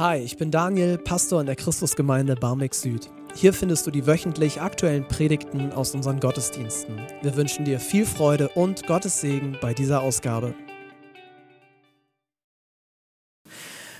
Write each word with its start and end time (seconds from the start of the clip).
Hi, 0.00 0.16
ich 0.16 0.38
bin 0.38 0.50
Daniel, 0.50 0.96
Pastor 0.96 1.42
in 1.42 1.46
der 1.46 1.56
Christusgemeinde 1.56 2.34
Barmbek 2.34 2.74
Süd. 2.74 3.10
Hier 3.34 3.52
findest 3.52 3.86
du 3.86 3.90
die 3.90 4.06
wöchentlich 4.06 4.58
aktuellen 4.58 5.06
Predigten 5.06 5.72
aus 5.72 5.94
unseren 5.94 6.20
Gottesdiensten. 6.20 7.02
Wir 7.20 7.36
wünschen 7.36 7.66
dir 7.66 7.78
viel 7.78 8.06
Freude 8.06 8.48
und 8.48 8.86
Gottes 8.86 9.20
Segen 9.20 9.58
bei 9.60 9.74
dieser 9.74 10.00
Ausgabe. 10.00 10.54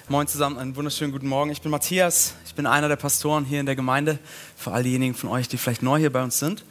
Moin 0.08 0.26
zusammen, 0.26 0.56
einen 0.56 0.74
wunderschönen 0.74 1.12
guten 1.12 1.28
Morgen. 1.28 1.50
Ich 1.50 1.60
bin 1.60 1.70
Matthias, 1.70 2.32
ich 2.46 2.54
bin 2.54 2.64
einer 2.64 2.88
der 2.88 2.96
Pastoren 2.96 3.44
hier 3.44 3.60
in 3.60 3.66
der 3.66 3.76
Gemeinde, 3.76 4.18
für 4.56 4.72
all 4.72 4.82
diejenigen 4.82 5.12
von 5.12 5.28
euch, 5.28 5.48
die 5.48 5.58
vielleicht 5.58 5.82
neu 5.82 5.98
hier 5.98 6.10
bei 6.10 6.24
uns 6.24 6.38
sind. 6.38 6.64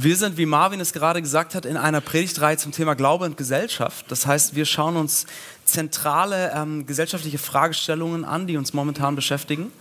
Wir 0.00 0.14
sind, 0.14 0.36
wie 0.36 0.46
Marvin 0.46 0.78
es 0.78 0.92
gerade 0.92 1.20
gesagt 1.20 1.56
hat, 1.56 1.66
in 1.66 1.76
einer 1.76 2.00
Predigtreihe 2.00 2.56
zum 2.56 2.70
Thema 2.70 2.94
Glaube 2.94 3.24
und 3.24 3.36
Gesellschaft. 3.36 4.04
Das 4.08 4.28
heißt, 4.28 4.54
wir 4.54 4.64
schauen 4.64 4.94
uns 4.96 5.26
zentrale 5.64 6.52
ähm, 6.54 6.86
gesellschaftliche 6.86 7.38
Fragestellungen 7.38 8.24
an, 8.24 8.46
die 8.46 8.56
uns 8.56 8.72
momentan 8.72 9.16
beschäftigen 9.16 9.72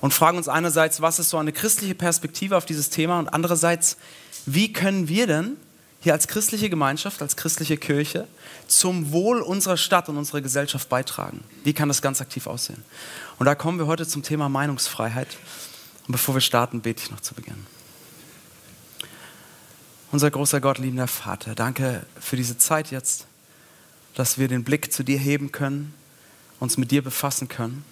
und 0.00 0.14
fragen 0.14 0.38
uns 0.38 0.48
einerseits, 0.48 1.02
was 1.02 1.18
ist 1.18 1.28
so 1.28 1.36
eine 1.36 1.52
christliche 1.52 1.94
Perspektive 1.94 2.56
auf 2.56 2.64
dieses 2.64 2.88
Thema 2.88 3.18
und 3.18 3.28
andererseits, 3.28 3.98
wie 4.46 4.72
können 4.72 5.08
wir 5.08 5.26
denn 5.26 5.58
hier 6.00 6.14
als 6.14 6.26
christliche 6.26 6.70
Gemeinschaft, 6.70 7.20
als 7.20 7.36
christliche 7.36 7.76
Kirche 7.76 8.26
zum 8.68 9.12
Wohl 9.12 9.42
unserer 9.42 9.76
Stadt 9.76 10.08
und 10.08 10.16
unserer 10.16 10.40
Gesellschaft 10.40 10.88
beitragen? 10.88 11.44
Wie 11.64 11.74
kann 11.74 11.88
das 11.88 12.00
ganz 12.00 12.22
aktiv 12.22 12.46
aussehen? 12.46 12.82
Und 13.38 13.44
da 13.44 13.54
kommen 13.54 13.78
wir 13.78 13.86
heute 13.86 14.06
zum 14.06 14.22
Thema 14.22 14.48
Meinungsfreiheit. 14.48 15.36
Und 16.06 16.12
bevor 16.12 16.34
wir 16.34 16.40
starten, 16.40 16.80
bete 16.80 17.02
ich 17.02 17.10
noch 17.10 17.20
zu 17.20 17.34
Beginn. 17.34 17.75
Unser 20.16 20.30
großer 20.30 20.62
Gott, 20.62 20.78
liebender 20.78 21.08
Vater, 21.08 21.54
danke 21.54 22.06
für 22.18 22.36
diese 22.36 22.56
Zeit 22.56 22.90
jetzt, 22.90 23.26
dass 24.14 24.38
wir 24.38 24.48
den 24.48 24.64
Blick 24.64 24.90
zu 24.90 25.02
dir 25.02 25.18
heben 25.18 25.52
können, 25.52 25.92
uns 26.58 26.78
mit 26.78 26.90
dir 26.90 27.02
befassen 27.02 27.48
können. 27.48 27.84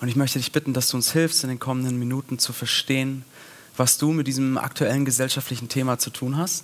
Und 0.00 0.06
ich 0.06 0.14
möchte 0.14 0.38
dich 0.38 0.52
bitten, 0.52 0.72
dass 0.72 0.86
du 0.86 0.96
uns 0.96 1.10
hilfst, 1.10 1.42
in 1.42 1.48
den 1.48 1.58
kommenden 1.58 1.98
Minuten 1.98 2.38
zu 2.38 2.52
verstehen, 2.52 3.24
was 3.76 3.98
du 3.98 4.12
mit 4.12 4.28
diesem 4.28 4.56
aktuellen 4.56 5.04
gesellschaftlichen 5.04 5.68
Thema 5.68 5.98
zu 5.98 6.10
tun 6.10 6.36
hast 6.36 6.62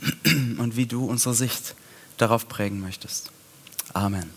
und 0.24 0.76
wie 0.76 0.86
du 0.86 1.04
unsere 1.04 1.34
Sicht 1.34 1.74
darauf 2.18 2.48
prägen 2.48 2.80
möchtest. 2.80 3.32
Amen. 3.94 4.30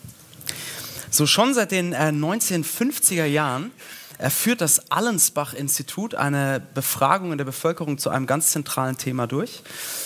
So 1.11 1.27
schon 1.27 1.53
seit 1.53 1.69
den 1.69 1.93
äh, 1.93 2.07
1950er 2.07 3.25
Jahren 3.25 3.69
führt 4.19 4.61
das 4.61 4.91
Allensbach-Institut, 4.91 6.15
eine 6.15 6.61
Befragung 6.73 7.31
in 7.31 7.37
der 7.37 7.45
Bevölkerung 7.45 7.97
zu 7.97 8.09
einem 8.09 8.25
ganz 8.25 8.51
zentralen 8.51 8.97
Thema 8.97 9.27
durch. 9.27 9.61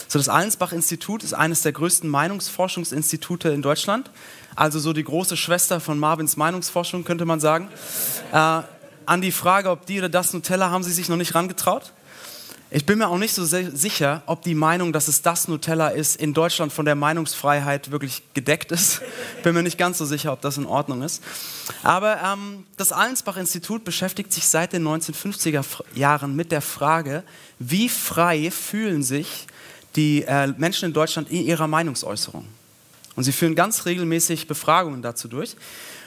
So, 0.08 0.20
das 0.20 0.28
Allensbach-Institut 0.28 1.23
ist 1.23 1.34
eines 1.34 1.62
der 1.62 1.72
größten 1.72 2.09
Meinungsforschungsinstitute 2.09 3.50
in 3.50 3.62
Deutschland, 3.62 4.12
also 4.56 4.80
so 4.80 4.92
die 4.92 5.03
große 5.03 5.38
Schwester 5.38 5.80
von 5.80 5.98
Marvins 5.98 6.36
Meinungsforschung, 6.36 7.06
könnte 7.06 7.26
man 7.26 7.40
sagen. 7.40 7.70
Äh, 8.34 8.62
an 9.06 9.22
die 9.22 9.31
Frage, 9.31 9.70
ob 9.70 9.86
die 9.86 10.00
oder 10.00 10.09
das 10.09 10.34
Nutella, 10.34 10.70
haben 10.70 10.84
Sie 10.84 10.92
sich 10.92 11.09
noch 11.09 11.18
nicht 11.18 11.34
rangetraut? 11.34 11.94
Ich 12.74 12.86
bin 12.86 13.00
mir 13.00 13.10
auch 13.10 13.18
nicht 13.18 13.34
so 13.34 13.44
sicher, 13.44 14.24
ob 14.28 14.44
die 14.44 14.56
Meinung, 14.56 14.94
dass 14.94 15.10
es 15.10 15.22
das 15.22 15.50
Nutella 15.50 15.90
ist, 15.90 16.16
in 16.16 16.34
Deutschland 16.34 16.72
von 16.72 16.86
der 16.86 16.96
Meinungsfreiheit 16.96 17.92
wirklich 17.92 18.24
gedeckt 18.34 18.72
ist. 18.72 19.02
Bin 19.44 19.54
mir 19.54 19.62
nicht 19.62 19.78
ganz 19.78 19.98
so 19.98 20.06
sicher, 20.06 20.32
ob 20.32 20.40
das 20.40 20.56
in 20.56 20.66
Ordnung 20.66 21.02
ist. 21.02 21.22
Aber 21.84 22.22
ähm, 22.24 22.64
das 22.78 22.94
Allensbach-Institut 22.94 23.84
beschäftigt 23.84 24.32
sich 24.32 24.48
seit 24.48 24.72
den 24.72 24.88
1950er 24.88 25.66
Jahren 25.96 26.34
mit 26.34 26.54
der 26.54 26.62
Frage, 26.62 27.24
wie 27.60 27.90
frei 27.90 28.50
fühlen 28.52 29.04
sich 29.04 29.48
die 29.98 30.24
äh, 30.24 30.48
Menschen 30.56 30.86
in 30.86 30.94
Deutschland 30.94 31.30
in 31.30 31.46
ihrer 31.46 31.68
Meinungsäußerung. 31.68 32.48
Und 33.18 33.24
sie 33.26 33.34
führen 33.34 33.54
ganz 33.54 33.86
regelmäßig 33.86 34.48
Befragungen 34.48 35.02
dazu 35.02 35.28
durch. 35.28 35.58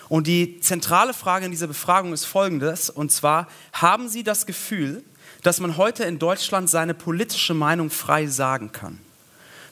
Und 0.09 0.27
die 0.27 0.61
zentrale 0.61 1.13
Frage 1.13 1.45
in 1.45 1.51
dieser 1.51 1.67
Befragung 1.67 2.15
ist 2.15 2.25
folgendes, 2.25 2.89
und 2.89 3.13
zwar, 3.13 3.49
haben 3.75 4.09
Sie 4.09 4.23
das 4.23 4.47
Gefühl, 4.47 5.03
dass 5.45 5.61
man 5.61 5.77
heute 5.77 6.05
in 6.05 6.19
Deutschland 6.19 6.71
seine 6.71 6.95
politische 6.95 7.53
Meinung 7.53 7.91
frei 7.91 8.27
sagen 8.27 8.73
kann. 8.73 8.99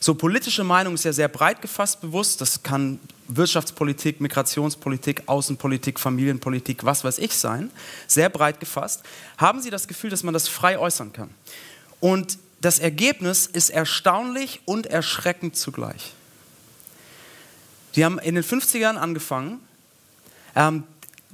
So, 0.01 0.15
politische 0.15 0.65
Meinung 0.65 0.95
ist 0.95 1.05
ja 1.05 1.13
sehr 1.13 1.29
breit 1.29 1.63
gefasst 1.63 2.03
bewusst. 2.03 2.43
Das 2.43 2.63
kann 2.63 3.01
Wirtschaftspolitik, 3.29 4.21
Migrationspolitik, 4.21 5.23
Außenpolitik, 5.27 5.99
Familienpolitik, 5.99 6.85
was 6.85 7.05
weiß 7.05 7.19
ich 7.19 7.35
sein. 7.35 7.71
Sehr 8.07 8.29
breit 8.29 8.61
gefasst. 8.61 9.03
Haben 9.39 9.63
Sie 9.63 9.71
das 9.71 9.89
Gefühl, 9.89 10.11
dass 10.11 10.23
man 10.23 10.35
das 10.35 10.47
frei 10.47 10.79
äußern 10.79 11.13
kann? 11.15 11.31
Und 12.01 12.39
das 12.61 12.79
Ergebnis 12.79 13.47
ist 13.47 13.71
erstaunlich 13.71 14.61
und 14.67 14.87
erschreckend 14.87 15.57
zugleich. 15.57 16.13
Die 17.97 18.05
haben 18.05 18.19
in 18.19 18.35
den 18.35 18.45
50ern 18.45 18.97
angefangen. 18.97 19.61
Ähm, 20.55 20.85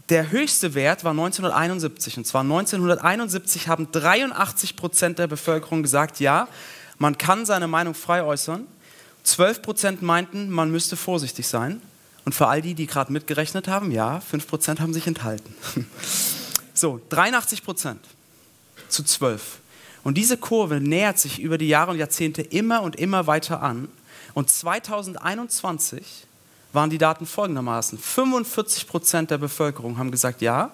der 0.09 0.31
höchste 0.31 0.75
Wert 0.75 1.05
war 1.05 1.11
1971. 1.11 2.19
Und 2.19 2.27
zwar 2.27 2.43
1971 2.43 3.69
haben 3.69 3.91
83 3.93 4.77
Prozent 4.77 5.19
der 5.19 5.27
Bevölkerung 5.27 5.83
gesagt, 5.83 6.21
ja, 6.21 6.49
man 6.99 7.19
kann 7.19 7.47
seine 7.47 7.69
Meinung 7.69 7.95
frei 7.95 8.23
äußern. 8.23 8.67
12 9.25 9.63
Prozent 9.63 10.03
meinten, 10.03 10.51
man 10.51 10.71
müsste 10.71 10.97
vorsichtig 10.97 11.47
sein. 11.47 11.83
Und 12.25 12.35
für 12.35 12.47
all 12.47 12.63
die, 12.63 12.75
die 12.75 12.87
gerade 12.87 13.13
mitgerechnet 13.13 13.69
haben, 13.69 13.91
ja, 13.91 14.21
5 14.21 14.47
Prozent 14.47 14.81
haben 14.81 14.93
sich 14.93 15.07
enthalten. 15.07 15.55
so, 16.75 17.01
83 17.11 17.63
Prozent 17.63 18.01
zu 18.89 19.03
12. 19.03 19.59
Und 20.05 20.17
diese 20.17 20.37
Kurve 20.37 20.81
nähert 20.81 21.19
sich 21.19 21.41
über 21.41 21.59
die 21.59 21.69
Jahre 21.69 21.91
und 21.93 21.99
Jahrzehnte 21.99 22.43
immer 22.43 22.83
und 22.83 22.97
immer 22.97 23.27
weiter 23.27 23.63
an. 23.63 23.89
Und 24.35 24.51
2021 24.51 26.28
waren 26.79 26.91
die 26.91 26.99
Daten 26.99 27.27
folgendermaßen. 27.27 27.99
45 27.99 28.87
Prozent 28.87 29.33
der 29.33 29.39
Bevölkerung 29.39 29.99
haben 29.99 30.13
gesagt, 30.13 30.43
ja, 30.43 30.71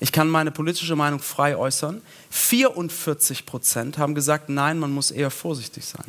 ich 0.00 0.10
kann 0.10 0.30
meine 0.30 0.50
politische 0.50 0.96
Meinung 0.96 1.20
frei 1.20 1.58
äußern. 1.58 2.00
44 2.30 3.44
Prozent 3.44 3.98
haben 3.98 4.14
gesagt, 4.14 4.48
nein, 4.48 4.78
man 4.78 4.92
muss 4.92 5.10
eher 5.10 5.30
vorsichtig 5.30 5.84
sein. 5.84 6.06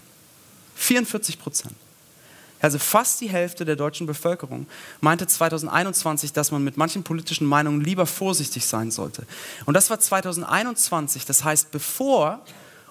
44 0.76 1.40
Prozent. 1.40 1.76
Also 2.62 2.80
fast 2.80 3.20
die 3.20 3.28
Hälfte 3.28 3.66
der 3.66 3.76
deutschen 3.76 4.08
Bevölkerung 4.08 4.66
meinte 5.02 5.28
2021, 5.28 6.32
dass 6.32 6.52
man 6.52 6.64
mit 6.64 6.78
manchen 6.78 7.04
politischen 7.04 7.48
Meinungen 7.48 7.82
lieber 7.82 8.06
vorsichtig 8.06 8.66
sein 8.66 8.92
sollte. 8.92 9.28
Und 9.66 9.74
das 9.74 9.90
war 9.90 10.00
2021, 10.00 11.26
das 11.26 11.44
heißt 11.44 11.72
bevor 11.72 12.40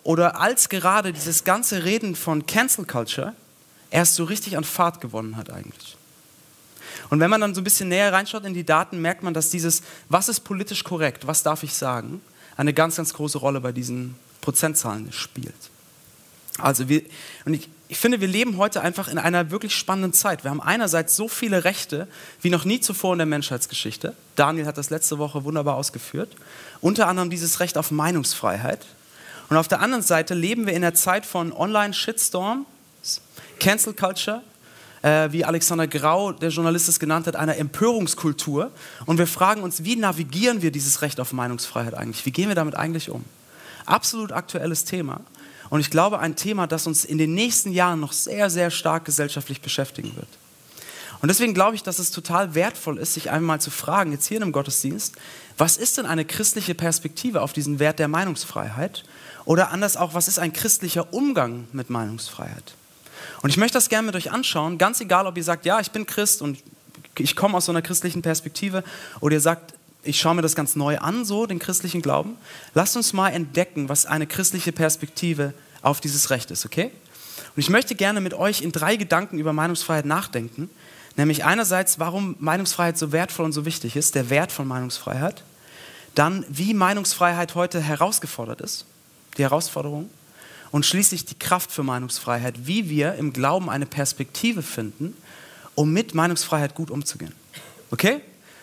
oder 0.03 0.39
als 0.39 0.69
gerade 0.69 1.15
dieses 1.15 1.45
ganze 1.45 1.85
Reden 1.85 2.15
von 2.15 2.45
Cancel 2.45 2.85
Culture 2.85 3.33
erst 3.89 4.17
so 4.17 4.25
richtig 4.25 4.59
an 4.59 4.65
Fahrt 4.65 5.01
gewonnen 5.01 5.39
hat 5.39 5.49
eigentlich. 5.49 5.97
Und 7.11 7.21
wenn 7.21 7.31
man 7.31 7.41
dann 7.41 7.55
so 7.55 7.61
ein 7.61 7.65
bisschen 7.65 7.89
näher 7.89 8.13
reinschaut 8.13 8.45
in 8.45 8.55
die 8.55 8.65
Daten, 8.65 9.01
merkt 9.01 9.23
man, 9.23 9.35
dass 9.35 9.51
dieses, 9.51 9.83
was 10.09 10.29
ist 10.29 10.41
politisch 10.41 10.85
korrekt, 10.85 11.27
was 11.27 11.43
darf 11.43 11.63
ich 11.63 11.75
sagen, 11.75 12.21
eine 12.57 12.73
ganz, 12.73 12.97
ganz 12.97 13.13
große 13.15 13.39
Rolle 13.39 13.61
bei 13.61 13.73
diesen 13.73 14.17
Prozentzahlen 14.41 15.13
spielt. 15.13 15.55
Also 16.59 16.89
wir, 16.89 17.03
und 17.45 17.55
ich, 17.55 17.69
ich 17.89 17.99
finde, 17.99 18.21
wir 18.21 18.29
leben 18.29 18.57
heute 18.57 18.81
einfach 18.81 19.09
in 19.09 19.19
einer 19.19 19.51
wirklich 19.51 19.75
spannenden 19.75 20.13
Zeit. 20.13 20.43
Wir 20.45 20.51
haben 20.51 20.61
einerseits 20.61 21.15
so 21.15 21.29
viele 21.29 21.65
Rechte 21.65 22.09
wie 22.41 22.51
noch 22.51 22.65
nie 22.65 22.81
zuvor 22.81 23.13
in 23.13 23.19
der 23.19 23.27
Menschheitsgeschichte. 23.27 24.15
Daniel 24.35 24.67
hat 24.67 24.79
das 24.79 24.91
letzte 24.91 25.19
Woche 25.19 25.45
wunderbar 25.45 25.77
ausgeführt. 25.77 26.35
Unter 26.81 27.09
anderem 27.09 27.31
dieses 27.31 27.61
Recht 27.61 27.79
auf 27.79 27.91
Meinungsfreiheit. 27.91 28.87
Und 29.49 29.57
auf 29.57 29.69
der 29.69 29.81
anderen 29.81 30.03
Seite 30.03 30.35
leben 30.35 30.67
wir 30.67 30.73
in 30.73 30.83
der 30.83 30.95
Zeit 30.95 31.25
von 31.27 31.53
Online-Shitstorm, 31.53 32.67
Cancel 33.61 33.95
Culture, 33.95 34.43
äh, 35.07 35.31
wie 35.31 35.45
Alexander 35.45 35.87
Grau, 35.87 36.33
der 36.33 36.49
Journalist 36.49 36.89
es 36.89 36.99
genannt 36.99 37.29
hat, 37.29 37.37
einer 37.37 37.57
Empörungskultur. 37.57 38.73
Und 39.07 39.19
wir 39.19 39.29
fragen 39.29 39.63
uns, 39.63 39.85
wie 39.85 39.95
navigieren 39.95 40.63
wir 40.63 40.73
dieses 40.73 41.01
Recht 41.01 41.21
auf 41.21 41.33
Meinungsfreiheit 41.33 41.95
eigentlich? 41.95 42.27
Wie 42.27 42.33
gehen 42.33 42.49
wir 42.49 42.57
damit 42.57 42.75
eigentlich 42.75 43.11
um? 43.11 43.25
Absolut 43.85 44.33
aktuelles 44.33 44.85
Thema. 44.85 45.21
Und 45.71 45.79
ich 45.79 45.91
glaube, 45.91 46.19
ein 46.19 46.35
Thema, 46.35 46.67
das 46.67 46.89
uns 46.89 47.05
in 47.05 47.19
den 47.19 47.35
nächsten 47.35 47.71
Jahren 47.71 48.01
noch 48.01 48.13
sehr, 48.13 48.51
sehr 48.51 48.71
stark 48.73 49.05
gesellschaftlich 49.05 49.61
beschäftigen 49.61 50.13
wird. 50.17 50.29
Und 51.23 51.29
deswegen 51.29 51.55
glaube 51.55 51.77
ich, 51.77 51.85
dass 51.85 52.01
es 52.01 52.11
total 52.11 52.55
wertvoll 52.57 52.99
ist, 52.99 53.15
sich 53.15 53.31
einmal 53.31 53.61
zu 53.61 53.71
fragen, 53.71 54.11
jetzt 54.11 54.27
hier 54.27 54.37
in 54.39 54.43
einem 54.43 54.53
Gottesdienst, 54.53 55.15
was 55.57 55.77
ist 55.77 55.99
denn 55.99 56.07
eine 56.07 56.25
christliche 56.25 56.75
Perspektive 56.75 57.43
auf 57.43 57.53
diesen 57.53 57.79
Wert 57.79 58.01
der 58.01 58.09
Meinungsfreiheit? 58.09 59.05
Oder 59.45 59.71
anders 59.71 59.97
auch, 59.97 60.15
was 60.15 60.27
ist 60.27 60.41
ein 60.41 60.53
christlicher 60.53 61.13
Umgang 61.15 61.69
mit 61.73 61.91
Meinungsfreiheit? 61.91 62.75
Und 63.43 63.51
ich 63.51 63.57
möchte 63.57 63.77
das 63.77 63.89
gerne 63.89 64.07
mit 64.07 64.17
euch 64.17 64.33
anschauen, 64.33 64.79
ganz 64.79 65.01
egal, 65.01 65.27
ob 65.27 65.37
ihr 65.37 65.45
sagt, 65.45 65.67
ja, 65.67 65.81
ich 65.81 65.91
bin 65.91 66.07
Christ 66.07 66.43
und 66.43 66.59
ich 67.19 67.37
komme 67.37 67.57
aus 67.57 67.67
so 67.67 67.73
einer 67.73 67.83
christlichen 67.83 68.23
Perspektive, 68.23 68.85
oder 69.21 69.35
ihr 69.35 69.41
sagt, 69.41 69.75
ich 70.03 70.21
schaue 70.21 70.35
mir 70.35 70.43
das 70.43 70.55
ganz 70.55 70.77
neu 70.77 70.99
an, 70.99 71.25
so 71.25 71.47
den 71.47 71.59
christlichen 71.59 72.03
Glauben. 72.03 72.37
Lasst 72.75 72.97
uns 72.97 73.13
mal 73.13 73.31
entdecken, 73.31 73.89
was 73.89 74.07
eine 74.07 74.27
christliche 74.27 74.73
Perspektive 74.73 75.53
auf 75.83 76.01
dieses 76.01 76.31
Recht 76.31 76.51
ist, 76.51 76.65
okay? 76.65 76.91
Und 77.55 77.61
ich 77.61 77.71
möchte 77.71 77.95
gerne 77.95 78.21
mit 78.21 78.35
euch 78.35 78.63
in 78.63 78.73
drei 78.73 78.97
Gedanken 78.97 79.39
über 79.39 79.53
Meinungsfreiheit 79.53 80.05
nachdenken. 80.05 80.71
Nämlich 81.17 81.45
einerseits, 81.45 81.99
warum 81.99 82.37
Meinungsfreiheit 82.39 82.99
so 82.99 83.13
wertvoll 83.13 83.47
und 83.47 83.53
so 83.53 83.65
wichtig 83.65 83.97
ist, 83.97 84.15
der 84.15 84.29
Wert 84.29 84.53
von 84.53 84.69
Meinungsfreiheit. 84.69 85.43
Dann, 86.15 86.45
wie 86.49 86.75
Meinungsfreiheit 86.75 87.55
heute 87.55 87.81
herausgefordert 87.81 88.61
ist, 88.61 88.85
die 89.39 89.43
Herausforderung 89.43 90.11
und 90.71 90.87
schließlich 90.87 91.25
die 91.25 91.39
Kraft 91.39 91.71
für 91.71 91.83
Meinungsfreiheit, 91.83 92.67
wie 92.67 92.89
wir 92.89 93.15
im 93.15 93.33
Glauben 93.33 93.71
eine 93.71 93.87
Perspektive 93.87 94.63
finden, 94.63 95.17
um 95.75 95.93
mit 95.93 96.15
Meinungsfreiheit 96.15 96.75
gut 96.75 96.91
umzugehen. 96.91 97.33
Okay? 97.91 98.21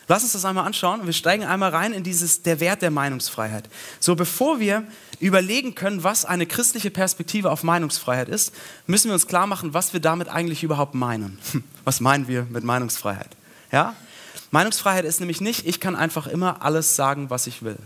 Lass 0.07 0.23
uns 0.23 0.33
das 0.33 0.43
einmal 0.43 0.65
anschauen. 0.65 1.05
Wir 1.05 1.13
steigen 1.13 1.45
einmal 1.45 1.69
rein 1.69 1.93
in 1.93 2.03
dieses, 2.03 2.43
der 2.43 2.59
Wert 2.59 2.81
der 2.81 2.91
Meinungsfreiheit. 2.91 3.69
So, 3.99 4.15
bevor 4.15 4.59
wir 4.59 4.83
überlegen 5.19 5.75
können, 5.75 6.03
was 6.03 6.25
eine 6.25 6.45
christliche 6.45 6.91
Perspektive 6.91 7.49
auf 7.49 7.63
Meinungsfreiheit 7.63 8.27
ist, 8.27 8.53
müssen 8.85 9.07
wir 9.07 9.13
uns 9.13 9.27
klar 9.27 9.47
machen, 9.47 9.73
was 9.73 9.93
wir 9.93 10.01
damit 10.01 10.27
eigentlich 10.27 10.63
überhaupt 10.63 10.93
meinen. 10.93 11.39
Was 11.85 11.99
meinen 11.99 12.29
wir 12.29 12.47
mit 12.49 12.63
Meinungsfreiheit? 12.63 13.29
Ja? 13.69 13.93
Meinungsfreiheit 14.51 15.03
ist 15.03 15.19
nämlich 15.19 15.41
nicht, 15.41 15.67
ich 15.67 15.81
kann 15.81 15.97
einfach 15.97 16.27
immer 16.27 16.61
alles 16.61 16.95
sagen, 16.95 17.29
was 17.29 17.45
ich 17.45 17.63
will, 17.63 17.77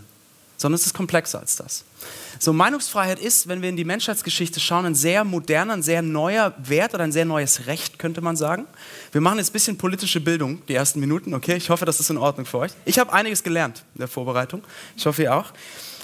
sondern 0.58 0.74
es 0.74 0.84
ist 0.84 0.92
komplexer 0.92 1.38
als 1.38 1.56
das. 1.56 1.84
So, 2.40 2.52
Meinungsfreiheit 2.52 3.18
ist, 3.18 3.48
wenn 3.48 3.62
wir 3.62 3.68
in 3.68 3.76
die 3.76 3.84
Menschheitsgeschichte 3.84 4.60
schauen, 4.60 4.86
ein 4.86 4.94
sehr 4.94 5.24
moderner, 5.24 5.72
ein 5.72 5.82
sehr 5.82 6.02
neuer 6.02 6.52
Wert 6.58 6.94
oder 6.94 7.04
ein 7.04 7.12
sehr 7.12 7.24
neues 7.24 7.66
Recht, 7.66 7.98
könnte 7.98 8.20
man 8.20 8.36
sagen. 8.36 8.66
Wir 9.12 9.20
machen 9.20 9.38
jetzt 9.38 9.50
ein 9.50 9.52
bisschen 9.54 9.78
politische 9.78 10.20
Bildung, 10.20 10.62
die 10.66 10.74
ersten 10.74 11.00
Minuten, 11.00 11.32
okay? 11.32 11.56
Ich 11.56 11.70
hoffe, 11.70 11.84
das 11.84 12.00
ist 12.00 12.10
in 12.10 12.18
Ordnung 12.18 12.44
für 12.44 12.58
euch. 12.58 12.72
Ich 12.84 12.98
habe 12.98 13.12
einiges 13.12 13.42
gelernt 13.42 13.84
in 13.94 14.00
der 14.00 14.08
Vorbereitung. 14.08 14.62
Ich 14.96 15.06
hoffe, 15.06 15.22
ihr 15.22 15.34
auch. 15.34 15.52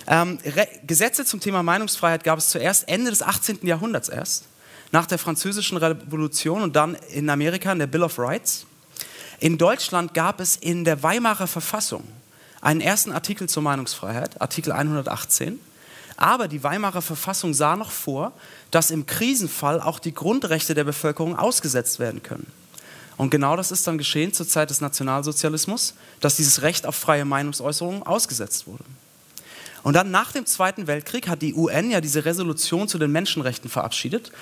Ähm, 0.07 0.39
Gesetze 0.87 1.25
zum 1.25 1.41
Thema 1.41 1.63
Meinungsfreiheit 1.63 2.25
gab 2.25 2.39
es 2.39 2.49
zuerst 2.49 2.89
Ende 2.89 3.11
des 3.11 3.23
18. 3.23 3.67
Jahrhunderts 3.67 4.09
erst, 4.09 4.45
nach 4.93 5.07
der 5.07 5.19
Französischen 5.19 5.79
Revolution 5.79 6.63
und 6.63 6.77
dann 6.77 6.95
in 7.13 7.29
Amerika 7.29 7.73
in 7.73 7.81
der 7.81 7.87
Bill 7.89 8.03
of 8.03 8.19
Rights. 8.19 8.67
In 9.41 9.59
Deutschland 9.59 10.15
gab 10.15 10.41
es 10.41 10.57
in 10.57 10.85
der 10.85 11.03
Weimarer 11.03 11.49
Verfassung 11.49 12.05
einen 12.65 12.81
ersten 12.81 13.13
Artikel 13.13 13.49
zur 13.49 13.63
Meinungsfreiheit, 13.63 14.41
Artikel 14.41 14.73
118. 14.73 15.61
Aber 16.17 16.49
die 16.49 16.63
Weimarer 16.63 17.03
Verfassung 17.03 17.53
sah 17.53 17.77
noch 17.77 17.91
vor, 17.91 18.33
dass 18.71 18.91
im 18.91 19.07
Krisenfall 19.07 19.81
auch 19.81 19.99
die 19.99 20.15
Grundrechte 20.15 20.75
der 20.75 20.85
Bevölkerung 20.85 21.39
ausgesetzt 21.39 21.99
werden 21.99 22.23
können. 22.23 22.47
Und 23.17 23.31
genau 23.31 23.57
das 23.57 23.71
ist 23.71 23.87
dann 23.87 23.99
geschehen 23.99 24.33
zur 24.33 24.49
Zeit 24.49 24.71
des 24.71 24.81
Nationalsozialismus, 24.81 25.95
dass 26.21 26.37
dieses 26.37 26.63
Recht 26.63 26.87
auf 26.87 26.97
freie 26.97 27.25
Meinungsäußerung 27.25 28.05
ausgesetzt 28.05 28.67
wurde. 28.67 28.85
Und 29.83 29.95
dann 29.95 30.11
nach 30.11 30.33
dem 30.33 30.47
Zweiten 30.47 30.87
Weltkrieg 30.87 31.29
hat 31.29 31.43
die 31.43 31.55
UN 31.55 31.91
ja 31.91 32.01
diese 32.01 32.25
Resolution 32.25 32.89
zu 32.89 32.99
den 32.99 33.13
Menschenrechten 33.13 33.69
verabschiedet. 33.69 34.33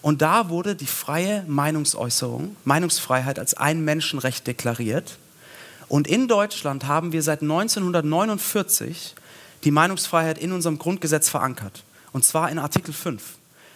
Und 0.00 0.22
da 0.22 0.48
wurde 0.48 0.76
die 0.76 0.86
freie 0.86 1.44
Meinungsäußerung, 1.48 2.56
Meinungsfreiheit 2.64 3.38
als 3.38 3.54
ein 3.54 3.84
Menschenrecht 3.84 4.46
deklariert. 4.46 5.18
Und 5.92 6.06
in 6.06 6.26
Deutschland 6.26 6.86
haben 6.86 7.12
wir 7.12 7.22
seit 7.22 7.42
1949 7.42 9.14
die 9.62 9.70
Meinungsfreiheit 9.70 10.38
in 10.38 10.52
unserem 10.52 10.78
Grundgesetz 10.78 11.28
verankert. 11.28 11.84
Und 12.12 12.24
zwar 12.24 12.50
in 12.50 12.58
Artikel 12.58 12.94
5. 12.94 13.22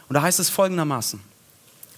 Und 0.09 0.15
da 0.15 0.23
heißt 0.23 0.41
es 0.41 0.49
folgendermaßen. 0.49 1.21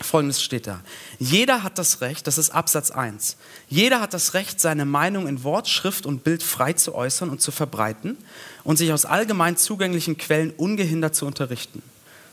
Folgendes 0.01 0.43
steht 0.43 0.67
da. 0.67 0.81
Jeder 1.21 1.63
hat 1.63 1.79
das 1.79 2.01
Recht, 2.01 2.27
das 2.27 2.37
ist 2.37 2.51
Absatz 2.51 2.91
1, 2.91 3.37
jeder 3.69 4.01
hat 4.01 4.13
das 4.13 4.35
Recht, 4.35 4.61
seine 4.61 4.87
Meinung 4.87 5.29
in 5.29 5.45
Wort, 5.45 5.69
Schrift 5.69 6.05
und 6.05 6.25
Bild 6.25 6.43
frei 6.43 6.73
zu 6.73 6.97
äußern 6.97 7.31
und 7.31 7.41
zu 7.41 7.53
verbreiten 7.53 8.17
und 8.65 8.77
sich 8.77 8.93
aus 8.93 9.05
allgemein 9.05 9.57
zugänglichen 9.57 10.19
Quellen 10.19 10.51
ungehindert 10.51 11.15
zu 11.15 11.27
unterrichten. 11.27 11.81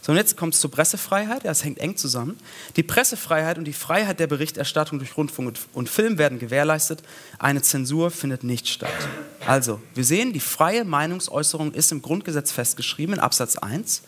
So, 0.06 0.12
und 0.12 0.20
jetzt 0.20 0.38
kommt 0.38 0.54
es 0.54 0.62
zur 0.62 0.70
Pressefreiheit. 0.70 1.46
Ja, 1.46 1.52
es 1.52 1.64
hängt 1.64 1.80
eng 1.80 1.98
zusammen. 1.98 2.38
Die 2.76 2.84
Pressefreiheit 2.84 3.58
und 3.58 3.64
die 3.64 3.74
Freiheit 3.74 4.20
der 4.20 4.28
Berichterstattung 4.28 5.00
durch 5.00 5.18
Rundfunk 5.18 5.58
und 5.74 5.90
Film 5.90 6.20
werden 6.20 6.38
gewährleistet. 6.38 7.02
Eine 7.40 7.64
Zensur 7.64 8.12
findet 8.12 8.44
nicht 8.44 8.68
statt. 8.68 8.94
Also, 9.48 9.82
wir 9.96 10.06
sehen, 10.06 10.32
die 10.32 10.40
freie 10.40 10.86
Meinungsäußerung 10.86 11.74
ist 11.74 11.92
im 11.92 12.04
Grundgesetz 12.04 12.52
festgeschrieben 12.52 13.16
in 13.16 13.20
Absatz 13.20 13.56
1. 13.56 14.04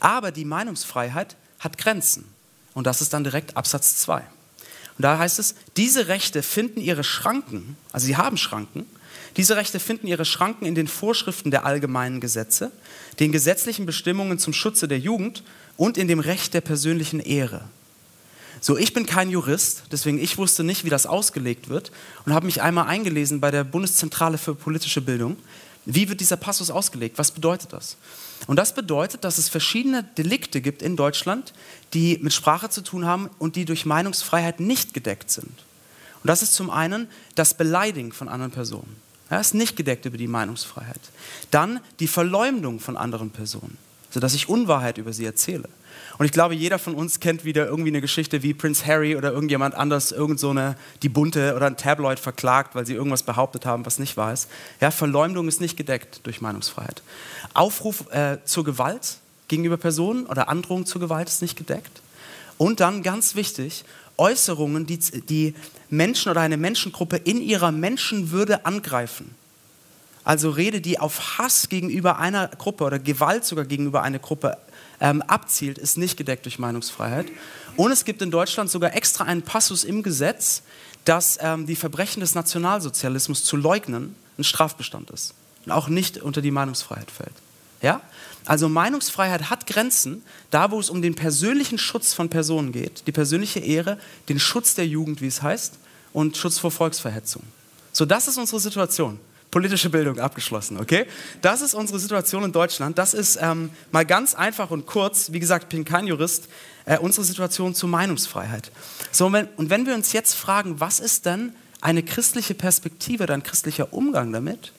Aber 0.00 0.32
die 0.32 0.44
Meinungsfreiheit 0.44 1.36
hat 1.60 1.78
Grenzen. 1.78 2.24
Und 2.74 2.88
das 2.88 3.00
ist 3.00 3.12
dann 3.12 3.22
direkt 3.22 3.56
Absatz 3.56 3.98
2. 3.98 4.16
Und 4.16 4.24
da 4.98 5.16
heißt 5.16 5.38
es, 5.38 5.54
diese 5.76 6.08
Rechte 6.08 6.42
finden 6.42 6.80
ihre 6.80 7.04
Schranken, 7.04 7.76
also 7.92 8.04
sie 8.04 8.16
haben 8.16 8.36
Schranken, 8.36 8.84
diese 9.36 9.56
Rechte 9.56 9.80
finden 9.80 10.06
ihre 10.06 10.24
Schranken 10.24 10.66
in 10.66 10.74
den 10.74 10.88
Vorschriften 10.88 11.50
der 11.50 11.64
allgemeinen 11.64 12.20
Gesetze, 12.20 12.72
den 13.20 13.32
gesetzlichen 13.32 13.86
Bestimmungen 13.86 14.38
zum 14.38 14.52
Schutze 14.52 14.88
der 14.88 14.98
Jugend 14.98 15.42
und 15.76 15.98
in 15.98 16.08
dem 16.08 16.20
Recht 16.20 16.54
der 16.54 16.60
persönlichen 16.60 17.20
Ehre. 17.20 17.62
So, 18.60 18.78
ich 18.78 18.94
bin 18.94 19.04
kein 19.04 19.30
Jurist, 19.30 19.84
deswegen 19.92 20.18
ich 20.18 20.38
wusste 20.38 20.64
nicht, 20.64 20.84
wie 20.84 20.90
das 20.90 21.06
ausgelegt 21.06 21.68
wird 21.68 21.92
und 22.24 22.32
habe 22.32 22.46
mich 22.46 22.62
einmal 22.62 22.86
eingelesen 22.86 23.40
bei 23.40 23.50
der 23.50 23.64
Bundeszentrale 23.64 24.38
für 24.38 24.54
politische 24.54 25.02
Bildung. 25.02 25.36
Wie 25.84 26.08
wird 26.08 26.20
dieser 26.20 26.36
Passus 26.36 26.70
ausgelegt? 26.70 27.18
Was 27.18 27.30
bedeutet 27.30 27.72
das? 27.72 27.96
Und 28.46 28.56
das 28.56 28.74
bedeutet, 28.74 29.24
dass 29.24 29.38
es 29.38 29.48
verschiedene 29.48 30.02
Delikte 30.18 30.60
gibt 30.60 30.82
in 30.82 30.96
Deutschland, 30.96 31.52
die 31.94 32.18
mit 32.22 32.32
Sprache 32.32 32.70
zu 32.70 32.80
tun 32.80 33.06
haben 33.06 33.30
und 33.38 33.56
die 33.56 33.64
durch 33.64 33.86
Meinungsfreiheit 33.86 34.58
nicht 34.58 34.94
gedeckt 34.94 35.30
sind. 35.30 35.64
Und 36.22 36.28
das 36.28 36.42
ist 36.42 36.54
zum 36.54 36.70
einen 36.70 37.08
das 37.34 37.54
Beleidigen 37.54 38.10
von 38.10 38.28
anderen 38.28 38.50
Personen. 38.50 38.96
Er 39.28 39.40
ist 39.40 39.54
nicht 39.54 39.76
gedeckt 39.76 40.04
über 40.04 40.18
die 40.18 40.28
Meinungsfreiheit. 40.28 41.00
Dann 41.50 41.80
die 42.00 42.06
Verleumdung 42.06 42.80
von 42.80 42.96
anderen 42.96 43.30
Personen, 43.30 43.76
sodass 44.10 44.34
ich 44.34 44.48
Unwahrheit 44.48 44.98
über 44.98 45.12
sie 45.12 45.24
erzähle. 45.24 45.68
Und 46.18 46.24
ich 46.24 46.32
glaube, 46.32 46.54
jeder 46.54 46.78
von 46.78 46.94
uns 46.94 47.20
kennt 47.20 47.44
wieder 47.44 47.66
irgendwie 47.66 47.90
eine 47.90 48.00
Geschichte, 48.00 48.42
wie 48.42 48.54
Prince 48.54 48.86
Harry 48.86 49.16
oder 49.16 49.32
irgendjemand 49.32 49.74
anders 49.74 50.12
irgend 50.12 50.40
so 50.40 50.50
eine, 50.50 50.76
die 51.02 51.08
Bunte 51.08 51.54
oder 51.54 51.66
ein 51.66 51.76
Tabloid 51.76 52.18
verklagt, 52.18 52.74
weil 52.74 52.86
sie 52.86 52.94
irgendwas 52.94 53.22
behauptet 53.22 53.66
haben, 53.66 53.84
was 53.84 53.98
nicht 53.98 54.16
wahr 54.16 54.32
ist. 54.32 54.48
Ja, 54.80 54.90
Verleumdung 54.90 55.48
ist 55.48 55.60
nicht 55.60 55.76
gedeckt 55.76 56.20
durch 56.22 56.40
Meinungsfreiheit. 56.40 57.02
Aufruf 57.52 58.10
äh, 58.12 58.38
zur 58.44 58.64
Gewalt 58.64 59.18
gegenüber 59.48 59.76
Personen 59.76 60.26
oder 60.26 60.48
Androhung 60.48 60.86
zur 60.86 61.00
Gewalt 61.00 61.28
ist 61.28 61.42
nicht 61.42 61.56
gedeckt. 61.56 62.00
Und 62.58 62.80
dann 62.80 63.02
ganz 63.02 63.34
wichtig, 63.34 63.84
Äußerungen, 64.16 64.86
die, 64.86 64.98
die 64.98 65.54
Menschen 65.90 66.30
oder 66.30 66.40
eine 66.40 66.56
Menschengruppe 66.56 67.16
in 67.16 67.40
ihrer 67.40 67.72
Menschenwürde 67.72 68.66
angreifen. 68.66 69.34
Also 70.24 70.50
Rede, 70.50 70.80
die 70.80 70.98
auf 70.98 71.38
Hass 71.38 71.68
gegenüber 71.68 72.18
einer 72.18 72.48
Gruppe 72.48 72.84
oder 72.84 72.98
Gewalt 72.98 73.44
sogar 73.44 73.64
gegenüber 73.64 74.02
einer 74.02 74.18
Gruppe 74.18 74.58
ähm, 75.00 75.22
abzielt, 75.22 75.78
ist 75.78 75.98
nicht 75.98 76.16
gedeckt 76.16 76.46
durch 76.46 76.58
Meinungsfreiheit. 76.58 77.26
Und 77.76 77.92
es 77.92 78.04
gibt 78.04 78.22
in 78.22 78.30
Deutschland 78.30 78.70
sogar 78.70 78.96
extra 78.96 79.24
einen 79.24 79.42
Passus 79.42 79.84
im 79.84 80.02
Gesetz, 80.02 80.62
dass 81.04 81.38
ähm, 81.40 81.66
die 81.66 81.76
Verbrechen 81.76 82.20
des 82.20 82.34
Nationalsozialismus 82.34 83.44
zu 83.44 83.56
leugnen 83.56 84.16
ein 84.36 84.44
Strafbestand 84.44 85.10
ist 85.10 85.34
und 85.64 85.72
auch 85.72 85.88
nicht 85.88 86.18
unter 86.18 86.42
die 86.42 86.50
Meinungsfreiheit 86.50 87.10
fällt. 87.10 87.34
Ja? 87.86 88.00
Also 88.44 88.68
Meinungsfreiheit 88.68 89.48
hat 89.48 89.68
Grenzen, 89.68 90.22
da 90.50 90.72
wo 90.72 90.80
es 90.80 90.90
um 90.90 91.02
den 91.02 91.14
persönlichen 91.14 91.78
Schutz 91.78 92.14
von 92.14 92.28
Personen 92.28 92.72
geht, 92.72 93.06
die 93.06 93.12
persönliche 93.12 93.60
Ehre, 93.60 93.96
den 94.28 94.40
Schutz 94.40 94.74
der 94.74 94.88
Jugend, 94.88 95.20
wie 95.20 95.28
es 95.28 95.40
heißt, 95.40 95.74
und 96.12 96.36
Schutz 96.36 96.58
vor 96.58 96.72
Volksverhetzung. 96.72 97.44
So, 97.92 98.04
das 98.04 98.26
ist 98.26 98.38
unsere 98.38 98.58
Situation. 98.58 99.20
Politische 99.52 99.88
Bildung 99.88 100.18
abgeschlossen, 100.18 100.78
okay? 100.78 101.06
Das 101.42 101.62
ist 101.62 101.74
unsere 101.74 102.00
Situation 102.00 102.42
in 102.42 102.50
Deutschland. 102.50 102.98
Das 102.98 103.14
ist 103.14 103.38
ähm, 103.40 103.70
mal 103.92 104.04
ganz 104.04 104.34
einfach 104.34 104.70
und 104.70 104.86
kurz, 104.86 105.30
wie 105.30 105.38
gesagt, 105.38 105.68
bin 105.68 105.84
kein 105.84 106.08
Jurist, 106.08 106.48
äh, 106.86 106.98
unsere 106.98 107.24
Situation 107.24 107.72
zur 107.72 107.88
Meinungsfreiheit. 107.88 108.72
So, 109.12 109.26
und 109.26 109.32
wenn, 109.32 109.48
und 109.56 109.70
wenn 109.70 109.86
wir 109.86 109.94
uns 109.94 110.12
jetzt 110.12 110.34
fragen, 110.34 110.80
was 110.80 110.98
ist 110.98 111.24
denn 111.24 111.54
eine 111.80 112.02
christliche 112.02 112.54
Perspektive 112.54 113.22
oder 113.24 113.34
ein 113.34 113.44
christlicher 113.44 113.92
Umgang 113.92 114.32
damit, 114.32 114.72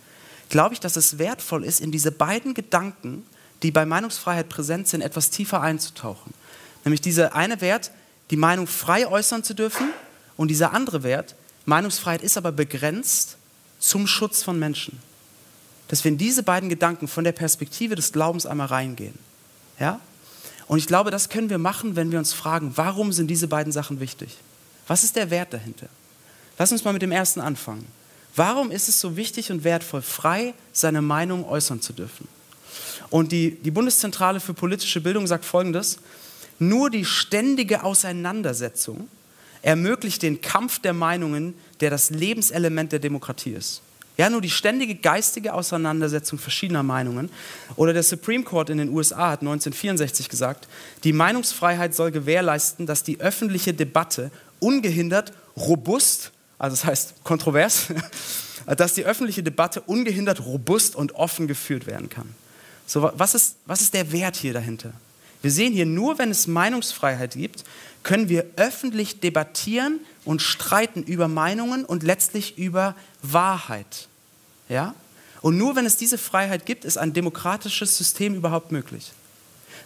glaube 0.49 0.73
ich, 0.73 0.79
dass 0.79 0.95
es 0.95 1.17
wertvoll 1.17 1.63
ist, 1.63 1.79
in 1.79 1.91
diese 1.91 2.11
beiden 2.11 2.53
Gedanken, 2.53 3.25
die 3.63 3.71
bei 3.71 3.85
Meinungsfreiheit 3.85 4.49
präsent 4.49 4.87
sind, 4.87 5.01
etwas 5.01 5.29
tiefer 5.29 5.61
einzutauchen. 5.61 6.33
Nämlich 6.85 7.01
dieser 7.01 7.35
eine 7.35 7.59
Wert, 7.61 7.91
die 8.29 8.37
Meinung 8.37 8.67
frei 8.67 9.07
äußern 9.07 9.43
zu 9.43 9.53
dürfen 9.53 9.89
und 10.35 10.49
dieser 10.49 10.73
andere 10.73 11.03
Wert, 11.03 11.35
Meinungsfreiheit 11.65 12.21
ist 12.21 12.37
aber 12.37 12.51
begrenzt 12.51 13.37
zum 13.79 14.07
Schutz 14.07 14.43
von 14.43 14.59
Menschen. 14.59 14.99
Dass 15.87 16.03
wir 16.03 16.11
in 16.11 16.17
diese 16.17 16.43
beiden 16.43 16.69
Gedanken 16.69 17.07
von 17.07 17.23
der 17.23 17.31
Perspektive 17.31 17.95
des 17.95 18.11
Glaubens 18.11 18.45
einmal 18.45 18.67
reingehen. 18.67 19.17
Ja? 19.79 19.99
Und 20.67 20.79
ich 20.79 20.87
glaube, 20.87 21.11
das 21.11 21.29
können 21.29 21.49
wir 21.49 21.57
machen, 21.57 21.95
wenn 21.95 22.11
wir 22.11 22.19
uns 22.19 22.33
fragen, 22.33 22.73
warum 22.75 23.13
sind 23.13 23.27
diese 23.27 23.47
beiden 23.47 23.71
Sachen 23.71 23.99
wichtig? 23.99 24.37
Was 24.87 25.03
ist 25.03 25.15
der 25.15 25.29
Wert 25.29 25.53
dahinter? 25.53 25.87
Lass 26.57 26.71
uns 26.71 26.83
mal 26.83 26.93
mit 26.93 27.01
dem 27.01 27.11
ersten 27.11 27.39
anfangen. 27.39 27.85
Warum 28.37 28.69
ist 28.69 28.87
es 28.87 29.01
so 29.01 29.17
wichtig 29.17 29.51
und 29.51 29.63
wertvoll, 29.63 30.03
frei 30.03 30.53
seine 30.71 31.01
Meinung 31.01 31.43
äußern 31.43 31.81
zu 31.81 31.91
dürfen? 31.91 32.27
Und 33.09 33.31
die, 33.31 33.51
die 33.51 33.71
Bundeszentrale 33.71 34.39
für 34.39 34.53
politische 34.53 35.01
Bildung 35.01 35.25
sagt 35.25 35.43
Folgendes, 35.43 35.97
nur 36.59 36.91
die 36.91 37.03
ständige 37.03 37.83
Auseinandersetzung 37.83 39.09
ermöglicht 39.63 40.21
den 40.21 40.39
Kampf 40.39 40.79
der 40.79 40.93
Meinungen, 40.93 41.55
der 41.79 41.89
das 41.89 42.11
Lebenselement 42.11 42.91
der 42.91 42.99
Demokratie 42.99 43.53
ist. 43.53 43.81
Ja, 44.17 44.29
nur 44.29 44.41
die 44.41 44.51
ständige 44.51 44.93
geistige 44.93 45.53
Auseinandersetzung 45.53 46.37
verschiedener 46.37 46.83
Meinungen. 46.83 47.31
Oder 47.75 47.93
der 47.93 48.03
Supreme 48.03 48.43
Court 48.43 48.69
in 48.69 48.77
den 48.77 48.89
USA 48.89 49.31
hat 49.31 49.41
1964 49.41 50.29
gesagt, 50.29 50.67
die 51.03 51.13
Meinungsfreiheit 51.13 51.95
soll 51.95 52.11
gewährleisten, 52.11 52.85
dass 52.85 53.01
die 53.01 53.19
öffentliche 53.19 53.73
Debatte 53.73 54.29
ungehindert, 54.59 55.33
robust 55.55 56.31
also 56.59 56.75
das 56.75 56.85
heißt 56.85 57.23
kontrovers, 57.23 57.87
dass 58.65 58.93
die 58.93 59.05
öffentliche 59.05 59.43
Debatte 59.43 59.81
ungehindert, 59.81 60.45
robust 60.45 60.95
und 60.95 61.15
offen 61.15 61.47
geführt 61.47 61.87
werden 61.87 62.09
kann. 62.09 62.33
So, 62.85 63.09
was, 63.13 63.35
ist, 63.35 63.57
was 63.65 63.81
ist 63.81 63.93
der 63.93 64.11
Wert 64.11 64.35
hier 64.35 64.53
dahinter? 64.53 64.93
Wir 65.41 65.51
sehen 65.51 65.73
hier, 65.73 65.85
nur 65.85 66.17
wenn 66.17 66.31
es 66.31 66.47
Meinungsfreiheit 66.47 67.33
gibt, 67.33 67.63
können 68.03 68.29
wir 68.29 68.45
öffentlich 68.55 69.19
debattieren 69.19 69.99
und 70.25 70.41
streiten 70.41 71.03
über 71.03 71.27
Meinungen 71.27 71.85
und 71.85 72.03
letztlich 72.03 72.57
über 72.57 72.95
Wahrheit. 73.21 74.07
Ja? 74.69 74.95
Und 75.41 75.57
nur 75.57 75.75
wenn 75.75 75.85
es 75.85 75.97
diese 75.97 76.17
Freiheit 76.17 76.65
gibt, 76.65 76.85
ist 76.85 76.97
ein 76.97 77.13
demokratisches 77.13 77.97
System 77.97 78.35
überhaupt 78.35 78.71
möglich. 78.71 79.11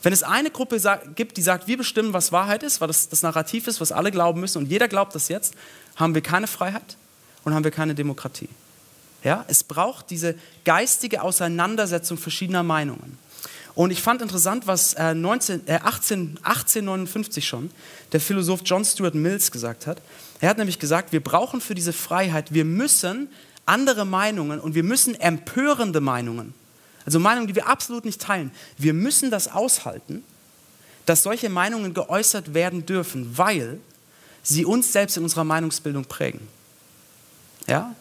Wenn 0.04 0.14
es 0.14 0.24
eine 0.24 0.50
Gruppe 0.50 0.82
gibt, 1.16 1.38
die 1.38 1.42
sagt, 1.42 1.68
wir 1.68 1.78
bestimmen, 1.78 2.14
was 2.14 2.32
Wahrheit 2.32 2.64
ist, 2.64 2.82
weil 2.82 2.88
das 2.88 3.10
das 3.10 3.22
Narrativ 3.22 3.68
ist, 3.68 3.82
was 3.82 3.92
alle 3.92 4.12
glauben 4.12 4.40
müssen 4.40 4.58
und 4.58 4.66
jeder 4.66 4.88
glaubt 4.88 5.14
das 5.14 5.28
jetzt, 5.28 5.54
haben 5.96 6.16
wir 6.16 6.22
keine 6.22 6.48
Freiheit 6.48 6.98
und 7.44 7.54
haben 7.54 7.64
wir 7.64 7.72
keine 7.72 7.94
Demokratie. 7.94 8.50
Ja? 9.24 9.46
Es 9.48 9.64
braucht 9.64 10.10
diese 10.10 10.36
geistige 10.66 11.22
Auseinandersetzung 11.22 12.18
verschiedener 12.18 12.64
Meinungen. 12.64 13.18
Und 13.74 13.92
ich 13.92 14.02
fand 14.02 14.22
interessant, 14.22 14.68
was 14.68 14.94
äh, 14.96 15.14
19, 15.14 15.68
äh, 15.68 15.80
18, 15.82 16.40
1859 16.44 17.48
schon 17.48 17.72
der 18.12 18.20
Philosoph 18.20 18.62
John 18.66 18.84
Stuart 18.84 19.16
Mills 19.16 19.52
gesagt 19.52 19.88
hat. 19.88 20.02
Er 20.42 20.50
hat 20.50 20.58
nämlich 20.58 20.80
gesagt, 20.80 21.14
wir 21.14 21.24
brauchen 21.24 21.62
für 21.62 21.76
diese 21.76 21.94
Freiheit, 21.94 22.54
wir 22.54 22.66
müssen 22.66 23.30
andere 23.66 24.06
Meinungen 24.06 24.60
und 24.60 24.76
wir 24.76 24.84
müssen 24.84 25.16
empörende 25.16 26.02
Meinungen, 26.02 26.54
also 27.06 27.20
Meinungen, 27.20 27.48
die 27.48 27.56
wir 27.56 27.68
absolut 27.68 28.06
nicht 28.06 28.22
teilen, 28.22 28.52
wir 28.78 28.94
müssen 28.94 29.32
das 29.32 29.48
aushalten, 29.48 30.24
dass 31.06 31.24
solche 31.24 31.50
Meinungen 31.50 31.94
geäußert 31.94 32.54
werden 32.54 32.86
dürfen, 32.86 33.38
weil 33.38 33.80
sie 34.44 34.66
uns 34.66 34.92
selbst 34.92 35.18
in 35.18 35.24
unserer 35.24 35.44
Meinungsbildung 35.44 36.06
prägen. 36.06 36.48
Ja? 37.68 37.96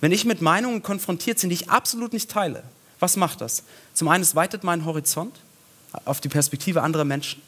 Wenn 0.00 0.12
ich 0.12 0.24
mit 0.24 0.40
Meinungen 0.42 0.82
konfrontiert 0.82 1.40
bin, 1.40 1.50
die 1.50 1.54
ich 1.54 1.70
absolut 1.70 2.12
nicht 2.12 2.30
teile, 2.30 2.62
was 3.00 3.16
macht 3.16 3.40
das? 3.40 3.62
Zum 3.94 4.08
einen, 4.08 4.22
es 4.22 4.34
weitet 4.34 4.64
meinen 4.64 4.84
Horizont 4.84 5.36
auf 6.04 6.20
die 6.20 6.28
Perspektive 6.28 6.82
anderer 6.82 7.04
Menschen. 7.04 7.42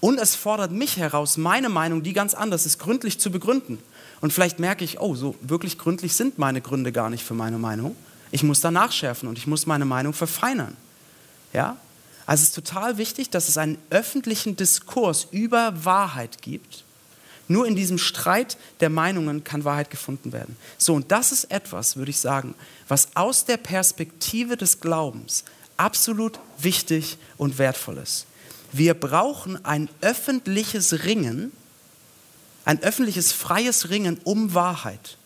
Und 0.00 0.18
es 0.18 0.34
fordert 0.34 0.72
mich 0.72 0.96
heraus, 0.96 1.36
meine 1.36 1.68
Meinung, 1.68 2.02
die 2.02 2.14
ganz 2.14 2.32
anders 2.32 2.64
ist, 2.64 2.78
gründlich 2.78 3.20
zu 3.20 3.30
begründen. 3.30 3.78
Und 4.20 4.32
vielleicht 4.32 4.58
merke 4.58 4.84
ich, 4.84 4.98
oh, 5.00 5.14
so 5.14 5.36
wirklich 5.42 5.78
gründlich 5.78 6.14
sind 6.14 6.38
meine 6.38 6.60
Gründe 6.60 6.90
gar 6.90 7.10
nicht 7.10 7.24
für 7.24 7.34
meine 7.34 7.58
Meinung. 7.58 7.94
Ich 8.30 8.42
muss 8.42 8.60
da 8.60 8.70
nachschärfen 8.70 9.28
und 9.28 9.38
ich 9.38 9.46
muss 9.46 9.66
meine 9.66 9.84
Meinung 9.84 10.12
verfeinern. 10.12 10.76
Ja? 11.52 11.76
Also 12.26 12.42
es 12.42 12.48
ist 12.48 12.54
total 12.54 12.98
wichtig, 12.98 13.30
dass 13.30 13.48
es 13.48 13.58
einen 13.58 13.78
öffentlichen 13.90 14.56
Diskurs 14.56 15.26
über 15.32 15.84
Wahrheit 15.84 16.42
gibt 16.42 16.84
nur 17.50 17.66
in 17.66 17.74
diesem 17.74 17.98
Streit 17.98 18.56
der 18.78 18.90
Meinungen 18.90 19.42
kann 19.42 19.64
Wahrheit 19.64 19.90
gefunden 19.90 20.32
werden. 20.32 20.56
So, 20.78 20.94
und 20.94 21.10
das 21.10 21.32
ist 21.32 21.50
etwas, 21.50 21.96
würde 21.96 22.12
ich 22.12 22.20
sagen, 22.20 22.54
was 22.86 23.08
aus 23.16 23.44
der 23.44 23.56
Perspektive 23.56 24.56
des 24.56 24.80
Glaubens 24.80 25.42
absolut 25.76 26.38
wichtig 26.58 27.18
und 27.38 27.58
wertvoll 27.58 27.98
ist. 27.98 28.26
Wir 28.70 28.94
brauchen 28.94 29.64
ein 29.64 29.88
öffentliches 30.00 31.02
Ringen, 31.04 31.50
ein 32.64 32.80
öffentliches 32.84 33.32
freies 33.32 33.90
Ringen 33.90 34.20
um 34.22 34.54
Wahrheit. 34.54 35.16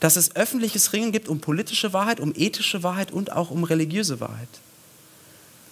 Dass 0.00 0.16
es 0.16 0.36
öffentliches 0.36 0.92
Ringen 0.92 1.12
gibt 1.12 1.28
um 1.28 1.40
politische 1.40 1.92
Wahrheit, 1.92 2.20
um 2.20 2.32
ethische 2.36 2.82
Wahrheit 2.82 3.10
und 3.10 3.32
auch 3.32 3.50
um 3.50 3.64
religiöse 3.64 4.20
Wahrheit. 4.20 4.48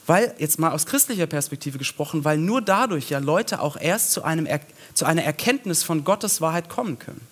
Weil, 0.07 0.35
jetzt 0.39 0.59
mal 0.59 0.73
aus 0.73 0.87
christlicher 0.87 1.27
Perspektive 1.27 1.79
gesprochen, 1.79 2.25
weil 2.25 2.37
nur 2.37 2.61
dadurch 2.61 3.11
ja 3.11 3.19
Leute 3.19 3.61
auch 3.61 3.77
erst 3.77 4.13
zu, 4.13 4.23
einem, 4.23 4.47
zu 4.93 5.05
einer 5.07 5.25
Erkenntnis 5.25 5.83
von 5.83 6.05
Gottes 6.05 6.41
Wahrheit 6.41 6.69
kommen 6.69 6.99
können. 6.99 7.27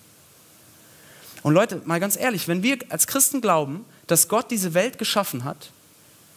Und 1.43 1.53
Leute, 1.53 1.81
mal 1.85 1.99
ganz 1.99 2.17
ehrlich, 2.17 2.47
wenn 2.47 2.63
wir 2.63 2.79
als 2.89 3.05
Christen 3.05 3.41
glauben, 3.41 3.85
dass 4.07 4.27
Gott 4.27 4.49
diese 4.49 4.73
Welt 4.73 4.97
geschaffen 4.97 5.43
hat 5.43 5.71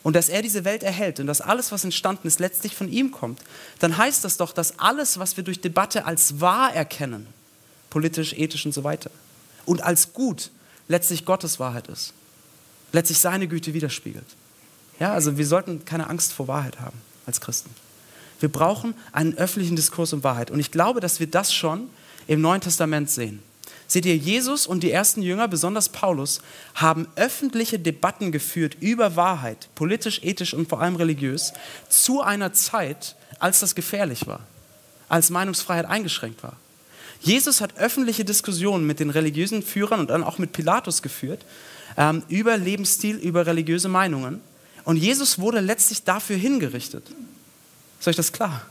und 0.03 0.15
dass 0.15 0.29
er 0.29 0.43
diese 0.43 0.65
Welt 0.65 0.83
erhält 0.83 1.21
und 1.21 1.27
dass 1.27 1.41
alles, 1.41 1.73
was 1.73 1.85
entstanden 1.85 2.29
ist, 2.29 2.41
letztlich 2.41 2.75
von 2.75 2.91
ihm 2.91 3.13
kommt, 3.13 3.41
dann 3.79 3.97
heißt 3.97 4.25
das 4.25 4.37
doch, 4.37 4.53
dass 4.53 4.79
alles, 4.79 5.19
was 5.19 5.37
wir 5.37 5.45
durch 5.45 5.61
Debatte 5.61 6.05
als 6.05 6.41
wahr 6.41 6.75
erkennen, 6.75 7.27
politisch, 7.89 8.35
ethisch 8.35 8.67
und 8.67 8.73
so 8.73 8.85
weiter, 8.85 9.11
und 9.67 9.83
als 9.83 10.13
gut, 10.13 10.51
letztlich 10.89 11.25
Gottes 11.25 11.61
Wahrheit 11.61 11.89
ist, 11.89 12.15
letztlich 12.93 13.19
seine 13.19 13.49
Güte 13.49 13.75
widerspiegelt. 13.75 14.27
Ja, 14.99 15.13
also 15.13 15.37
wir 15.37 15.47
sollten 15.47 15.85
keine 15.85 16.09
Angst 16.09 16.33
vor 16.33 16.49
Wahrheit 16.49 16.81
haben 16.81 16.99
als 17.27 17.41
Christen. 17.41 17.71
Wir 18.41 18.49
brauchen 18.51 18.95
einen 19.13 19.35
öffentlichen 19.37 19.77
Diskurs 19.77 20.13
um 20.13 20.25
Wahrheit. 20.25 20.51
Und 20.51 20.61
ich 20.61 20.71
glaube, 20.71 21.01
dass 21.01 21.21
wir 21.21 21.27
das 21.27 21.53
schon 21.53 21.89
im 22.27 22.41
Neuen 22.41 22.61
Testament 22.61 23.11
sehen. 23.11 23.43
Seht 23.89 24.05
ihr, 24.05 24.17
Jesus 24.17 24.67
und 24.67 24.83
die 24.83 24.91
ersten 24.91 25.23
Jünger, 25.23 25.47
besonders 25.47 25.89
Paulus, 25.89 26.41
haben 26.75 27.07
öffentliche 27.15 27.79
Debatten 27.79 28.33
geführt 28.33 28.77
über 28.81 29.15
Wahrheit, 29.15 29.69
politisch, 29.75 30.21
ethisch 30.25 30.55
und 30.55 30.69
vor 30.69 30.81
allem 30.81 30.97
religiös, 30.97 31.53
zu 31.89 32.21
einer 32.21 32.53
Zeit, 32.53 33.15
als 33.39 33.61
das 33.61 33.75
gefährlich 33.75 34.27
war, 34.27 34.41
als 35.09 35.31
Meinungsfreiheit 35.31 35.87
eingeschränkt 35.87 36.43
war. 36.43 36.57
Jesus 37.21 37.61
hat 37.61 37.77
öffentliche 37.79 38.25
Diskussionen 38.25 38.87
mit 38.87 39.01
den 39.01 39.11
religiösen 39.11 39.63
Führern 39.63 40.01
und 40.01 40.11
dann 40.11 40.25
auch 40.25 40.39
mit 40.39 40.53
Pilatus 40.53 41.03
geführt 41.03 41.45
ähm, 41.97 42.23
über 42.29 42.57
Lebensstil, 42.57 43.17
über 43.17 43.47
religiöse 43.47 43.89
Meinungen. 43.89 44.41
Und 44.85 44.97
Jesus 44.97 45.39
wurde 45.39 45.61
letztlich 45.61 46.05
dafür 46.05 46.37
hingerichtet. 46.37 47.05
Ist 47.99 48.09
euch 48.09 48.17
das 48.17 48.33
klar? 48.33 48.67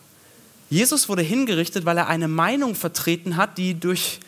Jesus 0.69 1.09
wurde 1.09 1.21
hingerichtet, 1.21 1.85
weil 1.85 1.97
er 1.97 2.07
eine 2.07 2.27
Meinung 2.27 2.75
vertreten 2.75 3.35
hat, 3.37 3.57
die 3.57 3.79
durch 3.79 4.19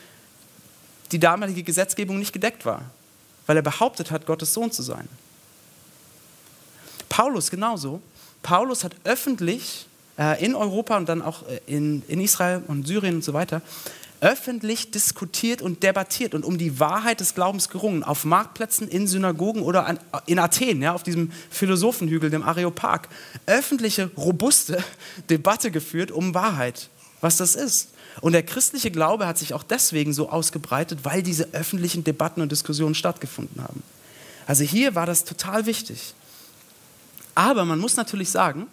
die 1.11 1.19
damalige 1.19 1.63
Gesetzgebung 1.63 2.19
nicht 2.19 2.33
gedeckt 2.33 2.65
war. 2.65 2.83
Weil 3.45 3.55
er 3.55 3.63
behauptet 3.63 4.11
hat, 4.11 4.25
Gottes 4.25 4.53
Sohn 4.53 4.71
zu 4.71 4.81
sein. 4.83 5.07
Paulus 7.07 7.49
genauso. 7.49 8.01
Paulus 8.43 8.83
hat 8.83 8.93
öffentlich 9.03 9.87
äh, 10.19 10.43
in 10.43 10.53
Europa 10.53 10.97
und 10.97 11.07
dann 11.07 11.21
auch 11.21 11.47
äh, 11.47 11.59
in, 11.65 12.03
in 12.07 12.19
Israel 12.19 12.61
und 12.67 12.85
Syrien 12.85 13.15
und 13.15 13.23
so 13.23 13.33
weiter 13.33 13.61
öffentlich 14.21 14.91
diskutiert 14.91 15.61
und 15.61 15.83
debattiert 15.83 16.33
und 16.33 16.43
um 16.43 16.57
die 16.57 16.79
Wahrheit 16.79 17.19
des 17.19 17.35
Glaubens 17.35 17.69
gerungen. 17.69 18.03
Auf 18.03 18.25
Marktplätzen, 18.25 18.87
in 18.87 19.07
Synagogen 19.07 19.61
oder 19.61 19.85
an, 19.85 19.99
in 20.25 20.39
Athen, 20.39 20.81
ja, 20.81 20.93
auf 20.93 21.03
diesem 21.03 21.31
Philosophenhügel, 21.49 22.29
dem 22.29 22.43
Areopag. 22.43 23.09
Öffentliche, 23.45 24.11
robuste 24.17 24.83
Debatte 25.29 25.71
geführt 25.71 26.11
um 26.11 26.33
Wahrheit, 26.33 26.89
was 27.21 27.37
das 27.37 27.55
ist. 27.55 27.89
Und 28.21 28.33
der 28.33 28.43
christliche 28.43 28.89
Glaube 28.89 29.27
hat 29.27 29.37
sich 29.37 29.53
auch 29.53 29.63
deswegen 29.63 30.13
so 30.13 30.29
ausgebreitet, 30.29 30.99
weil 31.03 31.21
diese 31.21 31.53
öffentlichen 31.53 32.03
Debatten 32.03 32.41
und 32.41 32.51
Diskussionen 32.51 32.95
stattgefunden 32.95 33.61
haben. 33.61 33.83
Also 34.47 34.63
hier 34.63 34.95
war 34.95 35.05
das 35.05 35.23
total 35.23 35.65
wichtig. 35.65 36.13
Aber 37.35 37.65
man 37.65 37.79
muss 37.79 37.95
natürlich 37.95 38.31
sagen, 38.31 38.65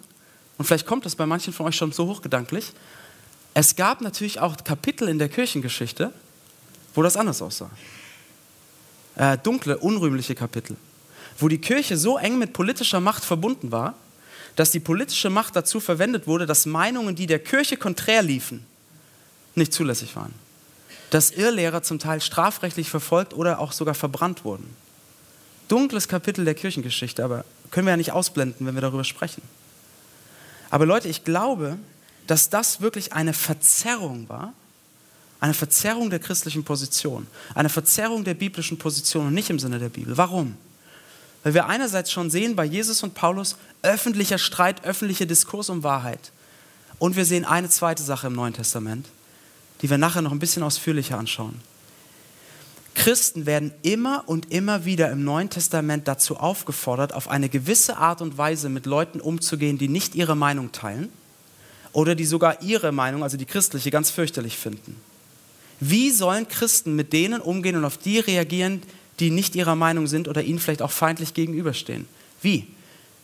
und 0.57 0.65
vielleicht 0.65 0.87
kommt 0.87 1.05
das 1.05 1.15
bei 1.15 1.25
manchen 1.25 1.53
von 1.53 1.67
euch 1.67 1.75
schon 1.75 1.91
so 1.91 2.07
hochgedanklich, 2.07 2.73
es 3.55 3.77
gab 3.77 4.01
natürlich 4.01 4.41
auch 4.41 4.57
Kapitel 4.57 5.07
in 5.07 5.17
der 5.17 5.29
Kirchengeschichte, 5.29 6.11
wo 6.93 7.01
das 7.01 7.15
anders 7.15 7.41
aussah. 7.41 7.71
Äh, 9.15 9.37
dunkle, 9.37 9.77
unrühmliche 9.77 10.35
Kapitel, 10.35 10.75
wo 11.39 11.47
die 11.47 11.57
Kirche 11.57 11.95
so 11.95 12.17
eng 12.17 12.37
mit 12.37 12.51
politischer 12.51 12.99
Macht 12.99 13.23
verbunden 13.23 13.71
war, 13.71 13.95
dass 14.57 14.71
die 14.71 14.81
politische 14.81 15.29
Macht 15.29 15.55
dazu 15.55 15.79
verwendet 15.79 16.27
wurde, 16.27 16.45
dass 16.45 16.65
Meinungen, 16.65 17.15
die 17.15 17.27
der 17.27 17.39
Kirche 17.39 17.77
konträr 17.77 18.21
liefen, 18.21 18.65
nicht 19.55 19.71
zulässig 19.71 20.17
waren. 20.17 20.33
Dass 21.09 21.31
Irrlehrer 21.31 21.81
zum 21.81 21.97
Teil 21.97 22.19
strafrechtlich 22.19 22.89
verfolgt 22.89 23.33
oder 23.33 23.59
auch 23.59 23.71
sogar 23.71 23.93
verbrannt 23.93 24.43
wurden. 24.43 24.75
Dunkles 25.69 26.09
Kapitel 26.09 26.43
der 26.43 26.55
Kirchengeschichte, 26.55 27.23
aber 27.23 27.45
können 27.71 27.87
wir 27.87 27.91
ja 27.91 27.97
nicht 27.97 28.11
ausblenden, 28.11 28.67
wenn 28.67 28.75
wir 28.75 28.81
darüber 28.81 29.05
sprechen. 29.05 29.41
Aber 30.69 30.85
Leute, 30.85 31.07
ich 31.07 31.23
glaube, 31.23 31.77
dass 32.27 32.49
das 32.49 32.81
wirklich 32.81 33.13
eine 33.13 33.33
Verzerrung 33.33 34.27
war, 34.29 34.53
eine 35.39 35.53
Verzerrung 35.53 36.09
der 36.09 36.19
christlichen 36.19 36.63
Position, 36.63 37.27
eine 37.53 37.69
Verzerrung 37.69 38.23
der 38.23 38.33
biblischen 38.33 38.77
Position 38.77 39.27
und 39.27 39.33
nicht 39.33 39.49
im 39.49 39.59
Sinne 39.59 39.79
der 39.79 39.89
Bibel. 39.89 40.17
Warum? 40.17 40.55
Weil 41.43 41.53
wir 41.53 41.67
einerseits 41.67 42.11
schon 42.11 42.31
sehen 42.31 42.55
bei 42.55 42.65
Jesus 42.65 43.03
und 43.03 43.13
Paulus 43.13 43.55
öffentlicher 43.83 44.39
Streit, 44.39 44.83
öffentlicher 44.83 45.27
Diskurs 45.27 45.69
um 45.69 45.83
Wahrheit. 45.83 46.31
Und 46.97 47.15
wir 47.15 47.25
sehen 47.25 47.45
eine 47.45 47.69
zweite 47.69 48.01
Sache 48.01 48.27
im 48.27 48.33
Neuen 48.33 48.53
Testament, 48.53 49.07
die 49.81 49.89
wir 49.89 49.97
nachher 49.97 50.21
noch 50.21 50.31
ein 50.31 50.39
bisschen 50.39 50.63
ausführlicher 50.63 51.19
anschauen. 51.19 51.59
Christen 52.95 53.45
werden 53.45 53.73
immer 53.81 54.23
und 54.25 54.51
immer 54.51 54.85
wieder 54.85 55.11
im 55.11 55.23
Neuen 55.23 55.49
Testament 55.49 56.07
dazu 56.07 56.37
aufgefordert, 56.37 57.13
auf 57.13 57.27
eine 57.27 57.49
gewisse 57.49 57.97
Art 57.97 58.21
und 58.21 58.37
Weise 58.37 58.69
mit 58.69 58.85
Leuten 58.85 59.19
umzugehen, 59.19 59.77
die 59.77 59.89
nicht 59.89 60.15
ihre 60.15 60.35
Meinung 60.35 60.71
teilen 60.71 61.11
oder 61.95 62.13
die 62.13 62.25
sogar 62.25 62.61
ihre 62.61 62.91
Meinung, 62.91 63.23
also 63.23 63.37
die 63.37 63.45
christliche, 63.45 63.89
ganz 63.89 64.11
fürchterlich 64.11 64.57
finden. 64.57 64.97
Wie 65.79 66.11
sollen 66.11 66.45
Christen 66.49 66.93
mit 66.93 67.13
denen 67.13 67.39
umgehen 67.39 67.77
und 67.77 67.85
auf 67.85 67.97
die 67.97 68.19
reagieren, 68.19 68.83
die 69.21 69.31
nicht 69.31 69.55
ihrer 69.55 69.75
Meinung 69.75 70.05
sind 70.05 70.27
oder 70.27 70.43
ihnen 70.43 70.59
vielleicht 70.59 70.81
auch 70.81 70.91
feindlich 70.91 71.33
gegenüberstehen? 71.33 72.05
Wie? 72.41 72.67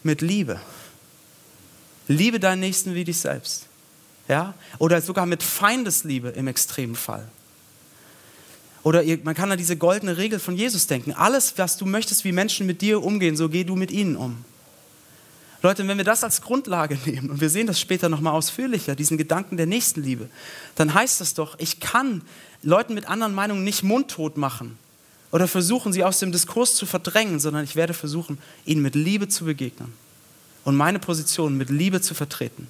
Mit 0.04 0.22
Liebe. 0.22 0.62
Liebe 2.08 2.40
deinen 2.40 2.62
Nächsten 2.62 2.96
wie 2.96 3.04
dich 3.04 3.20
selbst. 3.20 3.66
Ja? 4.30 4.54
Oder 4.80 5.02
sogar 5.02 5.26
mit 5.26 5.44
Feindesliebe 5.44 6.30
im 6.30 6.48
extremen 6.48 6.96
Fall. 6.96 7.28
Oder 8.84 9.04
man 9.24 9.36
kann 9.36 9.52
an 9.52 9.58
diese 9.58 9.76
goldene 9.76 10.16
Regel 10.16 10.40
von 10.40 10.56
Jesus 10.56 10.88
denken. 10.88 11.12
Alles, 11.12 11.56
was 11.58 11.76
du 11.76 11.86
möchtest, 11.86 12.24
wie 12.24 12.32
Menschen 12.32 12.68
mit 12.68 12.82
dir 12.82 13.04
umgehen, 13.04 13.36
so 13.36 13.50
geh 13.50 13.66
du 13.66 13.76
mit 13.76 13.92
ihnen 13.92 14.16
um. 14.16 14.46
Leute, 15.64 15.88
wenn 15.88 15.98
wir 15.98 16.06
das 16.06 16.24
als 16.24 16.42
Grundlage 16.42 16.98
nehmen 17.06 17.30
und 17.30 17.42
wir 17.42 17.50
sehen 17.50 17.68
das 17.68 17.80
später 17.80 18.10
nochmal 18.10 18.34
ausführlicher, 18.34 18.96
diesen 18.96 19.18
Gedanken 19.18 19.58
der 19.58 19.68
Nächstenliebe, 19.68 20.30
dann 20.76 20.94
heißt 20.94 21.22
das 21.22 21.34
doch, 21.34 21.58
ich 21.60 21.80
kann 21.80 22.22
Leuten 22.64 22.94
mit 22.94 23.08
anderen 23.08 23.34
Meinungen 23.34 23.64
nicht 23.64 23.84
mundtot 23.84 24.38
machen 24.38 24.78
oder 25.32 25.48
versuchen, 25.48 25.94
sie 25.94 26.04
aus 26.04 26.20
dem 26.20 26.32
Diskurs 26.32 26.76
zu 26.76 26.86
verdrängen, 26.86 27.40
sondern 27.40 27.64
ich 27.64 27.76
werde 27.76 27.94
versuchen, 27.94 28.38
ihnen 28.66 28.82
mit 28.82 28.96
Liebe 28.96 29.28
zu 29.28 29.46
begegnen 29.46 29.94
und 30.64 30.76
meine 30.76 31.00
Position 31.00 31.58
mit 31.58 31.70
Liebe 31.70 32.02
zu 32.02 32.14
vertreten. 32.14 32.68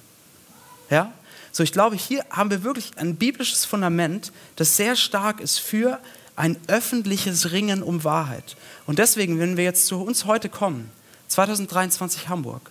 Ja? 0.90 1.12
So, 1.50 1.62
ich 1.62 1.72
glaube, 1.72 1.96
hier 1.96 2.24
haben 2.30 2.50
wir 2.50 2.62
wirklich 2.62 2.92
ein 2.96 3.16
biblisches 3.16 3.64
Fundament, 3.64 4.32
das 4.56 4.76
sehr 4.76 4.96
stark 4.96 5.40
ist 5.40 5.58
für 5.58 5.98
ein 6.34 6.56
öffentliches 6.66 7.52
Ringen 7.52 7.82
um 7.82 8.04
Wahrheit. 8.04 8.56
Und 8.86 8.98
deswegen, 8.98 9.38
wenn 9.38 9.58
wir 9.58 9.64
jetzt 9.64 9.86
zu 9.86 10.00
uns 10.00 10.24
heute 10.24 10.48
kommen, 10.48 10.90
2023 11.28 12.28
Hamburg, 12.28 12.70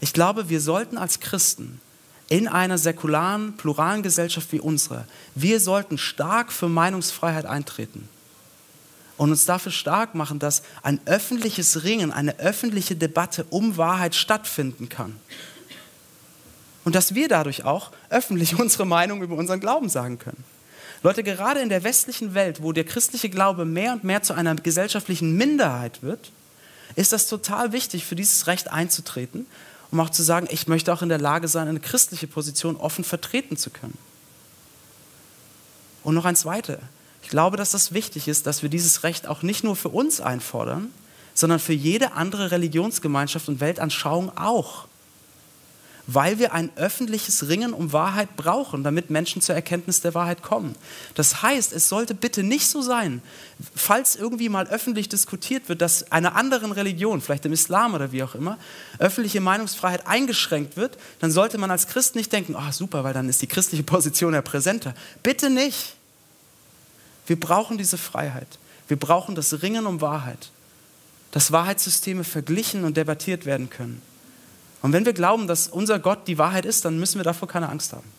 ich 0.00 0.12
glaube, 0.12 0.48
wir 0.48 0.60
sollten 0.60 0.98
als 0.98 1.20
Christen 1.20 1.80
in 2.28 2.48
einer 2.48 2.78
säkularen, 2.78 3.56
pluralen 3.56 4.02
Gesellschaft 4.02 4.52
wie 4.52 4.60
unsere, 4.60 5.04
wir 5.34 5.60
sollten 5.60 5.98
stark 5.98 6.52
für 6.52 6.68
Meinungsfreiheit 6.68 7.44
eintreten 7.44 8.08
und 9.16 9.30
uns 9.30 9.44
dafür 9.44 9.72
stark 9.72 10.14
machen, 10.14 10.38
dass 10.38 10.62
ein 10.82 10.98
öffentliches 11.04 11.84
Ringen, 11.84 12.12
eine 12.12 12.38
öffentliche 12.38 12.96
Debatte 12.96 13.44
um 13.50 13.76
Wahrheit 13.76 14.14
stattfinden 14.14 14.88
kann. 14.88 15.16
Und 16.84 16.94
dass 16.94 17.14
wir 17.14 17.28
dadurch 17.28 17.64
auch 17.64 17.92
öffentlich 18.08 18.58
unsere 18.58 18.86
Meinung 18.86 19.22
über 19.22 19.36
unseren 19.36 19.60
Glauben 19.60 19.90
sagen 19.90 20.18
können. 20.18 20.42
Leute, 21.02 21.22
gerade 21.22 21.60
in 21.60 21.68
der 21.68 21.84
westlichen 21.84 22.32
Welt, 22.32 22.62
wo 22.62 22.72
der 22.72 22.84
christliche 22.84 23.28
Glaube 23.28 23.66
mehr 23.66 23.92
und 23.92 24.04
mehr 24.04 24.22
zu 24.22 24.32
einer 24.32 24.54
gesellschaftlichen 24.54 25.36
Minderheit 25.36 26.02
wird, 26.02 26.32
ist 26.94 27.12
das 27.12 27.26
total 27.26 27.72
wichtig, 27.72 28.06
für 28.06 28.16
dieses 28.16 28.46
Recht 28.46 28.70
einzutreten, 28.70 29.46
um 29.90 30.00
auch 30.00 30.10
zu 30.10 30.22
sagen, 30.22 30.46
ich 30.50 30.66
möchte 30.68 30.92
auch 30.92 31.02
in 31.02 31.08
der 31.08 31.18
Lage 31.18 31.48
sein, 31.48 31.68
eine 31.68 31.80
christliche 31.80 32.26
Position 32.26 32.76
offen 32.76 33.04
vertreten 33.04 33.56
zu 33.56 33.70
können. 33.70 33.98
Und 36.04 36.14
noch 36.14 36.24
eins 36.24 36.44
weiter. 36.44 36.78
Ich 37.22 37.28
glaube, 37.28 37.56
dass 37.56 37.72
das 37.72 37.92
wichtig 37.92 38.28
ist, 38.28 38.46
dass 38.46 38.62
wir 38.62 38.68
dieses 38.68 39.02
Recht 39.02 39.26
auch 39.26 39.42
nicht 39.42 39.64
nur 39.64 39.76
für 39.76 39.90
uns 39.90 40.20
einfordern, 40.20 40.92
sondern 41.34 41.58
für 41.58 41.72
jede 41.72 42.12
andere 42.12 42.50
Religionsgemeinschaft 42.50 43.48
und 43.48 43.60
Weltanschauung 43.60 44.36
auch 44.36 44.86
weil 46.12 46.40
wir 46.40 46.52
ein 46.52 46.70
öffentliches 46.76 47.48
Ringen 47.48 47.72
um 47.72 47.92
Wahrheit 47.92 48.34
brauchen, 48.36 48.82
damit 48.82 49.10
Menschen 49.10 49.40
zur 49.42 49.54
Erkenntnis 49.54 50.00
der 50.00 50.12
Wahrheit 50.12 50.42
kommen. 50.42 50.74
Das 51.14 51.42
heißt, 51.42 51.72
es 51.72 51.88
sollte 51.88 52.14
bitte 52.14 52.42
nicht 52.42 52.66
so 52.66 52.82
sein, 52.82 53.22
falls 53.76 54.16
irgendwie 54.16 54.48
mal 54.48 54.66
öffentlich 54.66 55.08
diskutiert 55.08 55.68
wird, 55.68 55.80
dass 55.80 56.10
einer 56.10 56.34
anderen 56.34 56.72
Religion, 56.72 57.20
vielleicht 57.20 57.46
im 57.46 57.52
Islam 57.52 57.94
oder 57.94 58.10
wie 58.10 58.24
auch 58.24 58.34
immer, 58.34 58.58
öffentliche 58.98 59.40
Meinungsfreiheit 59.40 60.08
eingeschränkt 60.08 60.76
wird, 60.76 60.98
dann 61.20 61.30
sollte 61.30 61.58
man 61.58 61.70
als 61.70 61.86
Christ 61.86 62.16
nicht 62.16 62.32
denken, 62.32 62.56
ah 62.56 62.66
oh, 62.68 62.72
super, 62.72 63.04
weil 63.04 63.14
dann 63.14 63.28
ist 63.28 63.40
die 63.42 63.46
christliche 63.46 63.84
Position 63.84 64.34
ja 64.34 64.42
präsenter. 64.42 64.94
Bitte 65.22 65.48
nicht. 65.48 65.94
Wir 67.26 67.38
brauchen 67.38 67.78
diese 67.78 67.98
Freiheit. 67.98 68.58
Wir 68.88 68.98
brauchen 68.98 69.36
das 69.36 69.62
Ringen 69.62 69.86
um 69.86 70.00
Wahrheit, 70.00 70.50
dass 71.30 71.52
Wahrheitssysteme 71.52 72.24
verglichen 72.24 72.82
und 72.82 72.96
debattiert 72.96 73.46
werden 73.46 73.70
können. 73.70 74.02
Und 74.82 74.92
wenn 74.92 75.04
wir 75.04 75.12
glauben, 75.12 75.46
dass 75.46 75.68
unser 75.68 75.98
Gott 75.98 76.26
die 76.26 76.38
Wahrheit 76.38 76.64
ist, 76.64 76.84
dann 76.84 76.98
müssen 76.98 77.18
wir 77.18 77.24
davor 77.24 77.48
keine 77.48 77.68
Angst 77.68 77.92
haben. 77.92 78.10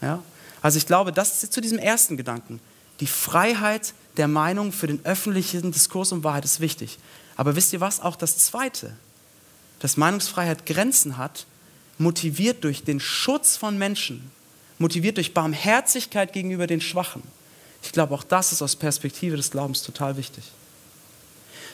Ja? 0.00 0.22
Also 0.62 0.78
ich 0.78 0.86
glaube, 0.86 1.12
das 1.12 1.42
ist 1.42 1.52
zu 1.52 1.60
diesem 1.60 1.78
ersten 1.78 2.16
Gedanken. 2.16 2.60
Die 3.00 3.06
Freiheit 3.06 3.94
der 4.16 4.28
Meinung 4.28 4.72
für 4.72 4.86
den 4.86 5.04
öffentlichen 5.04 5.72
Diskurs 5.72 6.12
um 6.12 6.24
Wahrheit 6.24 6.44
ist 6.44 6.60
wichtig. 6.60 6.98
Aber 7.36 7.56
wisst 7.56 7.72
ihr 7.72 7.80
was? 7.80 8.00
Auch 8.00 8.16
das 8.16 8.38
Zweite, 8.38 8.94
dass 9.80 9.96
Meinungsfreiheit 9.96 10.66
Grenzen 10.66 11.16
hat, 11.16 11.46
motiviert 11.98 12.64
durch 12.64 12.84
den 12.84 13.00
Schutz 13.00 13.56
von 13.56 13.78
Menschen, 13.78 14.30
motiviert 14.78 15.16
durch 15.16 15.34
Barmherzigkeit 15.34 16.32
gegenüber 16.32 16.66
den 16.66 16.80
Schwachen. 16.80 17.22
Ich 17.82 17.92
glaube, 17.92 18.14
auch 18.14 18.24
das 18.24 18.52
ist 18.52 18.62
aus 18.62 18.76
Perspektive 18.76 19.36
des 19.36 19.50
Glaubens 19.50 19.82
total 19.82 20.16
wichtig. 20.16 20.44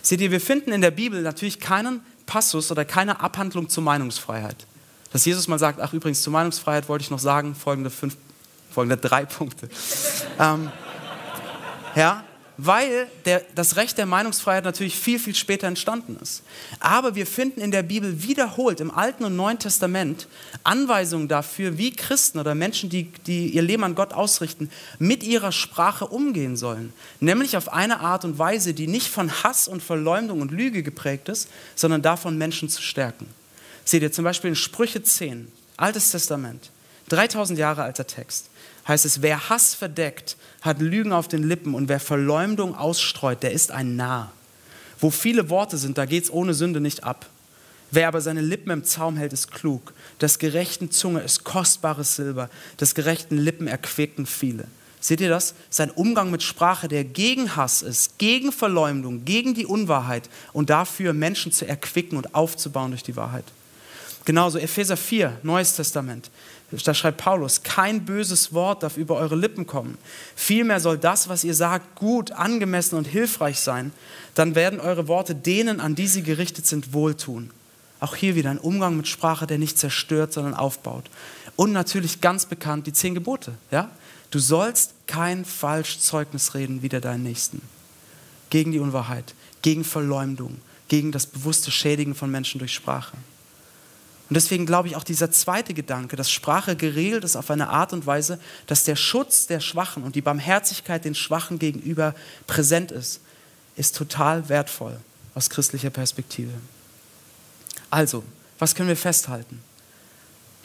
Seht 0.00 0.20
ihr, 0.20 0.30
wir 0.30 0.40
finden 0.40 0.72
in 0.72 0.80
der 0.80 0.90
Bibel 0.90 1.22
natürlich 1.22 1.60
keinen 1.60 2.00
Passus 2.28 2.70
oder 2.70 2.84
keine 2.84 3.20
Abhandlung 3.20 3.68
zur 3.68 3.82
Meinungsfreiheit. 3.82 4.66
Dass 5.12 5.24
Jesus 5.24 5.48
mal 5.48 5.58
sagt, 5.58 5.80
ach 5.80 5.92
übrigens, 5.94 6.22
zur 6.22 6.32
Meinungsfreiheit 6.32 6.88
wollte 6.88 7.02
ich 7.02 7.10
noch 7.10 7.18
sagen, 7.18 7.54
folgende, 7.56 7.90
fünf, 7.90 8.16
folgende 8.70 8.98
drei 8.98 9.24
Punkte. 9.24 9.68
ähm, 10.38 10.70
ja, 11.96 12.22
weil 12.58 13.06
der, 13.24 13.42
das 13.54 13.76
Recht 13.76 13.96
der 13.98 14.04
Meinungsfreiheit 14.04 14.64
natürlich 14.64 14.96
viel, 14.96 15.20
viel 15.20 15.34
später 15.34 15.68
entstanden 15.68 16.18
ist. 16.20 16.42
Aber 16.80 17.14
wir 17.14 17.24
finden 17.24 17.60
in 17.60 17.70
der 17.70 17.84
Bibel 17.84 18.24
wiederholt 18.24 18.80
im 18.80 18.90
Alten 18.90 19.24
und 19.24 19.36
Neuen 19.36 19.60
Testament 19.60 20.26
Anweisungen 20.64 21.28
dafür, 21.28 21.78
wie 21.78 21.92
Christen 21.92 22.38
oder 22.38 22.56
Menschen, 22.56 22.90
die, 22.90 23.04
die 23.26 23.50
ihr 23.50 23.62
Leben 23.62 23.84
an 23.84 23.94
Gott 23.94 24.12
ausrichten, 24.12 24.70
mit 24.98 25.22
ihrer 25.22 25.52
Sprache 25.52 26.08
umgehen 26.08 26.56
sollen. 26.56 26.92
Nämlich 27.20 27.56
auf 27.56 27.72
eine 27.72 28.00
Art 28.00 28.24
und 28.24 28.38
Weise, 28.40 28.74
die 28.74 28.88
nicht 28.88 29.06
von 29.06 29.30
Hass 29.44 29.68
und 29.68 29.80
Verleumdung 29.80 30.40
und 30.40 30.50
Lüge 30.50 30.82
geprägt 30.82 31.28
ist, 31.28 31.48
sondern 31.76 32.02
davon, 32.02 32.36
Menschen 32.36 32.68
zu 32.68 32.82
stärken. 32.82 33.28
Seht 33.84 34.02
ihr 34.02 34.12
zum 34.12 34.24
Beispiel 34.24 34.50
in 34.50 34.56
Sprüche 34.56 35.02
10, 35.02 35.50
Altes 35.76 36.10
Testament, 36.10 36.70
3000 37.08 37.58
Jahre 37.58 37.82
alter 37.82 38.06
Text 38.06 38.50
heißt 38.86 39.04
es, 39.04 39.22
wer 39.22 39.50
Hass 39.50 39.74
verdeckt, 39.74 40.36
hat 40.62 40.80
Lügen 40.80 41.12
auf 41.12 41.28
den 41.28 41.42
Lippen 41.42 41.74
und 41.74 41.88
wer 41.88 42.00
Verleumdung 42.00 42.74
ausstreut, 42.74 43.42
der 43.42 43.52
ist 43.52 43.70
ein 43.70 43.96
Narr. 43.96 44.32
Wo 44.98 45.10
viele 45.10 45.50
Worte 45.50 45.76
sind, 45.76 45.98
da 45.98 46.06
geht 46.06 46.24
es 46.24 46.32
ohne 46.32 46.54
Sünde 46.54 46.80
nicht 46.80 47.04
ab. 47.04 47.26
Wer 47.90 48.08
aber 48.08 48.20
seine 48.20 48.40
Lippen 48.40 48.70
im 48.70 48.84
Zaum 48.84 49.16
hält, 49.16 49.32
ist 49.32 49.50
klug. 49.50 49.92
Das 50.18 50.38
gerechten 50.38 50.90
Zunge 50.90 51.20
ist 51.20 51.44
kostbares 51.44 52.16
Silber. 52.16 52.50
Das 52.76 52.94
gerechten 52.94 53.38
Lippen 53.38 53.66
erquicken 53.66 54.26
viele. 54.26 54.64
Seht 55.00 55.20
ihr 55.20 55.28
das? 55.28 55.54
Sein 55.70 55.90
Umgang 55.90 56.30
mit 56.30 56.42
Sprache, 56.42 56.88
der 56.88 57.04
gegen 57.04 57.54
Hass 57.54 57.82
ist, 57.82 58.18
gegen 58.18 58.50
Verleumdung, 58.52 59.24
gegen 59.24 59.54
die 59.54 59.64
Unwahrheit 59.64 60.28
und 60.52 60.70
dafür 60.70 61.12
Menschen 61.12 61.52
zu 61.52 61.66
erquicken 61.66 62.18
und 62.18 62.34
aufzubauen 62.34 62.90
durch 62.90 63.04
die 63.04 63.16
Wahrheit. 63.16 63.44
Genauso 64.24 64.58
Epheser 64.58 64.96
4, 64.96 65.38
Neues 65.42 65.74
Testament. 65.74 66.30
Da 66.70 66.92
schreibt 66.92 67.18
Paulus, 67.18 67.62
kein 67.62 68.04
böses 68.04 68.52
Wort 68.52 68.82
darf 68.82 68.98
über 68.98 69.16
eure 69.16 69.36
Lippen 69.36 69.66
kommen. 69.66 69.96
Vielmehr 70.36 70.80
soll 70.80 70.98
das, 70.98 71.28
was 71.28 71.42
ihr 71.42 71.54
sagt, 71.54 71.96
gut, 71.96 72.32
angemessen 72.32 72.96
und 72.96 73.06
hilfreich 73.06 73.58
sein. 73.60 73.92
Dann 74.34 74.54
werden 74.54 74.78
eure 74.78 75.08
Worte 75.08 75.34
denen, 75.34 75.80
an 75.80 75.94
die 75.94 76.06
sie 76.06 76.22
gerichtet 76.22 76.66
sind, 76.66 76.92
wohltun. 76.92 77.50
Auch 78.00 78.14
hier 78.14 78.34
wieder 78.34 78.50
ein 78.50 78.58
Umgang 78.58 78.96
mit 78.96 79.08
Sprache, 79.08 79.46
der 79.46 79.58
nicht 79.58 79.78
zerstört, 79.78 80.34
sondern 80.34 80.54
aufbaut. 80.54 81.04
Und 81.56 81.72
natürlich 81.72 82.20
ganz 82.20 82.44
bekannt 82.44 82.86
die 82.86 82.92
zehn 82.92 83.14
Gebote. 83.14 83.54
Ja? 83.70 83.90
Du 84.30 84.38
sollst 84.38 84.92
kein 85.06 85.46
Falschzeugnis 85.46 86.54
reden 86.54 86.82
wider 86.82 87.00
deinen 87.00 87.22
Nächsten. 87.22 87.62
Gegen 88.50 88.72
die 88.72 88.78
Unwahrheit, 88.78 89.34
gegen 89.62 89.84
Verleumdung, 89.84 90.58
gegen 90.88 91.12
das 91.12 91.26
bewusste 91.26 91.70
Schädigen 91.70 92.14
von 92.14 92.30
Menschen 92.30 92.58
durch 92.58 92.74
Sprache. 92.74 93.16
Und 94.28 94.34
deswegen 94.34 94.66
glaube 94.66 94.88
ich 94.88 94.96
auch 94.96 95.04
dieser 95.04 95.30
zweite 95.30 95.72
Gedanke, 95.72 96.16
dass 96.16 96.30
Sprache 96.30 96.76
geregelt 96.76 97.24
ist 97.24 97.36
auf 97.36 97.50
eine 97.50 97.70
Art 97.70 97.92
und 97.94 98.06
Weise, 98.06 98.38
dass 98.66 98.84
der 98.84 98.96
Schutz 98.96 99.46
der 99.46 99.60
Schwachen 99.60 100.02
und 100.02 100.14
die 100.16 100.20
Barmherzigkeit 100.20 101.04
den 101.04 101.14
Schwachen 101.14 101.58
gegenüber 101.58 102.14
präsent 102.46 102.92
ist, 102.92 103.20
ist 103.76 103.96
total 103.96 104.48
wertvoll 104.48 104.98
aus 105.34 105.48
christlicher 105.48 105.90
Perspektive. 105.90 106.52
Also, 107.90 108.22
was 108.58 108.74
können 108.74 108.88
wir 108.88 108.96
festhalten? 108.96 109.62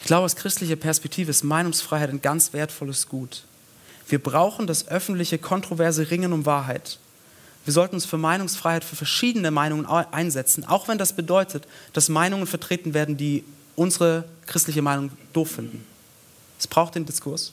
Ich 0.00 0.06
glaube, 0.06 0.26
aus 0.26 0.36
christlicher 0.36 0.76
Perspektive 0.76 1.30
ist 1.30 1.44
Meinungsfreiheit 1.44 2.10
ein 2.10 2.20
ganz 2.20 2.52
wertvolles 2.52 3.08
Gut. 3.08 3.44
Wir 4.08 4.22
brauchen 4.22 4.66
das 4.66 4.88
öffentliche, 4.88 5.38
kontroverse 5.38 6.10
Ringen 6.10 6.34
um 6.34 6.44
Wahrheit. 6.44 6.98
Wir 7.64 7.72
sollten 7.72 7.94
uns 7.94 8.04
für 8.04 8.18
Meinungsfreiheit, 8.18 8.84
für 8.84 8.96
verschiedene 8.96 9.50
Meinungen 9.50 9.86
einsetzen, 9.86 10.66
auch 10.66 10.86
wenn 10.86 10.98
das 10.98 11.14
bedeutet, 11.14 11.66
dass 11.94 12.08
Meinungen 12.08 12.46
vertreten 12.46 12.92
werden, 12.92 13.16
die 13.16 13.42
unsere 13.74 14.24
christliche 14.46 14.82
Meinung 14.82 15.10
doof 15.32 15.52
finden. 15.52 15.84
Es 16.58 16.66
braucht 16.66 16.94
den 16.94 17.06
Diskurs. 17.06 17.52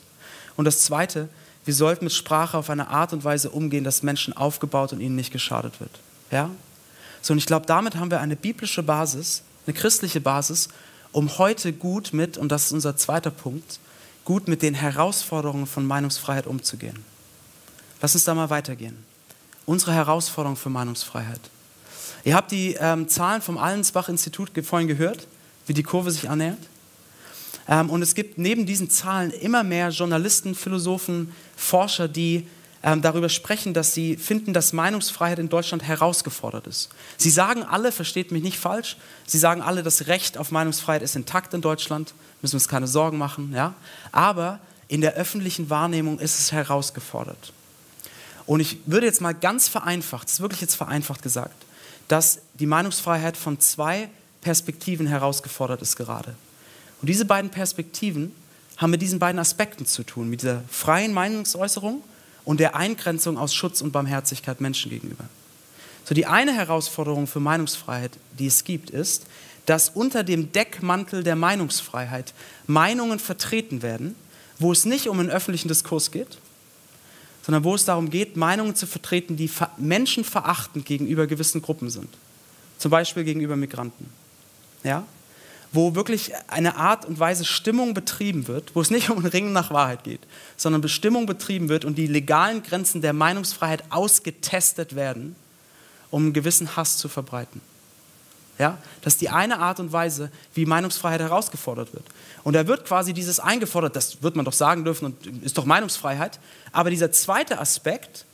Und 0.56 0.66
das 0.66 0.80
Zweite, 0.82 1.28
wir 1.64 1.74
sollten 1.74 2.04
mit 2.04 2.12
Sprache 2.12 2.58
auf 2.58 2.68
eine 2.68 2.88
Art 2.88 3.14
und 3.14 3.24
Weise 3.24 3.50
umgehen, 3.50 3.84
dass 3.84 4.02
Menschen 4.02 4.36
aufgebaut 4.36 4.92
und 4.92 5.00
ihnen 5.00 5.16
nicht 5.16 5.32
geschadet 5.32 5.80
wird. 5.80 5.90
Ja? 6.30 6.50
So, 7.22 7.32
und 7.32 7.38
ich 7.38 7.46
glaube, 7.46 7.66
damit 7.66 7.96
haben 7.96 8.10
wir 8.10 8.20
eine 8.20 8.36
biblische 8.36 8.82
Basis, 8.82 9.42
eine 9.66 9.74
christliche 9.74 10.20
Basis, 10.20 10.68
um 11.12 11.38
heute 11.38 11.72
gut 11.72 12.12
mit, 12.12 12.36
und 12.36 12.52
das 12.52 12.66
ist 12.66 12.72
unser 12.72 12.96
zweiter 12.96 13.30
Punkt, 13.30 13.80
gut 14.24 14.46
mit 14.46 14.60
den 14.60 14.74
Herausforderungen 14.74 15.66
von 15.66 15.86
Meinungsfreiheit 15.86 16.46
umzugehen. 16.46 17.02
Lass 18.02 18.14
uns 18.14 18.24
da 18.24 18.34
mal 18.34 18.50
weitergehen 18.50 19.11
unsere 19.66 19.92
Herausforderung 19.92 20.56
für 20.56 20.70
Meinungsfreiheit. 20.70 21.40
Ihr 22.24 22.34
habt 22.34 22.52
die 22.52 22.76
ähm, 22.78 23.08
Zahlen 23.08 23.42
vom 23.42 23.58
Allensbach-Institut 23.58 24.50
vorhin 24.64 24.88
gehört, 24.88 25.26
wie 25.66 25.74
die 25.74 25.82
Kurve 25.82 26.10
sich 26.10 26.30
annähert. 26.30 26.58
Ähm, 27.68 27.90
und 27.90 28.02
es 28.02 28.14
gibt 28.14 28.38
neben 28.38 28.66
diesen 28.66 28.90
Zahlen 28.90 29.30
immer 29.30 29.62
mehr 29.62 29.90
Journalisten, 29.90 30.54
Philosophen, 30.54 31.32
Forscher, 31.56 32.08
die 32.08 32.46
ähm, 32.82 33.02
darüber 33.02 33.28
sprechen, 33.28 33.74
dass 33.74 33.94
sie 33.94 34.16
finden, 34.16 34.52
dass 34.52 34.72
Meinungsfreiheit 34.72 35.38
in 35.38 35.48
Deutschland 35.48 35.82
herausgefordert 35.82 36.66
ist. 36.66 36.90
Sie 37.16 37.30
sagen 37.30 37.62
alle, 37.62 37.92
versteht 37.92 38.32
mich 38.32 38.42
nicht 38.42 38.58
falsch, 38.58 38.96
sie 39.26 39.38
sagen 39.38 39.62
alle, 39.62 39.82
das 39.82 40.08
Recht 40.08 40.36
auf 40.36 40.50
Meinungsfreiheit 40.50 41.02
ist 41.02 41.14
intakt 41.14 41.54
in 41.54 41.60
Deutschland, 41.60 42.14
müssen 42.40 42.54
wir 42.54 42.56
uns 42.56 42.68
keine 42.68 42.88
Sorgen 42.88 43.18
machen, 43.18 43.52
ja. 43.54 43.74
Aber 44.10 44.58
in 44.88 45.00
der 45.00 45.14
öffentlichen 45.14 45.70
Wahrnehmung 45.70 46.18
ist 46.18 46.38
es 46.38 46.52
herausgefordert. 46.52 47.52
Und 48.46 48.60
ich 48.60 48.78
würde 48.86 49.06
jetzt 49.06 49.20
mal 49.20 49.32
ganz 49.32 49.68
vereinfacht, 49.68 50.28
das 50.28 50.34
ist 50.34 50.40
wirklich 50.40 50.60
jetzt 50.60 50.74
vereinfacht 50.74 51.22
gesagt, 51.22 51.54
dass 52.08 52.40
die 52.54 52.66
Meinungsfreiheit 52.66 53.36
von 53.36 53.60
zwei 53.60 54.08
Perspektiven 54.40 55.06
herausgefordert 55.06 55.82
ist 55.82 55.96
gerade. 55.96 56.34
Und 57.00 57.08
diese 57.08 57.24
beiden 57.24 57.50
Perspektiven 57.50 58.32
haben 58.76 58.90
mit 58.90 59.02
diesen 59.02 59.18
beiden 59.18 59.38
Aspekten 59.38 59.86
zu 59.86 60.02
tun, 60.02 60.28
mit 60.28 60.42
dieser 60.42 60.62
freien 60.68 61.12
Meinungsäußerung 61.12 62.02
und 62.44 62.60
der 62.60 62.74
Eingrenzung 62.74 63.38
aus 63.38 63.54
Schutz 63.54 63.80
und 63.80 63.92
Barmherzigkeit 63.92 64.60
Menschen 64.60 64.90
gegenüber. 64.90 65.24
So 66.04 66.14
die 66.14 66.26
eine 66.26 66.52
Herausforderung 66.52 67.26
für 67.26 67.40
Meinungsfreiheit, 67.40 68.12
die 68.38 68.48
es 68.48 68.64
gibt, 68.64 68.90
ist, 68.90 69.26
dass 69.66 69.90
unter 69.90 70.24
dem 70.24 70.50
Deckmantel 70.50 71.22
der 71.22 71.36
Meinungsfreiheit 71.36 72.34
Meinungen 72.66 73.20
vertreten 73.20 73.82
werden, 73.82 74.16
wo 74.58 74.72
es 74.72 74.84
nicht 74.84 75.08
um 75.08 75.20
einen 75.20 75.30
öffentlichen 75.30 75.68
Diskurs 75.68 76.10
geht, 76.10 76.38
sondern 77.42 77.64
wo 77.64 77.74
es 77.74 77.84
darum 77.84 78.10
geht, 78.10 78.36
Meinungen 78.36 78.74
zu 78.74 78.86
vertreten, 78.86 79.36
die 79.36 79.50
menschenverachtend 79.76 80.86
gegenüber 80.86 81.26
gewissen 81.26 81.60
Gruppen 81.60 81.90
sind. 81.90 82.08
Zum 82.78 82.90
Beispiel 82.90 83.24
gegenüber 83.24 83.56
Migranten. 83.56 84.08
Ja? 84.82 85.04
wo 85.72 85.94
wirklich 85.94 86.32
eine 86.48 86.76
Art 86.76 87.06
und 87.06 87.18
Weise 87.18 87.44
Stimmung 87.44 87.94
betrieben 87.94 88.46
wird, 88.46 88.76
wo 88.76 88.82
es 88.82 88.90
nicht 88.90 89.08
um 89.08 89.18
ein 89.18 89.26
Ringen 89.26 89.52
nach 89.52 89.70
Wahrheit 89.70 90.04
geht, 90.04 90.20
sondern 90.56 90.82
Bestimmung 90.82 91.24
betrieben 91.24 91.70
wird 91.70 91.86
und 91.86 91.96
die 91.96 92.06
legalen 92.06 92.62
Grenzen 92.62 93.00
der 93.00 93.14
Meinungsfreiheit 93.14 93.84
ausgetestet 93.88 94.94
werden, 94.94 95.34
um 96.10 96.24
einen 96.24 96.32
gewissen 96.34 96.76
Hass 96.76 96.98
zu 96.98 97.08
verbreiten. 97.08 97.62
Ja, 98.58 98.78
das 99.00 99.14
ist 99.14 99.20
die 99.20 99.30
eine 99.30 99.58
Art 99.58 99.80
und 99.80 99.92
Weise, 99.92 100.30
wie 100.54 100.66
Meinungsfreiheit 100.66 101.20
herausgefordert 101.20 101.92
wird. 101.94 102.04
Und 102.44 102.52
da 102.52 102.66
wird 102.66 102.84
quasi 102.84 103.12
dieses 103.12 103.40
eingefordert, 103.40 103.96
das 103.96 104.22
wird 104.22 104.36
man 104.36 104.44
doch 104.44 104.52
sagen 104.52 104.84
dürfen 104.84 105.06
und 105.06 105.44
ist 105.44 105.56
doch 105.56 105.64
Meinungsfreiheit. 105.64 106.38
Aber 106.70 106.90
dieser 106.90 107.10
zweite 107.12 107.58
Aspekt 107.58 108.24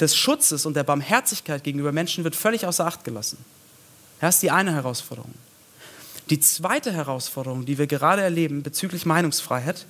des 0.00 0.16
Schutzes 0.16 0.66
und 0.66 0.74
der 0.74 0.84
Barmherzigkeit 0.84 1.62
gegenüber 1.62 1.92
Menschen 1.92 2.24
wird 2.24 2.34
völlig 2.34 2.66
außer 2.66 2.86
Acht 2.86 3.04
gelassen. 3.04 3.38
Das 4.20 4.36
ist 4.36 4.42
die 4.42 4.50
eine 4.50 4.72
Herausforderung. 4.72 5.32
Die 6.30 6.40
zweite 6.40 6.92
Herausforderung, 6.92 7.66
die 7.66 7.78
wir 7.78 7.86
gerade 7.86 8.22
erleben 8.22 8.62
bezüglich 8.62 9.04
Meinungsfreiheit, 9.04 9.86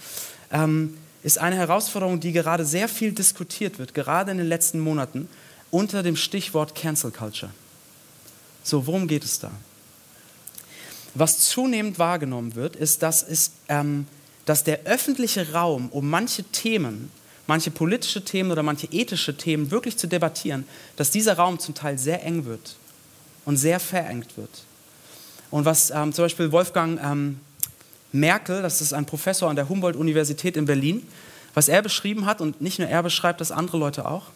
ähm, 0.50 0.96
ist 1.22 1.38
eine 1.38 1.56
Herausforderung, 1.56 2.18
die 2.18 2.32
gerade 2.32 2.64
sehr 2.64 2.88
viel 2.88 3.12
diskutiert 3.12 3.78
wird, 3.78 3.94
gerade 3.94 4.32
in 4.32 4.38
den 4.38 4.48
letzten 4.48 4.80
Monaten, 4.80 5.28
unter 5.70 6.02
dem 6.02 6.16
Stichwort 6.16 6.74
Cancel 6.74 7.10
Culture. 7.10 7.52
So, 8.62 8.86
worum 8.86 9.08
geht 9.08 9.24
es 9.24 9.38
da? 9.38 9.50
Was 11.14 11.40
zunehmend 11.40 11.98
wahrgenommen 11.98 12.54
wird, 12.54 12.76
ist, 12.76 13.02
dass, 13.02 13.22
es, 13.22 13.52
ähm, 13.68 14.06
dass 14.46 14.64
der 14.64 14.84
öffentliche 14.84 15.52
Raum 15.52 15.88
um 15.90 16.08
manche 16.08 16.42
Themen, 16.44 17.10
manche 17.46 17.70
politische 17.70 18.24
Themen 18.24 18.50
oder 18.50 18.62
manche 18.62 18.86
ethische 18.90 19.36
Themen 19.36 19.70
wirklich 19.70 19.98
zu 19.98 20.06
debattieren, 20.06 20.66
dass 20.96 21.10
dieser 21.10 21.36
Raum 21.36 21.58
zum 21.58 21.74
Teil 21.74 21.98
sehr 21.98 22.24
eng 22.24 22.44
wird 22.46 22.76
und 23.44 23.56
sehr 23.56 23.78
verengt 23.78 24.36
wird. 24.36 24.64
Und 25.50 25.66
was 25.66 25.90
ähm, 25.90 26.12
zum 26.14 26.24
Beispiel 26.24 26.50
Wolfgang 26.50 26.98
ähm, 27.02 27.40
Merkel, 28.12 28.62
das 28.62 28.80
ist 28.80 28.94
ein 28.94 29.04
Professor 29.04 29.50
an 29.50 29.56
der 29.56 29.68
Humboldt-Universität 29.68 30.56
in 30.56 30.64
Berlin, 30.64 31.06
was 31.54 31.68
er 31.68 31.82
beschrieben 31.82 32.24
hat, 32.24 32.40
und 32.40 32.62
nicht 32.62 32.78
nur 32.78 32.88
er 32.88 33.02
beschreibt 33.02 33.40
das, 33.40 33.50
andere 33.50 33.76
Leute 33.76 34.06
auch, 34.06 34.28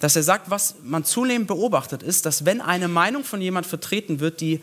dass 0.00 0.16
er 0.16 0.22
sagt, 0.22 0.50
was 0.50 0.76
man 0.82 1.04
zunehmend 1.04 1.48
beobachtet, 1.48 2.02
ist, 2.02 2.26
dass 2.26 2.44
wenn 2.44 2.60
eine 2.60 2.88
Meinung 2.88 3.24
von 3.24 3.40
jemand 3.40 3.66
vertreten 3.66 4.20
wird, 4.20 4.40
die 4.40 4.60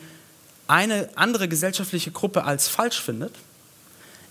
eine 0.67 1.09
andere 1.15 1.47
gesellschaftliche 1.47 2.11
Gruppe 2.11 2.43
als 2.43 2.67
falsch 2.67 3.01
findet, 3.01 3.33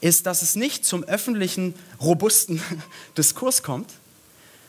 ist, 0.00 0.26
dass 0.26 0.42
es 0.42 0.56
nicht 0.56 0.84
zum 0.84 1.04
öffentlichen, 1.04 1.74
robusten 2.00 2.62
Diskurs 3.16 3.62
kommt, 3.62 3.90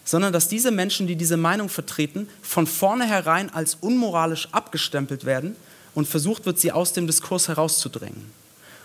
sondern 0.03 0.31
dass 0.31 0.47
diese 0.47 0.71
Menschen, 0.71 1.07
die 1.07 1.15
diese 1.15 1.37
Meinung 1.37 1.67
vertreten, 1.67 2.29
von 2.41 2.67
vornherein 2.67 3.49
als 3.49 3.75
unmoralisch 3.75 4.49
abgestempelt 4.51 5.25
werden 5.25 5.55
und 5.95 6.07
versucht 6.07 6.45
wird, 6.45 6.59
sie 6.59 6.71
aus 6.71 6.93
dem 6.93 7.07
Diskurs 7.07 7.47
herauszudrängen. 7.47 8.31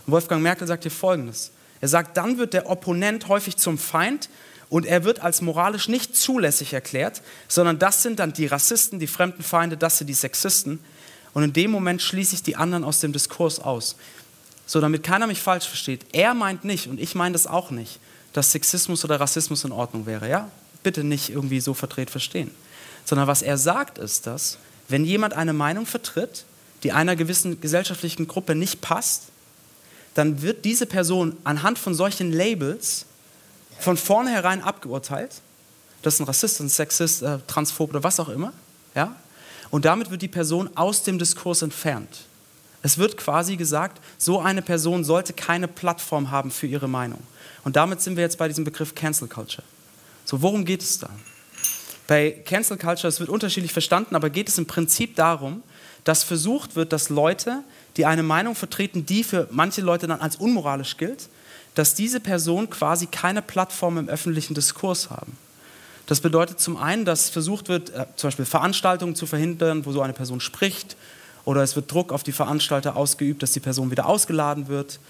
Wolfgang 0.06 0.42
Merkel 0.42 0.66
sagt 0.66 0.84
hier 0.84 0.90
Folgendes. 0.90 1.50
Er 1.80 1.88
sagt, 1.88 2.16
dann 2.16 2.38
wird 2.38 2.54
der 2.54 2.68
Opponent 2.68 3.28
häufig 3.28 3.56
zum 3.56 3.78
Feind 3.78 4.28
und 4.70 4.86
er 4.86 5.04
wird 5.04 5.20
als 5.20 5.42
moralisch 5.42 5.88
nicht 5.88 6.16
zulässig 6.16 6.72
erklärt, 6.72 7.20
sondern 7.48 7.78
das 7.78 8.02
sind 8.02 8.20
dann 8.20 8.32
die 8.32 8.46
Rassisten, 8.46 9.00
die 9.00 9.08
Fremdenfeinde, 9.08 9.76
das 9.76 9.98
sind 9.98 10.06
die 10.06 10.14
Sexisten. 10.14 10.78
Und 11.34 11.42
in 11.42 11.52
dem 11.52 11.72
Moment 11.72 12.00
schließe 12.00 12.36
ich 12.36 12.42
die 12.44 12.56
anderen 12.56 12.84
aus 12.84 13.00
dem 13.00 13.12
Diskurs 13.12 13.58
aus. 13.58 13.96
So, 14.66 14.80
damit 14.80 15.02
keiner 15.02 15.26
mich 15.26 15.40
falsch 15.40 15.66
versteht. 15.66 16.06
Er 16.12 16.34
meint 16.34 16.64
nicht, 16.64 16.86
und 16.86 17.00
ich 17.00 17.16
meine 17.16 17.32
das 17.32 17.48
auch 17.48 17.72
nicht, 17.72 17.98
dass 18.32 18.52
Sexismus 18.52 19.04
oder 19.04 19.18
Rassismus 19.18 19.64
in 19.64 19.72
Ordnung 19.72 20.06
wäre. 20.06 20.28
Ja? 20.28 20.48
Bitte 20.84 21.02
nicht 21.02 21.30
irgendwie 21.30 21.60
so 21.60 21.74
verdreht 21.74 22.08
verstehen. 22.08 22.52
Sondern 23.04 23.26
was 23.26 23.42
er 23.42 23.58
sagt, 23.58 23.98
ist, 23.98 24.28
dass, 24.28 24.58
wenn 24.88 25.04
jemand 25.04 25.34
eine 25.34 25.52
Meinung 25.52 25.84
vertritt, 25.84 26.44
die 26.84 26.92
einer 26.92 27.16
gewissen 27.16 27.60
gesellschaftlichen 27.60 28.28
Gruppe 28.28 28.54
nicht 28.54 28.80
passt, 28.80 29.24
dann 30.14 30.42
wird 30.42 30.64
diese 30.64 30.86
Person 30.86 31.36
anhand 31.42 31.78
von 31.78 31.94
solchen 31.94 32.32
Labels 32.32 33.06
von 33.82 33.96
vornherein 33.96 34.62
abgeurteilt. 34.62 35.40
Das 36.02 36.14
ist 36.14 36.20
ein 36.20 36.24
Rassist, 36.24 36.60
ein 36.60 36.68
Sexist, 36.68 37.22
äh, 37.22 37.38
Transphob 37.46 37.90
oder 37.90 38.02
was 38.02 38.20
auch 38.20 38.28
immer. 38.28 38.52
Ja? 38.94 39.14
Und 39.70 39.84
damit 39.84 40.10
wird 40.10 40.22
die 40.22 40.28
Person 40.28 40.70
aus 40.74 41.02
dem 41.02 41.18
Diskurs 41.18 41.62
entfernt. 41.62 42.24
Es 42.82 42.96
wird 42.96 43.16
quasi 43.16 43.56
gesagt, 43.56 44.00
so 44.16 44.40
eine 44.40 44.62
Person 44.62 45.04
sollte 45.04 45.32
keine 45.32 45.68
Plattform 45.68 46.30
haben 46.30 46.50
für 46.50 46.66
ihre 46.66 46.88
Meinung. 46.88 47.20
Und 47.64 47.76
damit 47.76 48.00
sind 48.00 48.16
wir 48.16 48.22
jetzt 48.22 48.38
bei 48.38 48.48
diesem 48.48 48.64
Begriff 48.64 48.94
Cancel 48.94 49.28
Culture. 49.28 49.62
So, 50.24 50.40
worum 50.40 50.64
geht 50.64 50.82
es 50.82 50.98
da? 50.98 51.10
Bei 52.06 52.30
Cancel 52.30 52.78
Culture, 52.78 53.08
es 53.08 53.20
wird 53.20 53.28
unterschiedlich 53.28 53.72
verstanden, 53.72 54.16
aber 54.16 54.30
geht 54.30 54.48
es 54.48 54.58
im 54.58 54.66
Prinzip 54.66 55.14
darum, 55.14 55.62
dass 56.04 56.24
versucht 56.24 56.74
wird, 56.74 56.92
dass 56.92 57.10
Leute, 57.10 57.62
die 57.96 58.06
eine 58.06 58.22
Meinung 58.22 58.54
vertreten, 58.54 59.04
die 59.04 59.22
für 59.22 59.46
manche 59.50 59.82
Leute 59.82 60.06
dann 60.06 60.20
als 60.20 60.36
unmoralisch 60.36 60.96
gilt, 60.96 61.28
dass 61.80 61.94
diese 61.94 62.20
Personen 62.20 62.68
quasi 62.68 63.06
keine 63.06 63.40
Plattform 63.40 63.96
im 63.96 64.10
öffentlichen 64.10 64.52
Diskurs 64.52 65.08
haben. 65.08 65.38
Das 66.04 66.20
bedeutet 66.20 66.60
zum 66.60 66.76
einen, 66.76 67.06
dass 67.06 67.30
versucht 67.30 67.68
wird, 67.68 67.88
äh, 67.90 68.04
zum 68.16 68.28
Beispiel 68.28 68.44
Veranstaltungen 68.44 69.14
zu 69.14 69.24
verhindern, 69.24 69.86
wo 69.86 69.92
so 69.92 70.02
eine 70.02 70.12
Person 70.12 70.40
spricht, 70.40 70.96
oder 71.46 71.62
es 71.62 71.76
wird 71.76 71.90
Druck 71.90 72.12
auf 72.12 72.22
die 72.22 72.32
Veranstalter 72.32 72.96
ausgeübt, 72.96 73.42
dass 73.42 73.52
die 73.52 73.60
Person 73.60 73.90
wieder 73.90 74.04
ausgeladen 74.04 74.68
wird. 74.68 75.00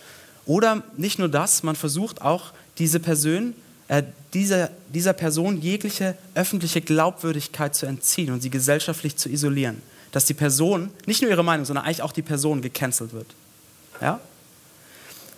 Oder 0.46 0.84
nicht 0.96 1.18
nur 1.18 1.28
das, 1.28 1.64
man 1.64 1.74
versucht 1.74 2.22
auch 2.22 2.52
diese 2.78 3.00
Person, 3.00 3.54
äh, 3.88 4.04
dieser, 4.32 4.70
dieser 4.94 5.12
Person 5.12 5.60
jegliche 5.60 6.16
öffentliche 6.36 6.80
Glaubwürdigkeit 6.80 7.74
zu 7.74 7.86
entziehen 7.86 8.32
und 8.32 8.42
sie 8.42 8.50
gesellschaftlich 8.50 9.16
zu 9.16 9.28
isolieren 9.28 9.82
dass 10.12 10.24
die 10.24 10.34
Person, 10.34 10.90
nicht 11.06 11.22
nur 11.22 11.30
ihre 11.30 11.44
Meinung, 11.44 11.64
sondern 11.64 11.84
eigentlich 11.84 12.02
auch 12.02 12.10
die 12.10 12.22
Person 12.22 12.62
gecancelt 12.62 13.12
wird. 13.12 13.28
Ja? 14.00 14.18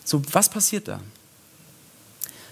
So, 0.04 0.22
was 0.32 0.48
passiert 0.48 0.88
da? 0.88 1.00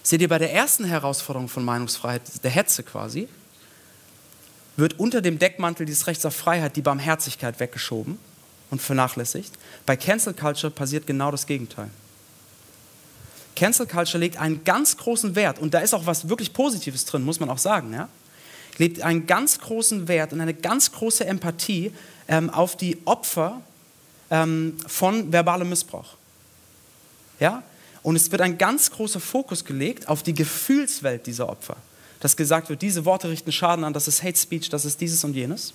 Seht 0.02 0.20
ihr, 0.22 0.28
bei 0.28 0.38
der 0.38 0.52
ersten 0.52 0.84
Herausforderung 0.84 1.48
von 1.48 1.64
Meinungsfreiheit, 1.64 2.22
der 2.42 2.50
Hetze 2.50 2.82
quasi, 2.82 3.28
wird 4.76 4.98
unter 4.98 5.20
dem 5.20 5.38
Deckmantel 5.38 5.86
dieses 5.86 6.06
Rechts 6.06 6.24
auf 6.24 6.34
Freiheit 6.34 6.76
die 6.76 6.82
Barmherzigkeit 6.82 7.60
weggeschoben 7.60 8.18
und 8.70 8.80
vernachlässigt. 8.80 9.52
Bei 9.84 9.96
Cancel 9.96 10.32
Culture 10.32 10.70
passiert 10.70 11.06
genau 11.06 11.30
das 11.30 11.46
Gegenteil. 11.46 11.90
Cancel 13.56 13.86
Culture 13.86 14.18
legt 14.18 14.38
einen 14.38 14.64
ganz 14.64 14.96
großen 14.96 15.34
Wert, 15.34 15.58
und 15.58 15.74
da 15.74 15.80
ist 15.80 15.92
auch 15.92 16.06
was 16.06 16.28
wirklich 16.28 16.52
Positives 16.52 17.04
drin, 17.04 17.22
muss 17.22 17.40
man 17.40 17.50
auch 17.50 17.58
sagen, 17.58 17.92
ja? 17.92 18.08
legt 18.78 19.02
einen 19.02 19.26
ganz 19.26 19.60
großen 19.60 20.08
Wert 20.08 20.32
und 20.32 20.40
eine 20.40 20.54
ganz 20.54 20.92
große 20.92 21.26
Empathie 21.26 21.92
ähm, 22.28 22.48
auf 22.48 22.76
die 22.76 22.96
Opfer 23.04 23.60
ähm, 24.30 24.78
von 24.86 25.30
verbalem 25.30 25.68
Missbrauch. 25.68 26.14
Ja? 27.38 27.62
Und 28.02 28.16
es 28.16 28.30
wird 28.30 28.40
ein 28.40 28.58
ganz 28.58 28.90
großer 28.90 29.20
Fokus 29.20 29.64
gelegt 29.64 30.08
auf 30.08 30.22
die 30.22 30.34
Gefühlswelt 30.34 31.26
dieser 31.26 31.48
Opfer. 31.48 31.76
Dass 32.20 32.36
gesagt 32.36 32.68
wird, 32.68 32.82
diese 32.82 33.04
Worte 33.04 33.28
richten 33.28 33.52
Schaden 33.52 33.84
an, 33.84 33.92
das 33.92 34.08
ist 34.08 34.22
Hate 34.22 34.38
Speech, 34.38 34.68
das 34.68 34.84
ist 34.84 35.00
dieses 35.00 35.22
und 35.24 35.34
jenes. 35.34 35.72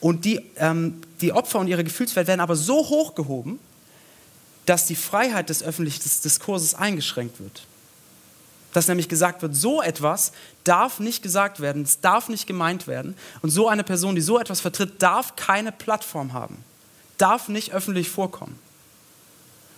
Und 0.00 0.24
die, 0.24 0.40
ähm, 0.56 1.00
die 1.20 1.32
Opfer 1.32 1.58
und 1.58 1.68
ihre 1.68 1.84
Gefühlswelt 1.84 2.28
werden 2.28 2.40
aber 2.40 2.56
so 2.56 2.76
hochgehoben, 2.88 3.58
dass 4.66 4.86
die 4.86 4.96
Freiheit 4.96 5.48
des 5.48 5.62
öffentlichen 5.62 6.02
Diskurses 6.22 6.74
eingeschränkt 6.74 7.40
wird 7.40 7.66
dass 8.76 8.88
nämlich 8.88 9.08
gesagt 9.08 9.40
wird, 9.40 9.56
so 9.56 9.80
etwas 9.80 10.32
darf 10.62 11.00
nicht 11.00 11.22
gesagt 11.22 11.60
werden, 11.60 11.82
es 11.82 12.00
darf 12.02 12.28
nicht 12.28 12.46
gemeint 12.46 12.86
werden. 12.86 13.16
Und 13.40 13.48
so 13.48 13.68
eine 13.68 13.84
Person, 13.84 14.14
die 14.14 14.20
so 14.20 14.38
etwas 14.38 14.60
vertritt, 14.60 15.00
darf 15.00 15.34
keine 15.34 15.72
Plattform 15.72 16.34
haben, 16.34 16.62
darf 17.16 17.48
nicht 17.48 17.72
öffentlich 17.72 18.10
vorkommen. 18.10 18.58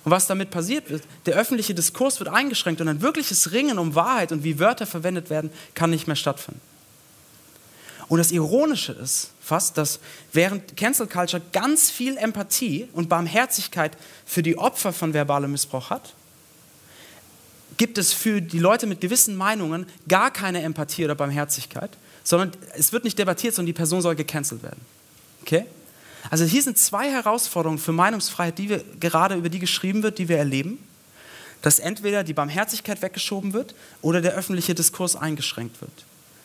Und 0.08 0.12
was 0.12 0.26
damit 0.26 0.48
passiert 0.48 0.88
wird, 0.88 1.02
der 1.26 1.36
öffentliche 1.36 1.74
Diskurs 1.74 2.18
wird 2.18 2.30
eingeschränkt 2.30 2.80
und 2.80 2.88
ein 2.88 3.02
wirkliches 3.02 3.52
Ringen 3.52 3.78
um 3.78 3.94
Wahrheit 3.94 4.32
und 4.32 4.42
wie 4.42 4.58
Wörter 4.58 4.86
verwendet 4.86 5.28
werden, 5.28 5.50
kann 5.74 5.90
nicht 5.90 6.06
mehr 6.06 6.16
stattfinden. 6.16 6.62
Und 8.08 8.16
das 8.16 8.32
Ironische 8.32 8.92
ist 8.92 9.32
fast, 9.38 9.76
dass 9.76 10.00
während 10.32 10.78
Cancel 10.78 11.08
Culture 11.08 11.42
ganz 11.52 11.90
viel 11.90 12.16
Empathie 12.16 12.88
und 12.94 13.10
Barmherzigkeit 13.10 13.98
für 14.24 14.42
die 14.42 14.56
Opfer 14.56 14.94
von 14.94 15.12
verbalem 15.12 15.52
Missbrauch 15.52 15.90
hat, 15.90 16.14
gibt 17.76 17.98
es 17.98 18.14
für 18.14 18.40
die 18.40 18.60
Leute 18.60 18.86
mit 18.86 19.02
gewissen 19.02 19.36
Meinungen 19.36 19.84
gar 20.08 20.30
keine 20.30 20.62
Empathie 20.62 21.04
oder 21.04 21.16
Barmherzigkeit, 21.16 21.90
sondern 22.24 22.52
es 22.72 22.94
wird 22.94 23.04
nicht 23.04 23.18
debattiert, 23.18 23.54
sondern 23.54 23.66
die 23.66 23.72
Person 23.74 24.00
soll 24.00 24.14
gecancelt 24.14 24.62
werden. 24.62 24.80
Okay? 25.42 25.66
Also 26.30 26.44
hier 26.44 26.62
sind 26.62 26.78
zwei 26.78 27.10
Herausforderungen 27.10 27.78
für 27.78 27.92
Meinungsfreiheit, 27.92 28.58
die 28.58 28.68
wir 28.68 28.84
gerade 29.00 29.36
über 29.36 29.48
die 29.48 29.58
geschrieben 29.58 30.02
wird, 30.02 30.18
die 30.18 30.28
wir 30.28 30.38
erleben, 30.38 30.78
dass 31.62 31.78
entweder 31.78 32.24
die 32.24 32.34
Barmherzigkeit 32.34 33.02
weggeschoben 33.02 33.52
wird 33.52 33.74
oder 34.02 34.20
der 34.20 34.34
öffentliche 34.34 34.74
Diskurs 34.74 35.16
eingeschränkt 35.16 35.80
wird. 35.80 35.92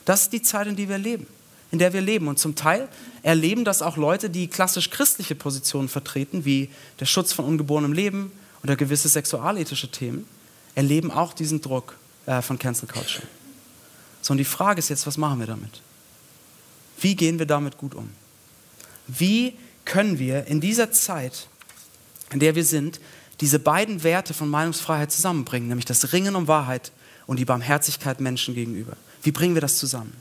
Das 0.06 0.24
ist 0.24 0.34
die 0.34 0.42
Zeit, 0.42 0.68
in 0.68 0.76
der 0.76 0.90
wir 0.90 0.98
leben 0.98 1.28
in 1.74 1.80
der 1.80 1.92
wir 1.92 2.02
leben. 2.02 2.28
Und 2.28 2.38
zum 2.38 2.54
Teil 2.54 2.88
erleben 3.24 3.66
das 3.66 3.82
auch 3.82 3.98
Leute, 3.98 4.30
die 4.30 4.48
klassisch 4.48 4.92
christliche 4.92 5.34
Positionen 5.34 5.90
vertreten, 5.90 6.46
wie 6.46 6.70
der 7.00 7.08
Schutz 7.08 7.34
von 7.34 7.46
ungeborenem 7.46 7.94
Leben 7.94 8.32
oder 8.62 8.76
gewisse 8.76 9.10
sexualethische 9.10 9.90
Themen, 9.90 10.28
erleben 10.76 11.10
auch 11.10 11.34
diesen 11.34 11.62
Druck 11.62 11.98
äh, 12.28 12.44
von 12.44 12.60
Cancel 12.60 12.88
Culture. 12.88 13.26
So, 14.22 14.34
und 14.34 14.38
die 14.38 14.46
Frage 14.46 14.78
ist 14.78 14.90
jetzt, 14.90 15.08
was 15.08 15.18
machen 15.18 15.40
wir 15.40 15.48
damit? 15.48 15.82
Wie 17.02 17.16
gehen 17.16 17.40
wir 17.40 17.48
damit 17.48 17.80
gut 17.80 17.96
um? 17.96 18.08
Wie 19.08 19.54
können 19.86 20.20
wir 20.20 20.48
in 20.48 20.62
dieser 20.62 20.92
Zeit, 20.92 21.48
in 22.32 22.40
der 22.40 22.56
wir 22.56 22.64
sind, 22.64 23.00
diese 23.42 23.60
beiden 23.60 24.04
Werte 24.04 24.34
von 24.34 24.50
Meinungsfreiheit 24.50 25.12
zusammenbringen, 25.12 25.68
nämlich 25.68 25.86
das 25.86 26.14
Ringen 26.14 26.36
um 26.36 26.48
Wahrheit 26.48 26.92
und 27.26 27.40
die 27.40 27.46
Barmherzigkeit 27.46 28.22
Menschen 28.22 28.56
gegenüber? 28.56 28.96
Wie 29.22 29.32
bringen 29.32 29.56
wir 29.56 29.62
das 29.62 29.78
zusammen? 29.78 30.14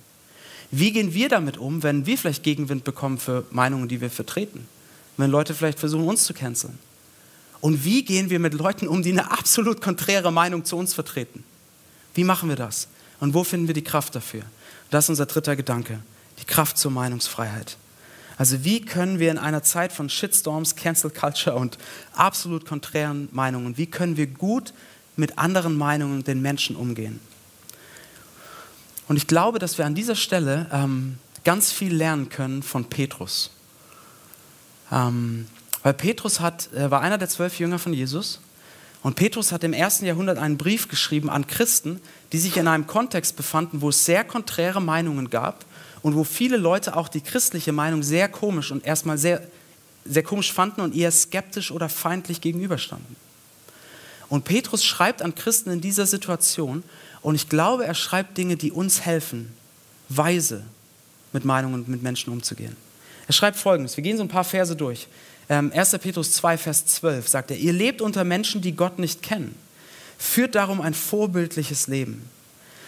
Wie 0.71 0.93
gehen 0.93 1.13
wir 1.13 1.29
damit 1.29 1.59
um, 1.59 1.83
wenn 1.83 2.07
wir 2.07 2.17
vielleicht 2.17 2.43
Gegenwind 2.43 2.85
bekommen 2.85 3.19
für 3.19 3.45
Meinungen, 3.51 3.89
die 3.89 4.01
wir 4.01 4.11
vertreten? 4.11 4.67
Wenn 5.19 5.31
Leute 5.31 5.55
vielleicht 5.55 5.79
versuchen, 5.79 6.09
uns 6.09 6.25
zu 6.25 6.33
canceln? 6.33 6.79
Und 7.61 7.85
wie 7.85 8.05
gehen 8.05 8.31
wir 8.31 8.41
mit 8.41 8.55
Leuten 8.55 8.89
um, 8.89 9.03
die 9.03 9.13
eine 9.13 9.31
absolut 9.31 9.81
konträre 9.83 10.33
Meinung 10.33 10.65
zu 10.65 10.77
uns 10.77 10.95
vertreten? 10.95 11.45
Wie 12.15 12.25
machen 12.25 12.49
wir 12.49 12.57
das? 12.57 12.89
Und 13.21 13.35
wo 13.35 13.45
finden 13.45 13.69
wir 13.69 13.75
die 13.75 13.85
Kraft 13.85 14.15
dafür? 14.15 14.43
Das 14.91 15.05
ist 15.05 15.11
unser 15.11 15.27
dritter 15.27 15.55
Gedanke, 15.55 16.01
die 16.41 16.45
Kraft 16.45 16.77
zur 16.77 16.91
Meinungsfreiheit. 16.91 17.77
Also 18.43 18.65
wie 18.65 18.81
können 18.81 19.21
wir 19.21 19.31
in 19.31 19.39
einer 19.39 19.63
Zeit 19.63 19.93
von 19.93 20.09
Shitstorms, 20.09 20.75
Cancel 20.75 21.11
Culture 21.13 21.55
und 21.55 21.79
absolut 22.13 22.67
konträren 22.67 23.29
Meinungen, 23.31 23.77
wie 23.79 23.87
können 23.87 24.17
wir 24.17 24.27
gut 24.27 24.75
mit 25.15 25.39
anderen 25.39 25.77
Meinungen 25.77 26.25
den 26.25 26.43
Menschen 26.43 26.75
umgehen? 26.75 27.21
Und 29.07 29.17
ich 29.17 29.29
glaube, 29.29 29.61
dass 29.61 29.79
wir 29.79 29.87
an 29.87 29.95
dieser 29.95 30.17
Stelle 30.17 30.67
ähm, 30.73 31.19
ganz 31.45 31.71
viel 31.71 31.95
lernen 31.95 32.31
können 32.31 32.65
von 32.65 32.87
Petrus. 32.87 33.53
Ähm, 34.91 35.47
weil 35.85 35.95
Petrus 35.95 36.41
hat, 36.41 36.69
äh, 36.73 36.91
war 36.91 37.01
einer 37.01 37.19
der 37.19 37.29
zwölf 37.29 37.61
Jünger 37.61 37.79
von 37.79 37.93
Jesus. 37.93 38.41
Und 39.05 39.15
Petrus 39.15 39.53
hat 39.53 39.63
im 39.63 39.73
ersten 39.73 40.05
Jahrhundert 40.05 40.39
einen 40.39 40.59
Brief 40.59 40.89
geschrieben 40.89 41.31
an 41.31 41.47
Christen, 41.47 42.01
die 42.33 42.39
sich 42.39 42.57
in 42.57 42.67
einem 42.67 42.89
Kontext 42.89 43.37
befanden, 43.37 43.83
wo 43.83 43.91
es 43.91 44.05
sehr 44.05 44.25
konträre 44.25 44.83
Meinungen 44.83 45.31
gab 45.31 45.65
und 46.03 46.17
wo 46.17 46.25
viele 46.25 46.57
Leute 46.57 46.97
auch 46.97 47.09
die 47.09 47.21
christliche 47.21 47.73
Meinung 47.73 48.03
sehr 48.03 48.29
komisch 48.29 48.71
und 48.71 48.85
erstmal 48.85 49.19
sehr, 49.19 49.43
sehr 50.05 50.23
komisch 50.23 50.53
fanden 50.53 50.81
und 50.81 50.95
eher 50.95 51.11
skeptisch 51.11 51.71
oder 51.71 51.89
feindlich 51.89 52.41
gegenüberstanden. 52.41 53.17
Und 54.29 54.45
Petrus 54.45 54.85
schreibt 54.85 55.23
an 55.23 55.35
Christen 55.35 55.71
in 55.71 55.81
dieser 55.81 56.07
Situation 56.07 56.83
und 57.21 57.35
ich 57.35 57.49
glaube, 57.49 57.87
er 57.87 57.95
schreibt 57.95 58.39
Dinge, 58.39 58.57
die 58.57 58.73
uns 58.73 59.03
helfen, 59.03 59.53
weise 60.09 60.65
mit 61.33 61.45
Meinungen 61.45 61.75
und 61.75 61.89
mit 61.89 62.03
Menschen 62.03 62.33
umzugehen. 62.33 62.77
Er 63.27 63.33
schreibt 63.33 63.57
folgendes, 63.57 63.97
wir 63.97 64.03
gehen 64.03 64.17
so 64.17 64.23
ein 64.23 64.29
paar 64.29 64.45
Verse 64.45 64.75
durch. 64.75 65.07
1. 65.49 65.93
Ähm, 65.93 66.01
Petrus 66.01 66.33
2, 66.33 66.59
Vers 66.59 66.87
12 66.87 67.29
sagt 67.29 67.51
er, 67.51 67.57
ihr 67.57 67.73
lebt 67.73 68.01
unter 68.01 68.25
Menschen, 68.25 68.61
die 68.61 68.73
Gott 68.73 68.99
nicht 68.99 69.23
kennen. 69.23 69.55
Führt 70.19 70.55
darum 70.55 70.81
ein 70.81 70.95
vorbildliches 70.95 71.87
Leben. 71.89 72.29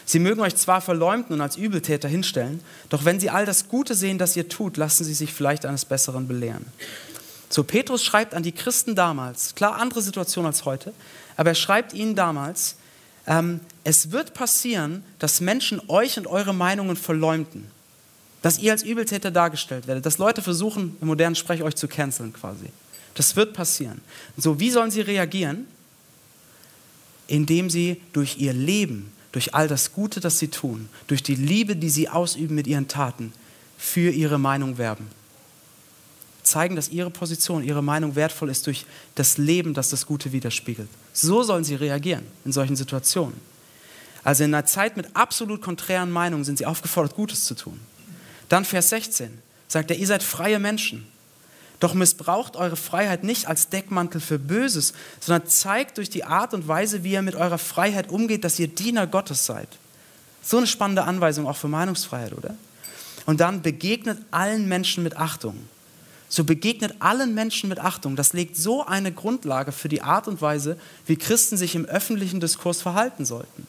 Sie 0.06 0.18
mögen 0.18 0.40
euch 0.40 0.56
zwar 0.56 0.80
verleumden 0.80 1.34
und 1.34 1.40
als 1.40 1.56
Übeltäter 1.56 2.08
hinstellen, 2.08 2.60
doch 2.90 3.04
wenn 3.04 3.20
sie 3.20 3.30
all 3.30 3.46
das 3.46 3.68
Gute 3.68 3.94
sehen, 3.94 4.18
das 4.18 4.36
ihr 4.36 4.48
tut, 4.48 4.76
lassen 4.76 5.04
sie 5.04 5.14
sich 5.14 5.32
vielleicht 5.32 5.64
eines 5.64 5.84
Besseren 5.84 6.28
belehren. 6.28 6.66
So, 7.48 7.62
Petrus 7.62 8.02
schreibt 8.02 8.34
an 8.34 8.42
die 8.42 8.52
Christen 8.52 8.94
damals, 8.94 9.54
klar 9.54 9.76
andere 9.76 10.02
Situation 10.02 10.44
als 10.44 10.64
heute, 10.64 10.92
aber 11.36 11.50
er 11.50 11.54
schreibt 11.54 11.92
ihnen 11.92 12.14
damals, 12.14 12.76
ähm, 13.26 13.60
es 13.84 14.10
wird 14.10 14.34
passieren, 14.34 15.02
dass 15.18 15.40
Menschen 15.40 15.80
euch 15.88 16.18
und 16.18 16.26
eure 16.26 16.54
Meinungen 16.54 16.96
verleumden. 16.96 17.66
Dass 18.42 18.58
ihr 18.58 18.72
als 18.72 18.82
Übeltäter 18.82 19.30
dargestellt 19.30 19.86
werdet. 19.86 20.04
Dass 20.04 20.18
Leute 20.18 20.42
versuchen, 20.42 20.96
im 21.00 21.06
modernen 21.06 21.34
Sprech 21.34 21.62
euch 21.62 21.76
zu 21.76 21.88
canceln 21.88 22.32
quasi. 22.32 22.66
Das 23.14 23.36
wird 23.36 23.54
passieren. 23.54 24.00
So, 24.36 24.60
wie 24.60 24.70
sollen 24.70 24.90
sie 24.90 25.00
reagieren? 25.00 25.66
Indem 27.26 27.70
sie 27.70 28.02
durch 28.12 28.38
ihr 28.38 28.52
Leben, 28.52 29.12
durch 29.34 29.54
all 29.54 29.68
das 29.68 29.92
Gute, 29.92 30.20
das 30.20 30.38
sie 30.38 30.48
tun, 30.48 30.88
durch 31.06 31.22
die 31.22 31.34
Liebe, 31.34 31.76
die 31.76 31.90
sie 31.90 32.08
ausüben 32.08 32.54
mit 32.54 32.66
ihren 32.66 32.88
Taten, 32.88 33.32
für 33.76 34.10
ihre 34.10 34.38
Meinung 34.38 34.78
werben 34.78 35.08
zeigen, 36.46 36.76
dass 36.76 36.88
ihre 36.88 37.10
Position, 37.10 37.64
ihre 37.64 37.82
Meinung 37.82 38.14
wertvoll 38.14 38.50
ist 38.50 38.66
durch 38.66 38.86
das 39.14 39.38
Leben, 39.38 39.74
das 39.74 39.90
das 39.90 40.06
Gute 40.06 40.32
widerspiegelt. 40.32 40.88
So 41.12 41.42
sollen 41.42 41.64
sie 41.64 41.74
reagieren 41.74 42.24
in 42.44 42.52
solchen 42.52 42.76
Situationen. 42.76 43.34
Also 44.22 44.44
in 44.44 44.54
einer 44.54 44.64
Zeit 44.66 44.96
mit 44.96 45.14
absolut 45.14 45.60
konträren 45.60 46.10
Meinungen 46.10 46.44
sind 46.44 46.58
sie 46.58 46.66
aufgefordert, 46.66 47.14
Gutes 47.14 47.44
zu 47.44 47.54
tun. 47.54 47.80
Dann 48.48 48.64
Vers 48.64 48.90
16 48.90 49.30
sagt 49.68 49.90
er, 49.90 49.96
ihr 49.96 50.06
seid 50.06 50.22
freie 50.22 50.58
Menschen. 50.58 51.06
Doch 51.84 51.92
missbraucht 51.92 52.56
eure 52.56 52.76
Freiheit 52.76 53.24
nicht 53.24 53.46
als 53.46 53.68
Deckmantel 53.68 54.18
für 54.18 54.38
Böses, 54.38 54.94
sondern 55.20 55.46
zeigt 55.46 55.98
durch 55.98 56.08
die 56.08 56.24
Art 56.24 56.54
und 56.54 56.66
Weise, 56.66 57.04
wie 57.04 57.12
ihr 57.12 57.20
mit 57.20 57.34
eurer 57.34 57.58
Freiheit 57.58 58.08
umgeht, 58.08 58.42
dass 58.42 58.58
ihr 58.58 58.68
Diener 58.68 59.06
Gottes 59.06 59.44
seid. 59.44 59.68
So 60.42 60.56
eine 60.56 60.66
spannende 60.66 61.04
Anweisung 61.04 61.46
auch 61.46 61.58
für 61.58 61.68
Meinungsfreiheit, 61.68 62.32
oder? 62.32 62.54
Und 63.26 63.40
dann 63.40 63.60
begegnet 63.60 64.18
allen 64.30 64.66
Menschen 64.66 65.04
mit 65.04 65.18
Achtung 65.18 65.58
so 66.30 66.42
begegnet 66.42 66.94
allen 67.00 67.34
Menschen 67.34 67.68
mit 67.68 67.78
Achtung. 67.78 68.16
Das 68.16 68.32
legt 68.32 68.56
so 68.56 68.84
eine 68.84 69.12
Grundlage 69.12 69.70
für 69.70 69.88
die 69.88 70.00
Art 70.00 70.26
und 70.26 70.40
Weise, 70.40 70.78
wie 71.04 71.16
Christen 71.16 71.58
sich 71.58 71.74
im 71.74 71.84
öffentlichen 71.84 72.40
Diskurs 72.40 72.80
verhalten 72.80 73.26
sollten. 73.26 73.66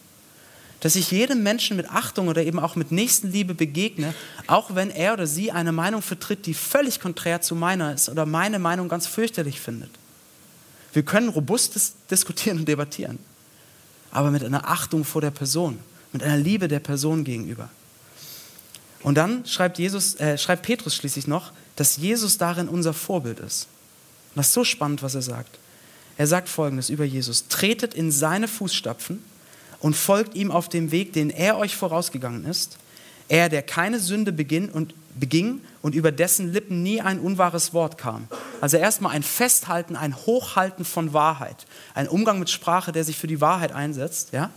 Dass 0.81 0.95
ich 0.95 1.11
jedem 1.11 1.41
Menschen 1.41 1.77
mit 1.77 1.89
Achtung 1.89 2.27
oder 2.27 2.43
eben 2.43 2.59
auch 2.59 2.75
mit 2.75 2.91
Nächstenliebe 2.91 3.53
begegne, 3.53 4.13
auch 4.47 4.75
wenn 4.75 4.89
er 4.89 5.13
oder 5.13 5.25
sie 5.25 5.51
eine 5.51 5.71
Meinung 5.71 6.01
vertritt, 6.01 6.45
die 6.45 6.53
völlig 6.53 6.99
konträr 6.99 7.41
zu 7.41 7.55
meiner 7.55 7.93
ist 7.93 8.09
oder 8.09 8.25
meine 8.25 8.59
Meinung 8.59 8.89
ganz 8.89 9.07
fürchterlich 9.07 9.59
findet. 9.59 9.89
Wir 10.93 11.03
können 11.03 11.29
robust 11.29 11.75
dis 11.75 11.95
diskutieren 12.09 12.59
und 12.59 12.67
debattieren, 12.67 13.19
aber 14.11 14.31
mit 14.31 14.43
einer 14.43 14.69
Achtung 14.69 15.03
vor 15.03 15.21
der 15.21 15.31
Person, 15.31 15.79
mit 16.13 16.23
einer 16.23 16.37
Liebe 16.37 16.67
der 16.67 16.79
Person 16.79 17.23
gegenüber. 17.23 17.69
Und 19.01 19.15
dann 19.15 19.45
schreibt, 19.45 19.77
Jesus, 19.77 20.15
äh, 20.15 20.37
schreibt 20.37 20.63
Petrus 20.63 20.95
schließlich 20.95 21.27
noch, 21.27 21.51
dass 21.75 21.97
Jesus 21.97 22.37
darin 22.37 22.67
unser 22.67 22.93
Vorbild 22.93 23.39
ist. 23.39 23.67
Das 24.35 24.47
ist 24.47 24.53
so 24.53 24.63
spannend, 24.63 25.03
was 25.03 25.15
er 25.15 25.21
sagt. 25.21 25.59
Er 26.17 26.27
sagt 26.27 26.49
folgendes 26.49 26.89
über 26.89 27.03
Jesus: 27.03 27.47
Tretet 27.47 27.93
in 27.93 28.11
seine 28.11 28.47
Fußstapfen 28.47 29.21
und 29.79 29.95
folgt 29.95 30.35
ihm 30.35 30.51
auf 30.51 30.69
dem 30.69 30.91
Weg, 30.91 31.13
den 31.13 31.29
er 31.29 31.57
euch 31.57 31.75
vorausgegangen 31.75 32.45
ist. 32.45 32.77
Er, 33.27 33.49
der 33.49 33.63
keine 33.63 33.99
Sünde 33.99 34.31
beginn 34.31 34.69
und, 34.69 34.93
beging 35.19 35.61
und 35.81 35.95
über 35.95 36.11
dessen 36.11 36.53
Lippen 36.53 36.83
nie 36.83 37.01
ein 37.01 37.19
unwahres 37.19 37.73
Wort 37.73 37.97
kam. 37.97 38.27
Also 38.61 38.77
erstmal 38.77 39.13
ein 39.13 39.23
Festhalten, 39.23 39.95
ein 39.95 40.15
Hochhalten 40.15 40.85
von 40.85 41.13
Wahrheit. 41.13 41.65
Ein 41.93 42.07
Umgang 42.07 42.39
mit 42.39 42.49
Sprache, 42.49 42.91
der 42.91 43.03
sich 43.03 43.17
für 43.17 43.27
die 43.27 43.41
Wahrheit 43.41 43.71
einsetzt. 43.71 44.31
Ja? 44.31 44.51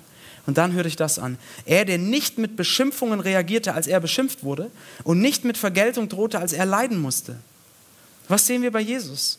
Und 0.47 0.59
dann 0.59 0.73
hörte 0.73 0.89
ich 0.89 0.97
das 0.97 1.19
an. 1.19 1.39
Er, 1.65 1.85
der 1.85 1.99
nicht 1.99 2.39
mit 2.39 2.57
Beschimpfungen 2.57 3.21
reagierte, 3.21 3.75
als 3.75 3.87
er 3.87 4.01
beschimpft 4.01 4.43
wurde, 4.43 4.71
und 5.05 5.21
nicht 5.21 5.45
mit 5.45 5.59
Vergeltung 5.59 6.09
drohte, 6.09 6.39
als 6.39 6.53
er 6.53 6.65
leiden 6.67 7.01
musste. 7.01 7.37
Was 8.29 8.47
sehen 8.47 8.63
wir 8.63 8.71
bei 8.71 8.81
Jesus? 8.81 9.39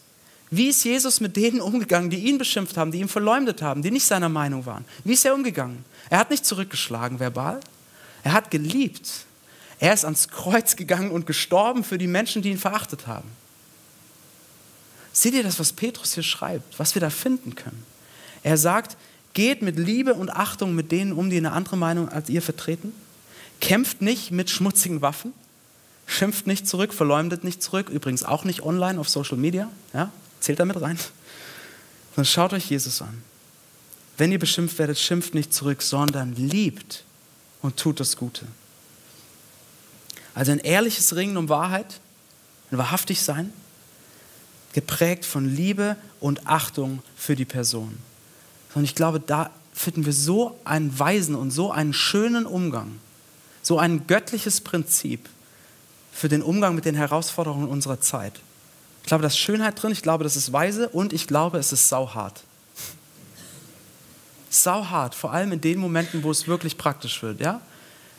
Wie 0.52 0.68
ist 0.68 0.84
Jesus 0.84 1.20
mit 1.20 1.36
denen 1.36 1.62
umgegangen, 1.62 2.10
die 2.10 2.18
ihn 2.18 2.38
beschimpft 2.38 2.78
haben, 2.78 2.92
die 2.92 3.00
ihn 3.00 3.08
verleumdet 3.08 3.62
haben, 3.62 3.84
die 3.84 3.92
nicht 3.92 4.06
seiner 4.06 4.30
Meinung 4.30 4.66
waren? 4.66 4.86
Wie 5.04 5.14
ist 5.14 5.26
er 5.26 5.36
umgegangen? 5.36 5.86
Er 6.10 6.20
hat 6.20 6.32
nicht 6.32 6.46
zurückgeschlagen 6.46 7.20
verbal. 7.20 7.60
Er 8.24 8.34
hat 8.34 8.50
geliebt. 8.50 9.10
Er 9.80 9.94
ist 9.94 10.06
ans 10.06 10.28
Kreuz 10.28 10.76
gegangen 10.76 11.12
und 11.12 11.26
gestorben 11.26 11.84
für 11.84 11.98
die 11.98 12.08
Menschen, 12.08 12.42
die 12.42 12.50
ihn 12.50 12.58
verachtet 12.58 13.08
haben. 13.08 13.30
Seht 15.14 15.34
ihr 15.34 15.44
das, 15.44 15.60
was 15.60 15.74
Petrus 15.74 16.14
hier 16.14 16.24
schreibt, 16.24 16.80
was 16.80 16.96
wir 16.96 17.00
da 17.00 17.10
finden 17.10 17.56
können? 17.56 17.86
Er 18.42 18.58
sagt, 18.58 18.98
Geht 19.34 19.62
mit 19.62 19.78
Liebe 19.78 20.16
und 20.16 20.32
Achtung 20.32 20.74
mit 20.74 20.92
denen 20.92 21.14
um, 21.14 21.30
die 21.30 21.38
eine 21.38 21.52
andere 21.52 21.78
Meinung 21.78 22.10
als 22.10 22.30
ihr 22.30 22.42
vertreten. 22.42 22.94
Kämpft 23.62 24.02
nicht 24.02 24.32
mit 24.32 24.50
schmutzigen 24.50 25.02
Waffen. 25.02 25.34
Schimpft 26.08 26.48
nicht 26.48 26.68
zurück, 26.68 26.94
verleumdet 26.94 27.44
nicht 27.44 27.62
zurück. 27.62 27.90
Übrigens 27.90 28.24
auch 28.24 28.44
nicht 28.44 28.64
online 28.64 29.00
auf 29.00 29.08
Social 29.08 29.38
Media. 29.38 29.70
Ja? 29.94 30.12
Zählt 30.40 30.60
damit 30.60 30.82
rein. 30.82 30.98
Dann 32.16 32.26
schaut 32.26 32.54
euch 32.54 32.70
Jesus 32.70 33.02
an. 33.02 33.22
Wenn 34.18 34.32
ihr 34.32 34.40
beschimpft 34.40 34.78
werdet, 34.80 35.00
schimpft 35.00 35.34
nicht 35.34 35.54
zurück, 35.54 35.82
sondern 35.82 36.36
liebt 36.36 37.06
und 37.62 37.78
tut 37.78 38.00
das 38.00 38.18
Gute. 38.18 38.46
Also 40.34 40.52
ein 40.52 40.60
ehrliches 40.60 41.16
Ringen 41.16 41.38
um 41.38 41.50
Wahrheit, 41.50 42.00
ein 42.72 42.78
wahrhaftig 42.78 43.22
sein, 43.22 43.54
geprägt 44.74 45.26
von 45.26 45.54
Liebe 45.54 45.96
und 46.20 46.48
Achtung 46.48 47.02
für 47.16 47.36
die 47.36 47.46
Person. 47.46 47.98
Und 48.76 48.84
ich 48.84 48.96
glaube, 48.96 49.20
da 49.20 49.52
finden 49.74 50.06
wir 50.06 50.14
so 50.14 50.60
einen 50.66 50.98
weisen 51.00 51.36
und 51.36 51.52
so 51.52 51.72
einen 51.72 51.94
schönen 51.94 52.46
Umgang, 52.46 53.00
so 53.62 53.80
ein 53.80 54.06
göttliches 54.08 54.62
Prinzip 54.62 55.30
für 56.12 56.28
den 56.28 56.42
Umgang 56.42 56.76
mit 56.76 56.86
den 56.86 56.96
Herausforderungen 56.96 57.70
unserer 57.70 58.02
Zeit. 58.02 58.34
Ich 59.10 59.12
glaube, 59.12 59.24
da 59.24 59.28
ist 59.30 59.40
Schönheit 59.40 59.82
drin, 59.82 59.92
ich 59.92 60.04
glaube, 60.04 60.24
das 60.24 60.36
ist 60.36 60.54
weise 60.54 60.88
und 60.88 61.14
ich 61.14 61.26
glaube, 61.26 61.58
es 61.58 61.72
ist 61.72 61.90
sauhart. 61.90 62.44
Sauhart, 64.52 65.16
vor 65.16 65.34
allem 65.34 65.52
in 65.52 65.62
den 65.62 65.80
Momenten, 65.80 66.22
wo 66.22 66.30
es 66.30 66.48
wirklich 66.48 66.78
praktisch 66.78 67.24
wird. 67.24 67.42
Ja? 67.42 67.60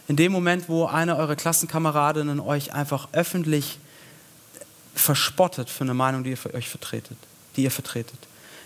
In 0.08 0.16
dem 0.16 0.32
Moment, 0.32 0.68
wo 0.68 0.86
eine 0.86 1.16
eurer 1.16 1.36
Klassenkameradinnen 1.36 2.40
euch 2.40 2.72
einfach 2.72 3.06
öffentlich 3.12 3.78
verspottet 4.92 5.70
für 5.70 5.84
eine 5.84 5.94
Meinung, 5.94 6.24
die 6.24 6.30
ihr 6.30 6.54
euch 6.54 6.68
vertretet, 6.68 7.18
die 7.54 7.62
ihr 7.62 7.70
vertretet. 7.70 8.18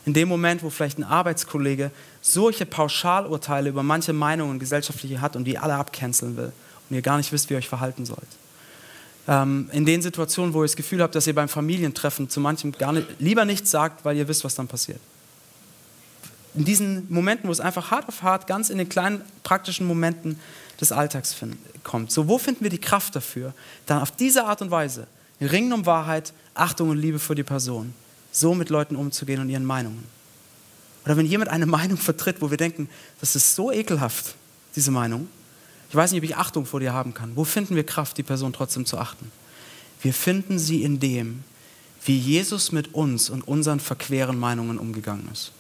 In 0.07 0.15
dem 0.15 0.31
Moment, 0.31 0.63
wo 0.63 0.71
vielleicht 0.71 0.97
ein 0.97 1.05
Arbeitskollege 1.05 1.91
solche 2.23 2.65
Pauschalurteile 2.65 3.69
über 3.69 3.83
manche 3.83 4.15
Meinungen 4.15 4.59
gesellschaftliche 4.59 5.21
hat 5.21 5.37
und 5.37 5.45
die 5.45 5.59
alle 5.59 5.75
abcanceln 5.75 6.39
will 6.39 6.53
und 6.89 6.97
ihr 6.97 7.03
gar 7.03 7.19
nicht 7.19 7.33
wisst, 7.33 7.51
wie 7.51 7.55
ihr 7.55 7.59
euch 7.59 7.69
verhalten 7.69 8.07
sollt. 8.07 8.31
Ähm, 9.27 9.71
in 9.73 9.87
den 9.87 10.03
Situationen, 10.03 10.53
wo 10.53 10.63
ihr 10.63 10.67
das 10.67 10.77
Gefühl 10.77 11.03
habt, 11.03 11.15
dass 11.15 11.27
ihr 11.27 11.35
beim 11.35 11.49
Familientreffen 11.49 12.29
zu 12.29 12.41
manchem 12.41 12.73
gar 12.73 12.93
nicht, 12.93 13.07
lieber 13.19 13.45
nichts 13.45 13.71
sagt, 13.71 14.05
weil 14.05 14.17
ihr 14.17 14.29
wisst, 14.29 14.45
was 14.45 14.55
dann 14.55 14.69
passiert. 14.69 15.01
In 16.55 16.65
diesen 16.65 17.07
Momenten, 17.13 17.49
wo 17.49 17.53
es 17.53 17.61
einfach 17.61 17.91
hart 17.91 18.07
auf 18.09 18.23
hart, 18.23 18.47
ganz 18.47 18.71
in 18.71 18.79
den 18.79 18.89
kleinen 18.89 19.23
praktischen 19.43 19.87
Momenten 19.87 20.39
des 20.81 20.93
Alltags 20.93 21.35
kommt. 21.83 22.13
So, 22.13 22.29
wo 22.29 22.39
finden 22.39 22.63
wir 22.63 22.71
die 22.71 22.79
Kraft 22.79 23.17
dafür, 23.17 23.55
dann 23.87 24.01
auf 24.01 24.11
diese 24.11 24.45
Art 24.45 24.63
und 24.63 24.71
Weise, 24.71 25.07
Ringen 25.41 25.73
um 25.73 25.87
Wahrheit, 25.87 26.33
Achtung 26.55 26.91
und 26.91 26.99
Liebe 26.99 27.19
für 27.19 27.35
die 27.35 27.43
Person, 27.43 27.93
so 28.31 28.55
mit 28.55 28.71
Leuten 28.71 28.95
umzugehen 28.95 29.41
und 29.41 29.49
ihren 29.49 29.65
Meinungen. 29.65 30.05
Oder 31.05 31.17
wenn 31.17 31.27
jemand 31.27 31.51
eine 31.51 31.67
Meinung 31.67 31.99
vertritt, 31.99 32.41
wo 32.41 32.51
wir 32.51 32.57
denken, 32.57 32.89
das 33.21 33.37
ist 33.37 33.55
so 33.55 33.73
ekelhaft, 33.73 34.35
diese 34.77 34.91
Meinung, 34.91 35.29
ich 35.95 35.97
weiß 35.97 36.11
nicht, 36.11 36.23
ob 36.23 36.25
ich 36.25 36.37
Achtung 36.37 36.67
vor 36.67 36.81
dir 36.81 36.93
haben 36.93 37.15
kann. 37.15 37.37
Wo 37.37 37.45
finden 37.45 37.77
wir 37.77 37.87
Kraft, 37.87 38.19
die 38.19 38.25
Person 38.25 38.53
trotzdem 38.53 38.85
zu 38.85 38.99
achten? 38.99 39.31
Wir 40.03 40.13
finden 40.13 40.59
sie 40.59 40.83
in 40.83 40.99
dem, 40.99 41.45
wie 42.05 42.19
Jesus 42.19 42.73
mit 42.73 42.95
uns 42.95 43.31
und 43.31 43.47
unseren 43.47 43.79
verqueren 43.79 44.37
Meinungen 44.37 44.81
umgegangen 44.81 45.29
ist. 45.33 45.53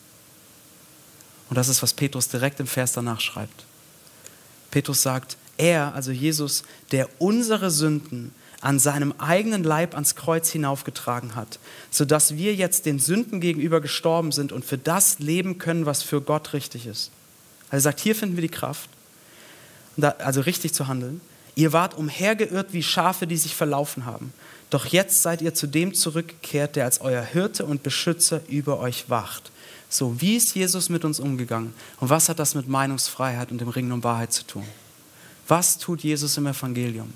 Und 1.49 1.57
das 1.57 1.69
ist, 1.69 1.85
was 1.85 1.93
Petrus 1.95 2.27
direkt 2.27 2.59
im 2.59 2.67
Vers 2.67 2.95
danach 2.95 3.21
schreibt. 3.21 3.65
Petrus 4.73 5.03
sagt, 5.03 5.37
er, 5.57 5.95
also 5.95 6.11
Jesus, 6.11 6.65
der 6.91 7.09
unsere 7.21 7.71
Sünden 7.71 8.33
an 8.61 8.81
seinem 8.81 9.15
eigenen 9.19 9.63
Leib 9.63 9.95
ans 9.95 10.17
Kreuz 10.17 10.51
hinaufgetragen 10.51 11.37
hat, 11.37 11.61
sodass 11.93 12.37
wir 12.37 12.57
jetzt 12.57 12.87
den 12.87 12.99
Sünden 12.99 13.41
gegenüber 13.41 13.81
gestorben 13.81 14.33
sind 14.33 14.51
und 14.51 14.65
für 14.65 14.79
das 14.79 15.21
leben 15.21 15.59
können, 15.59 15.87
was 15.87 16.03
für 16.03 16.21
Gott 16.21 16.55
richtig 16.55 16.89
ist. 16.89 17.13
Also 17.71 17.77
er 17.77 17.93
sagt, 17.93 18.01
hier 18.01 18.17
finden 18.17 18.35
wir 18.37 18.43
die 18.43 18.49
Kraft, 18.49 18.91
also 20.01 20.41
richtig 20.41 20.75
zu 20.75 20.89
handeln. 20.89 21.21
Ihr 21.55 21.73
wart 21.73 21.97
umhergeirrt 21.97 22.73
wie 22.73 22.83
Schafe, 22.83 23.27
die 23.27 23.37
sich 23.37 23.55
verlaufen 23.55 24.07
haben. 24.07 24.33
Doch 24.71 24.87
jetzt 24.87 25.23
seid 25.23 25.41
ihr 25.41 25.55
zu 25.55 25.67
dem 25.67 25.95
zurückgekehrt, 25.95 26.77
der 26.77 26.85
als 26.85 27.01
euer 27.01 27.23
Hirte 27.23 27.65
und 27.65 27.83
Beschützer 27.83 28.41
über 28.49 28.81
euch 28.81 29.09
wacht. 29.09 29.53
So, 29.89 30.21
wie 30.21 30.35
ist 30.37 30.57
Jesus 30.57 30.89
mit 30.89 31.05
uns 31.05 31.21
umgegangen? 31.21 31.73
Und 32.01 32.11
was 32.11 32.29
hat 32.29 32.41
das 32.41 32.57
mit 32.57 32.67
Meinungsfreiheit 32.67 33.53
und 33.53 33.61
dem 33.61 33.69
Ringen 33.69 33.93
um 33.93 34.03
Wahrheit 34.03 34.33
zu 34.33 34.45
tun? 34.45 34.67
Was 35.47 35.79
tut 35.79 36.03
Jesus 36.03 36.37
im 36.37 36.47
Evangelium? 36.47 37.13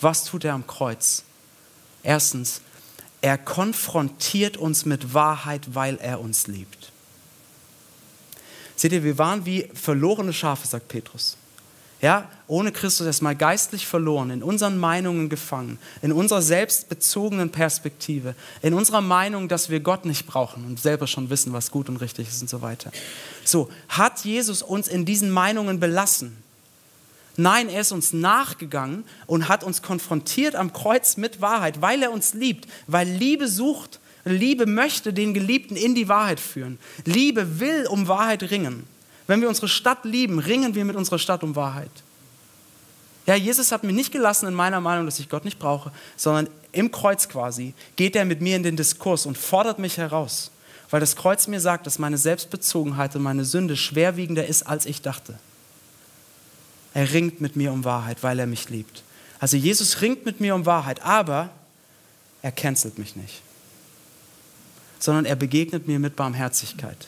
Was 0.00 0.24
tut 0.24 0.44
er 0.44 0.54
am 0.54 0.66
Kreuz? 0.66 1.24
Erstens, 2.02 2.60
er 3.20 3.36
konfrontiert 3.36 4.56
uns 4.56 4.84
mit 4.86 5.12
Wahrheit, 5.12 5.74
weil 5.74 5.96
er 5.96 6.20
uns 6.20 6.46
liebt. 6.46 6.92
Seht 8.76 8.92
ihr, 8.92 9.04
wir 9.04 9.18
waren 9.18 9.44
wie 9.44 9.68
verlorene 9.74 10.32
Schafe, 10.32 10.66
sagt 10.66 10.88
Petrus. 10.88 11.36
Ja, 12.02 12.30
ohne 12.46 12.72
Christus 12.72 13.06
erstmal 13.06 13.36
geistlich 13.36 13.86
verloren, 13.86 14.30
in 14.30 14.42
unseren 14.42 14.78
Meinungen 14.78 15.28
gefangen, 15.28 15.78
in 16.00 16.12
unserer 16.12 16.40
selbstbezogenen 16.40 17.50
Perspektive, 17.50 18.34
in 18.62 18.72
unserer 18.72 19.02
Meinung, 19.02 19.48
dass 19.48 19.68
wir 19.68 19.80
Gott 19.80 20.06
nicht 20.06 20.26
brauchen 20.26 20.64
und 20.64 20.80
selber 20.80 21.06
schon 21.06 21.28
wissen, 21.28 21.52
was 21.52 21.70
gut 21.70 21.90
und 21.90 21.98
richtig 21.98 22.28
ist 22.28 22.40
und 22.40 22.48
so 22.48 22.62
weiter. 22.62 22.90
So, 23.44 23.68
hat 23.88 24.24
Jesus 24.24 24.62
uns 24.62 24.88
in 24.88 25.04
diesen 25.04 25.30
Meinungen 25.30 25.78
belassen? 25.78 26.36
Nein, 27.36 27.68
er 27.68 27.82
ist 27.82 27.92
uns 27.92 28.12
nachgegangen 28.12 29.04
und 29.26 29.48
hat 29.48 29.62
uns 29.62 29.82
konfrontiert 29.82 30.56
am 30.56 30.72
Kreuz 30.72 31.16
mit 31.16 31.40
Wahrheit, 31.40 31.80
weil 31.82 32.02
er 32.02 32.12
uns 32.12 32.34
liebt, 32.34 32.66
weil 32.86 33.08
Liebe 33.08 33.46
sucht, 33.46 34.00
Liebe 34.24 34.66
möchte 34.66 35.12
den 35.12 35.34
Geliebten 35.34 35.76
in 35.76 35.94
die 35.94 36.08
Wahrheit 36.08 36.40
führen. 36.40 36.78
Liebe 37.04 37.60
will 37.60 37.86
um 37.86 38.08
Wahrheit 38.08 38.50
ringen. 38.50 38.86
Wenn 39.30 39.40
wir 39.40 39.48
unsere 39.48 39.68
Stadt 39.68 40.04
lieben, 40.04 40.40
ringen 40.40 40.74
wir 40.74 40.84
mit 40.84 40.96
unserer 40.96 41.20
Stadt 41.20 41.44
um 41.44 41.54
Wahrheit. 41.54 41.92
Ja, 43.26 43.36
Jesus 43.36 43.70
hat 43.70 43.84
mir 43.84 43.92
nicht 43.92 44.10
gelassen 44.10 44.48
in 44.48 44.54
meiner 44.54 44.80
Meinung, 44.80 45.06
dass 45.06 45.20
ich 45.20 45.28
Gott 45.28 45.44
nicht 45.44 45.60
brauche, 45.60 45.92
sondern 46.16 46.48
im 46.72 46.90
Kreuz 46.90 47.28
quasi 47.28 47.72
geht 47.94 48.16
er 48.16 48.24
mit 48.24 48.40
mir 48.40 48.56
in 48.56 48.64
den 48.64 48.74
Diskurs 48.74 49.26
und 49.26 49.38
fordert 49.38 49.78
mich 49.78 49.98
heraus, 49.98 50.50
weil 50.90 50.98
das 50.98 51.14
Kreuz 51.14 51.46
mir 51.46 51.60
sagt, 51.60 51.86
dass 51.86 52.00
meine 52.00 52.18
Selbstbezogenheit 52.18 53.14
und 53.14 53.22
meine 53.22 53.44
Sünde 53.44 53.76
schwerwiegender 53.76 54.44
ist, 54.44 54.64
als 54.64 54.84
ich 54.84 55.00
dachte. 55.00 55.38
Er 56.92 57.12
ringt 57.12 57.40
mit 57.40 57.54
mir 57.54 57.72
um 57.72 57.84
Wahrheit, 57.84 58.24
weil 58.24 58.40
er 58.40 58.48
mich 58.48 58.68
liebt. 58.68 59.04
Also 59.38 59.56
Jesus 59.56 60.00
ringt 60.00 60.26
mit 60.26 60.40
mir 60.40 60.56
um 60.56 60.66
Wahrheit, 60.66 61.02
aber 61.02 61.50
er 62.42 62.50
cancelt 62.50 62.98
mich 62.98 63.14
nicht, 63.14 63.42
sondern 64.98 65.24
er 65.24 65.36
begegnet 65.36 65.86
mir 65.86 66.00
mit 66.00 66.16
Barmherzigkeit. 66.16 67.06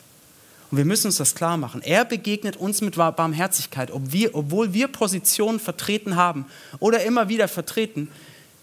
Und 0.72 0.78
wir 0.78 0.86
müssen 0.86 1.08
uns 1.08 1.18
das 1.18 1.34
klar 1.34 1.58
machen. 1.58 1.82
Er 1.82 2.06
begegnet 2.06 2.56
uns 2.56 2.80
mit 2.80 2.96
Barmherzigkeit, 2.96 3.90
obwohl 3.90 4.72
wir 4.72 4.88
Positionen 4.88 5.60
vertreten 5.60 6.16
haben 6.16 6.46
oder 6.78 7.04
immer 7.04 7.28
wieder 7.28 7.46
vertreten, 7.46 8.08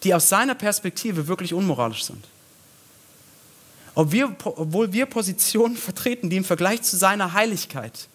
die 0.03 0.15
aus 0.15 0.27
seiner 0.27 0.55
Perspektive 0.55 1.27
wirklich 1.27 1.53
unmoralisch 1.53 2.05
sind. 2.05 2.25
Obwohl 3.93 4.91
wir 4.91 5.05
Positionen 5.05 5.77
vertreten, 5.77 6.31
die 6.31 6.37
im 6.37 6.43
Vergleich 6.43 6.81
zu 6.81 6.97
seiner 6.97 7.33
Heiligkeit 7.33 8.07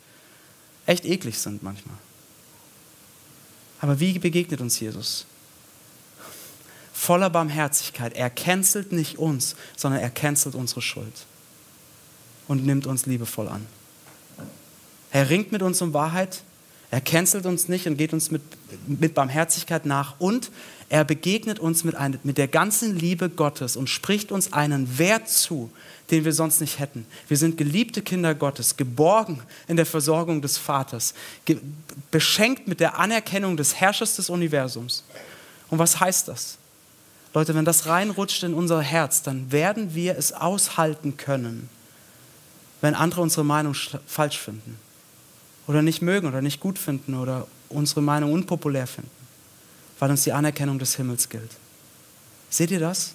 echt 0.87 1.04
eklig 1.04 1.38
sind 1.38 1.62
manchmal. 1.62 1.96
Aber 3.80 4.00
wie 4.00 4.18
begegnet 4.18 4.61
uns 4.61 4.80
Jesus? 4.80 5.24
Voller 6.92 7.30
Barmherzigkeit. 7.30 8.14
Er 8.14 8.30
cancelt 8.30 8.90
nicht 8.90 9.18
uns, 9.18 9.54
sondern 9.76 10.00
er 10.00 10.11
cancelt 10.11 10.57
unsere 10.57 10.83
Schuld 10.83 11.26
und 12.48 12.66
nimmt 12.66 12.88
uns 12.88 13.07
liebevoll 13.07 13.46
an. 13.46 13.64
Er 15.14 15.31
ringt 15.31 15.53
mit 15.53 15.62
uns 15.62 15.81
um 15.81 15.94
Wahrheit. 15.94 16.42
Er 16.90 17.00
cancelt 17.00 17.46
uns 17.46 17.68
nicht 17.68 17.87
und 17.87 17.96
geht 17.96 18.12
uns 18.12 18.33
mit, 18.33 18.42
mit 18.88 19.14
Barmherzigkeit 19.14 19.87
nach. 19.87 20.16
Und 20.18 20.50
er 20.88 21.05
begegnet 21.05 21.61
uns 21.61 21.85
mit, 21.85 21.94
ein, 21.94 22.18
mit 22.24 22.37
der 22.37 22.48
ganzen 22.48 22.98
Liebe 22.98 23.31
Gottes 23.31 23.77
und 23.77 23.88
spricht 23.88 24.33
uns 24.33 24.53
einen 24.53 24.98
Wert 24.98 25.29
zu, 25.29 25.70
den 26.11 26.24
wir 26.24 26.33
sonst 26.33 26.61
nicht 26.61 26.81
hätten. 26.81 27.07
Wir 27.29 27.37
sind 27.37 27.57
geliebte 27.57 28.03
Kinder 28.03 28.35
Gottes, 28.35 28.77
geborgen 28.77 29.40
in 29.68 29.77
der 29.77 29.87
Versorgung 29.87 30.42
des 30.42 30.59
Vaters, 30.59 31.14
beschenkt 32.11 32.66
mit 32.66 32.81
der 32.81 32.98
Anerkennung 32.98 33.57
des 33.57 33.77
Herrschers 33.77 34.16
des 34.16 34.31
Universums. 34.31 35.05
Und 35.70 35.79
was 35.79 36.00
heißt 36.00 36.27
das? 36.27 36.59
Leute, 37.35 37.55
wenn 37.55 37.64
das 37.64 37.87
reinrutscht 37.87 38.42
in 38.42 38.53
unser 38.53 38.83
Herz, 38.83 39.22
dann 39.22 39.53
werden 39.53 39.94
wir 39.94 40.18
es 40.18 40.33
aushalten 40.33 41.16
können, 41.16 41.68
wenn 42.81 42.96
andere 42.96 43.20
unsere 43.20 43.44
Meinung 43.44 43.74
falsch 44.07 44.40
finden 44.40 44.77
oder 45.66 45.83
nicht 45.83 46.03
mögen 46.03 46.29
oder 46.29 46.42
nicht 46.42 46.61
gut 46.61 46.79
finden 46.79 47.14
oder 47.14 47.46
unsere 47.68 48.03
Meinung 48.03 48.33
unpopulär 48.33 48.87
finden, 48.87 49.11
weil 49.98 50.11
uns 50.11 50.24
die 50.24 50.33
Anerkennung 50.33 50.79
des 50.79 50.96
Himmels 50.96 51.29
gilt. 51.29 51.50
Seht 52.50 52.70
ihr 52.70 52.81
das? 52.81 53.14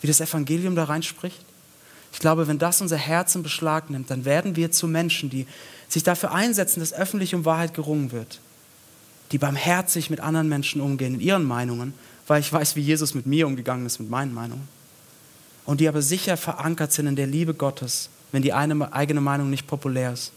Wie 0.00 0.06
das 0.06 0.20
Evangelium 0.20 0.74
da 0.74 0.84
reinspricht? 0.84 1.44
Ich 2.12 2.18
glaube, 2.18 2.46
wenn 2.46 2.58
das 2.58 2.80
unser 2.80 2.96
Herz 2.96 3.34
in 3.34 3.42
Beschlag 3.42 3.88
nimmt, 3.88 4.10
dann 4.10 4.24
werden 4.24 4.56
wir 4.56 4.70
zu 4.70 4.86
Menschen, 4.86 5.30
die 5.30 5.46
sich 5.88 6.02
dafür 6.02 6.32
einsetzen, 6.32 6.80
dass 6.80 6.92
öffentlich 6.92 7.34
um 7.34 7.44
Wahrheit 7.44 7.74
gerungen 7.74 8.12
wird, 8.12 8.40
die 9.30 9.38
barmherzig 9.38 10.10
mit 10.10 10.20
anderen 10.20 10.48
Menschen 10.48 10.80
umgehen, 10.80 11.14
in 11.14 11.20
ihren 11.20 11.44
Meinungen, 11.44 11.94
weil 12.26 12.40
ich 12.40 12.52
weiß, 12.52 12.76
wie 12.76 12.80
Jesus 12.80 13.14
mit 13.14 13.26
mir 13.26 13.46
umgegangen 13.46 13.86
ist, 13.86 13.98
mit 13.98 14.10
meinen 14.10 14.34
Meinungen. 14.34 14.68
Und 15.64 15.80
die 15.80 15.88
aber 15.88 16.02
sicher 16.02 16.36
verankert 16.36 16.92
sind 16.92 17.06
in 17.06 17.16
der 17.16 17.26
Liebe 17.26 17.54
Gottes, 17.54 18.10
wenn 18.32 18.42
die 18.42 18.52
eigene 18.52 19.20
Meinung 19.20 19.48
nicht 19.48 19.66
populär 19.66 20.12
ist. 20.12 20.32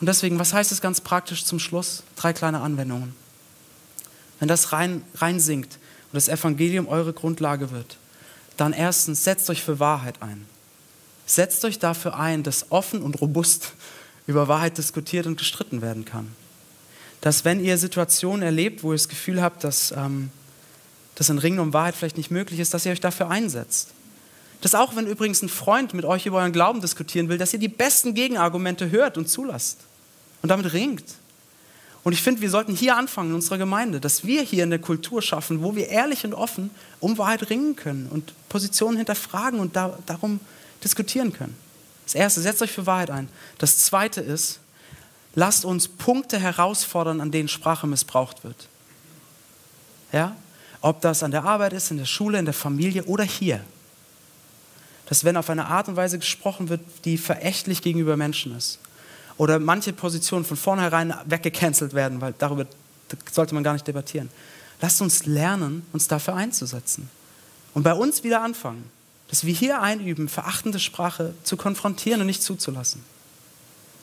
Und 0.00 0.06
deswegen, 0.06 0.38
was 0.38 0.52
heißt 0.52 0.72
es 0.72 0.80
ganz 0.80 1.00
praktisch 1.00 1.44
zum 1.44 1.58
Schluss? 1.58 2.02
Drei 2.16 2.32
kleine 2.32 2.60
Anwendungen. 2.60 3.14
Wenn 4.40 4.48
das 4.48 4.72
rein, 4.72 5.02
rein 5.16 5.40
sinkt 5.40 5.78
und 6.12 6.16
das 6.16 6.28
Evangelium 6.28 6.88
eure 6.88 7.12
Grundlage 7.12 7.70
wird, 7.70 7.98
dann 8.56 8.72
erstens 8.72 9.24
setzt 9.24 9.48
euch 9.50 9.62
für 9.62 9.78
Wahrheit 9.80 10.22
ein. 10.22 10.46
Setzt 11.26 11.64
euch 11.64 11.78
dafür 11.78 12.18
ein, 12.18 12.42
dass 12.42 12.70
offen 12.70 13.02
und 13.02 13.20
robust 13.20 13.72
über 14.26 14.48
Wahrheit 14.48 14.78
diskutiert 14.78 15.26
und 15.26 15.38
gestritten 15.38 15.82
werden 15.82 16.04
kann. 16.04 16.34
Dass 17.20 17.44
wenn 17.44 17.62
ihr 17.62 17.78
Situationen 17.78 18.42
erlebt, 18.42 18.82
wo 18.82 18.92
ihr 18.92 18.96
das 18.96 19.08
Gefühl 19.08 19.40
habt, 19.40 19.64
dass, 19.64 19.92
ähm, 19.92 20.30
dass 21.14 21.30
ein 21.30 21.38
Ringen 21.38 21.58
um 21.58 21.72
Wahrheit 21.72 21.94
vielleicht 21.94 22.16
nicht 22.16 22.30
möglich 22.30 22.60
ist, 22.60 22.74
dass 22.74 22.84
ihr 22.84 22.92
euch 22.92 23.00
dafür 23.00 23.30
einsetzt. 23.30 23.90
Dass 24.60 24.74
auch 24.74 24.96
wenn 24.96 25.06
übrigens 25.06 25.42
ein 25.42 25.48
Freund 25.48 25.94
mit 25.94 26.04
euch 26.04 26.26
über 26.26 26.38
euren 26.38 26.52
Glauben 26.52 26.80
diskutieren 26.80 27.28
will, 27.28 27.38
dass 27.38 27.52
ihr 27.52 27.58
die 27.58 27.68
besten 27.68 28.14
Gegenargumente 28.14 28.90
hört 28.90 29.18
und 29.18 29.28
zulasst 29.28 29.80
und 30.42 30.48
damit 30.48 30.72
ringt. 30.72 31.04
Und 32.04 32.12
ich 32.12 32.22
finde, 32.22 32.42
wir 32.42 32.50
sollten 32.50 32.76
hier 32.76 32.96
anfangen 32.96 33.30
in 33.30 33.34
unserer 33.34 33.56
Gemeinde, 33.56 33.98
dass 33.98 34.24
wir 34.24 34.42
hier 34.42 34.62
eine 34.62 34.78
Kultur 34.78 35.22
schaffen, 35.22 35.62
wo 35.62 35.74
wir 35.74 35.88
ehrlich 35.88 36.24
und 36.24 36.34
offen 36.34 36.70
um 37.00 37.16
Wahrheit 37.16 37.48
ringen 37.48 37.76
können 37.76 38.08
und 38.10 38.34
Positionen 38.50 38.98
hinterfragen 38.98 39.58
und 39.58 39.74
da, 39.74 39.98
darum 40.04 40.40
diskutieren 40.82 41.32
können. 41.32 41.56
Das 42.04 42.14
Erste, 42.14 42.42
setzt 42.42 42.60
euch 42.60 42.72
für 42.72 42.84
Wahrheit 42.84 43.10
ein. 43.10 43.28
Das 43.56 43.78
Zweite 43.78 44.20
ist, 44.20 44.60
lasst 45.34 45.64
uns 45.64 45.88
Punkte 45.88 46.38
herausfordern, 46.38 47.22
an 47.22 47.30
denen 47.30 47.48
Sprache 47.48 47.86
missbraucht 47.86 48.44
wird. 48.44 48.68
Ja? 50.12 50.36
Ob 50.82 51.00
das 51.00 51.22
an 51.22 51.30
der 51.30 51.44
Arbeit 51.44 51.72
ist, 51.72 51.90
in 51.90 51.96
der 51.96 52.04
Schule, 52.04 52.38
in 52.38 52.44
der 52.44 52.52
Familie 52.52 53.04
oder 53.04 53.24
hier. 53.24 53.60
Dass 55.06 55.24
wenn 55.24 55.36
auf 55.36 55.50
eine 55.50 55.66
Art 55.66 55.88
und 55.88 55.96
Weise 55.96 56.18
gesprochen 56.18 56.68
wird, 56.68 56.80
die 57.04 57.18
verächtlich 57.18 57.82
gegenüber 57.82 58.16
Menschen 58.16 58.56
ist. 58.56 58.78
Oder 59.36 59.58
manche 59.58 59.92
Positionen 59.92 60.44
von 60.44 60.56
vornherein 60.56 61.14
weggecancelt 61.26 61.92
werden, 61.92 62.20
weil 62.20 62.34
darüber 62.38 62.66
sollte 63.30 63.54
man 63.54 63.64
gar 63.64 63.72
nicht 63.72 63.86
debattieren. 63.86 64.30
Lasst 64.80 65.00
uns 65.02 65.26
lernen, 65.26 65.86
uns 65.92 66.08
dafür 66.08 66.34
einzusetzen. 66.34 67.08
Und 67.74 67.82
bei 67.82 67.92
uns 67.92 68.22
wieder 68.22 68.42
anfangen, 68.42 68.84
dass 69.28 69.44
wir 69.44 69.52
hier 69.52 69.80
einüben, 69.80 70.28
verachtende 70.28 70.78
Sprache 70.78 71.34
zu 71.42 71.56
konfrontieren 71.56 72.20
und 72.20 72.26
nicht 72.26 72.42
zuzulassen. 72.42 73.02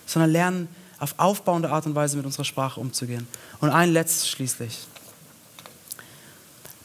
Sondern 0.05 0.31
lernen, 0.31 0.67
auf 0.99 1.15
aufbauende 1.17 1.71
Art 1.71 1.85
und 1.85 1.95
Weise 1.95 2.17
mit 2.17 2.25
unserer 2.25 2.45
Sprache 2.45 2.79
umzugehen. 2.79 3.27
Und 3.59 3.69
ein 3.69 3.91
letztes 3.91 4.29
schließlich. 4.29 4.79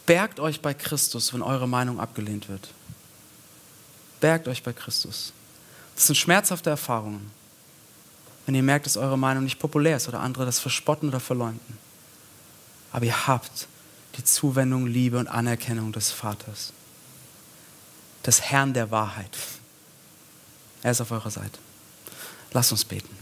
Bergt 0.07 0.39
euch 0.39 0.61
bei 0.61 0.73
Christus, 0.73 1.35
wenn 1.35 1.43
eure 1.43 1.69
Meinung 1.69 1.99
abgelehnt 1.99 2.49
wird. 2.49 2.69
Bergt 4.27 4.49
euch 4.49 4.65
bei 4.65 4.73
Christus. 4.73 5.33
Das 5.95 6.09
sind 6.09 6.17
schmerzhafte 6.17 6.69
Erfahrungen, 6.69 7.31
wenn 8.45 8.57
ihr 8.57 8.63
merkt, 8.65 8.85
dass 8.85 8.97
eure 8.97 9.17
Meinung 9.17 9.45
nicht 9.45 9.61
populär 9.61 9.99
ist 9.99 10.09
oder 10.09 10.19
andere 10.19 10.45
das 10.45 10.59
verspotten 10.59 11.11
oder 11.11 11.21
verleumden. 11.21 11.79
Aber 12.91 13.05
ihr 13.05 13.29
habt 13.29 13.69
die 14.17 14.25
Zuwendung, 14.25 14.89
Liebe 14.89 15.21
und 15.21 15.29
Anerkennung 15.29 15.93
des 15.93 16.11
Vaters, 16.11 16.73
des 18.27 18.41
Herrn 18.41 18.75
der 18.75 18.91
Wahrheit. 18.91 19.31
Er 20.83 20.91
ist 20.91 21.01
auf 21.01 21.13
eurer 21.13 21.31
Seite. 21.31 21.61
Lasst 22.51 22.73
uns 22.73 22.85
beten. 22.85 23.17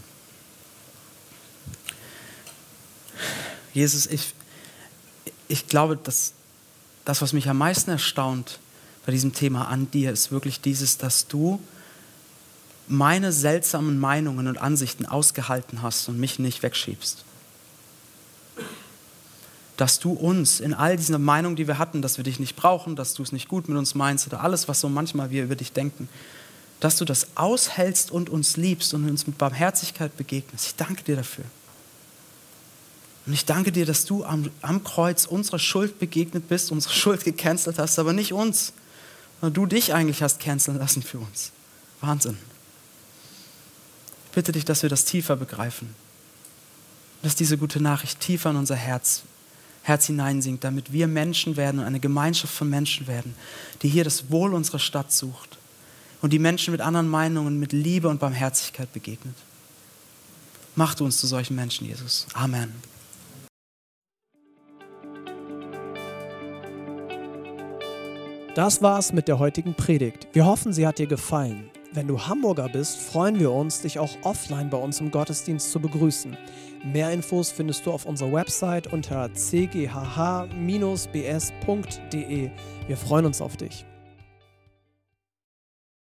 Jesus, 3.75 4.07
ich, 4.07 4.33
ich 5.49 5.67
glaube, 5.67 5.97
dass 5.97 6.33
das, 7.05 7.21
was 7.21 7.31
mich 7.31 7.47
am 7.47 7.59
meisten 7.59 7.91
erstaunt 7.91 8.57
bei 9.05 9.11
diesem 9.11 9.33
Thema 9.33 9.67
an 9.67 9.89
dir, 9.91 10.11
ist 10.11 10.31
wirklich 10.31 10.61
dieses, 10.61 10.97
dass 10.97 11.27
du 11.27 11.59
meine 12.87 13.31
seltsamen 13.31 13.99
Meinungen 13.99 14.47
und 14.47 14.57
Ansichten 14.57 15.05
ausgehalten 15.05 15.81
hast 15.81 16.07
und 16.07 16.19
mich 16.19 16.39
nicht 16.39 16.63
wegschiebst. 16.63 17.23
Dass 19.77 19.99
du 19.99 20.13
uns 20.13 20.59
in 20.59 20.73
all 20.73 20.95
diesen 20.95 21.21
Meinungen, 21.23 21.55
die 21.55 21.67
wir 21.67 21.77
hatten, 21.77 22.01
dass 22.01 22.17
wir 22.17 22.23
dich 22.23 22.39
nicht 22.39 22.55
brauchen, 22.55 22.95
dass 22.95 23.13
du 23.13 23.23
es 23.23 23.31
nicht 23.31 23.47
gut 23.47 23.67
mit 23.67 23.77
uns 23.77 23.95
meinst 23.95 24.27
oder 24.27 24.41
alles, 24.41 24.67
was 24.67 24.79
so 24.79 24.89
manchmal 24.89 25.31
wir 25.31 25.43
über 25.43 25.55
dich 25.55 25.71
denken, 25.71 26.07
dass 26.79 26.97
du 26.97 27.05
das 27.05 27.27
aushältst 27.35 28.11
und 28.11 28.29
uns 28.29 28.57
liebst 28.57 28.93
und 28.93 29.09
uns 29.09 29.27
mit 29.27 29.37
Barmherzigkeit 29.37 30.15
begegnest. 30.17 30.67
Ich 30.67 30.75
danke 30.75 31.03
dir 31.03 31.15
dafür. 31.15 31.45
Und 33.25 33.33
ich 33.33 33.45
danke 33.45 33.71
dir, 33.71 33.85
dass 33.85 34.05
du 34.05 34.23
am, 34.23 34.51
am 34.61 34.83
Kreuz 34.83 35.25
unserer 35.25 35.57
Schuld 35.57 35.97
begegnet 35.99 36.47
bist, 36.47 36.71
unsere 36.71 36.93
Schuld 36.93 37.23
gecancelt 37.23 37.79
hast, 37.79 37.97
aber 37.97 38.13
nicht 38.13 38.33
uns, 38.33 38.73
sondern 39.45 39.61
du 39.61 39.67
dich 39.67 39.93
eigentlich 39.93 40.23
hast 40.23 40.39
canceln 40.39 40.79
lassen 40.79 41.03
für 41.03 41.19
uns. 41.19 41.51
Wahnsinn. 42.01 42.35
Ich 44.25 44.31
bitte 44.31 44.51
dich, 44.51 44.65
dass 44.65 44.81
wir 44.81 44.89
das 44.89 45.05
tiefer 45.05 45.35
begreifen. 45.35 45.93
Dass 47.21 47.35
diese 47.35 47.55
gute 47.55 47.79
Nachricht 47.79 48.19
tiefer 48.19 48.49
in 48.49 48.55
unser 48.55 48.75
Herz, 48.75 49.21
Herz 49.83 50.07
hineinsinkt, 50.07 50.63
damit 50.63 50.91
wir 50.91 51.07
Menschen 51.07 51.57
werden 51.57 51.79
und 51.79 51.85
eine 51.85 51.99
Gemeinschaft 51.99 52.55
von 52.55 52.71
Menschen 52.71 53.05
werden, 53.05 53.35
die 53.83 53.87
hier 53.87 54.03
das 54.03 54.31
Wohl 54.31 54.51
unserer 54.55 54.79
Stadt 54.79 55.11
sucht 55.13 55.59
und 56.23 56.33
die 56.33 56.39
Menschen 56.39 56.71
mit 56.71 56.81
anderen 56.81 57.07
Meinungen 57.07 57.59
mit 57.59 57.71
Liebe 57.71 58.07
und 58.07 58.19
Barmherzigkeit 58.19 58.91
begegnet. 58.93 59.35
Mach 60.75 60.95
du 60.95 61.05
uns 61.05 61.17
zu 61.17 61.27
solchen 61.27 61.55
Menschen, 61.55 61.85
Jesus. 61.85 62.25
Amen. 62.33 62.73
Das 68.55 68.81
war's 68.81 69.11
mit 69.11 69.27
der 69.27 69.37
heutigen 69.37 69.73
Predigt. 69.73 70.29
Wir 70.31 70.45
hoffen, 70.45 70.71
sie 70.71 70.87
hat 70.87 70.97
dir 70.97 71.07
gefallen. 71.07 71.69
Wenn 71.91 72.07
du 72.07 72.17
Hamburger 72.21 72.69
bist, 72.69 72.97
freuen 73.01 73.37
wir 73.37 73.51
uns, 73.51 73.81
dich 73.81 73.99
auch 73.99 74.11
offline 74.21 74.69
bei 74.69 74.77
uns 74.77 75.01
im 75.01 75.11
Gottesdienst 75.11 75.69
zu 75.73 75.81
begrüßen. 75.81 76.37
Mehr 76.85 77.11
Infos 77.11 77.51
findest 77.51 77.85
du 77.85 77.91
auf 77.91 78.05
unserer 78.05 78.31
Website 78.31 78.93
unter 78.93 79.27
cghh-bs.de. 79.27 79.89
Wir 82.87 82.97
freuen 82.97 83.25
uns 83.25 83.41
auf 83.41 83.57
dich. 83.57 83.85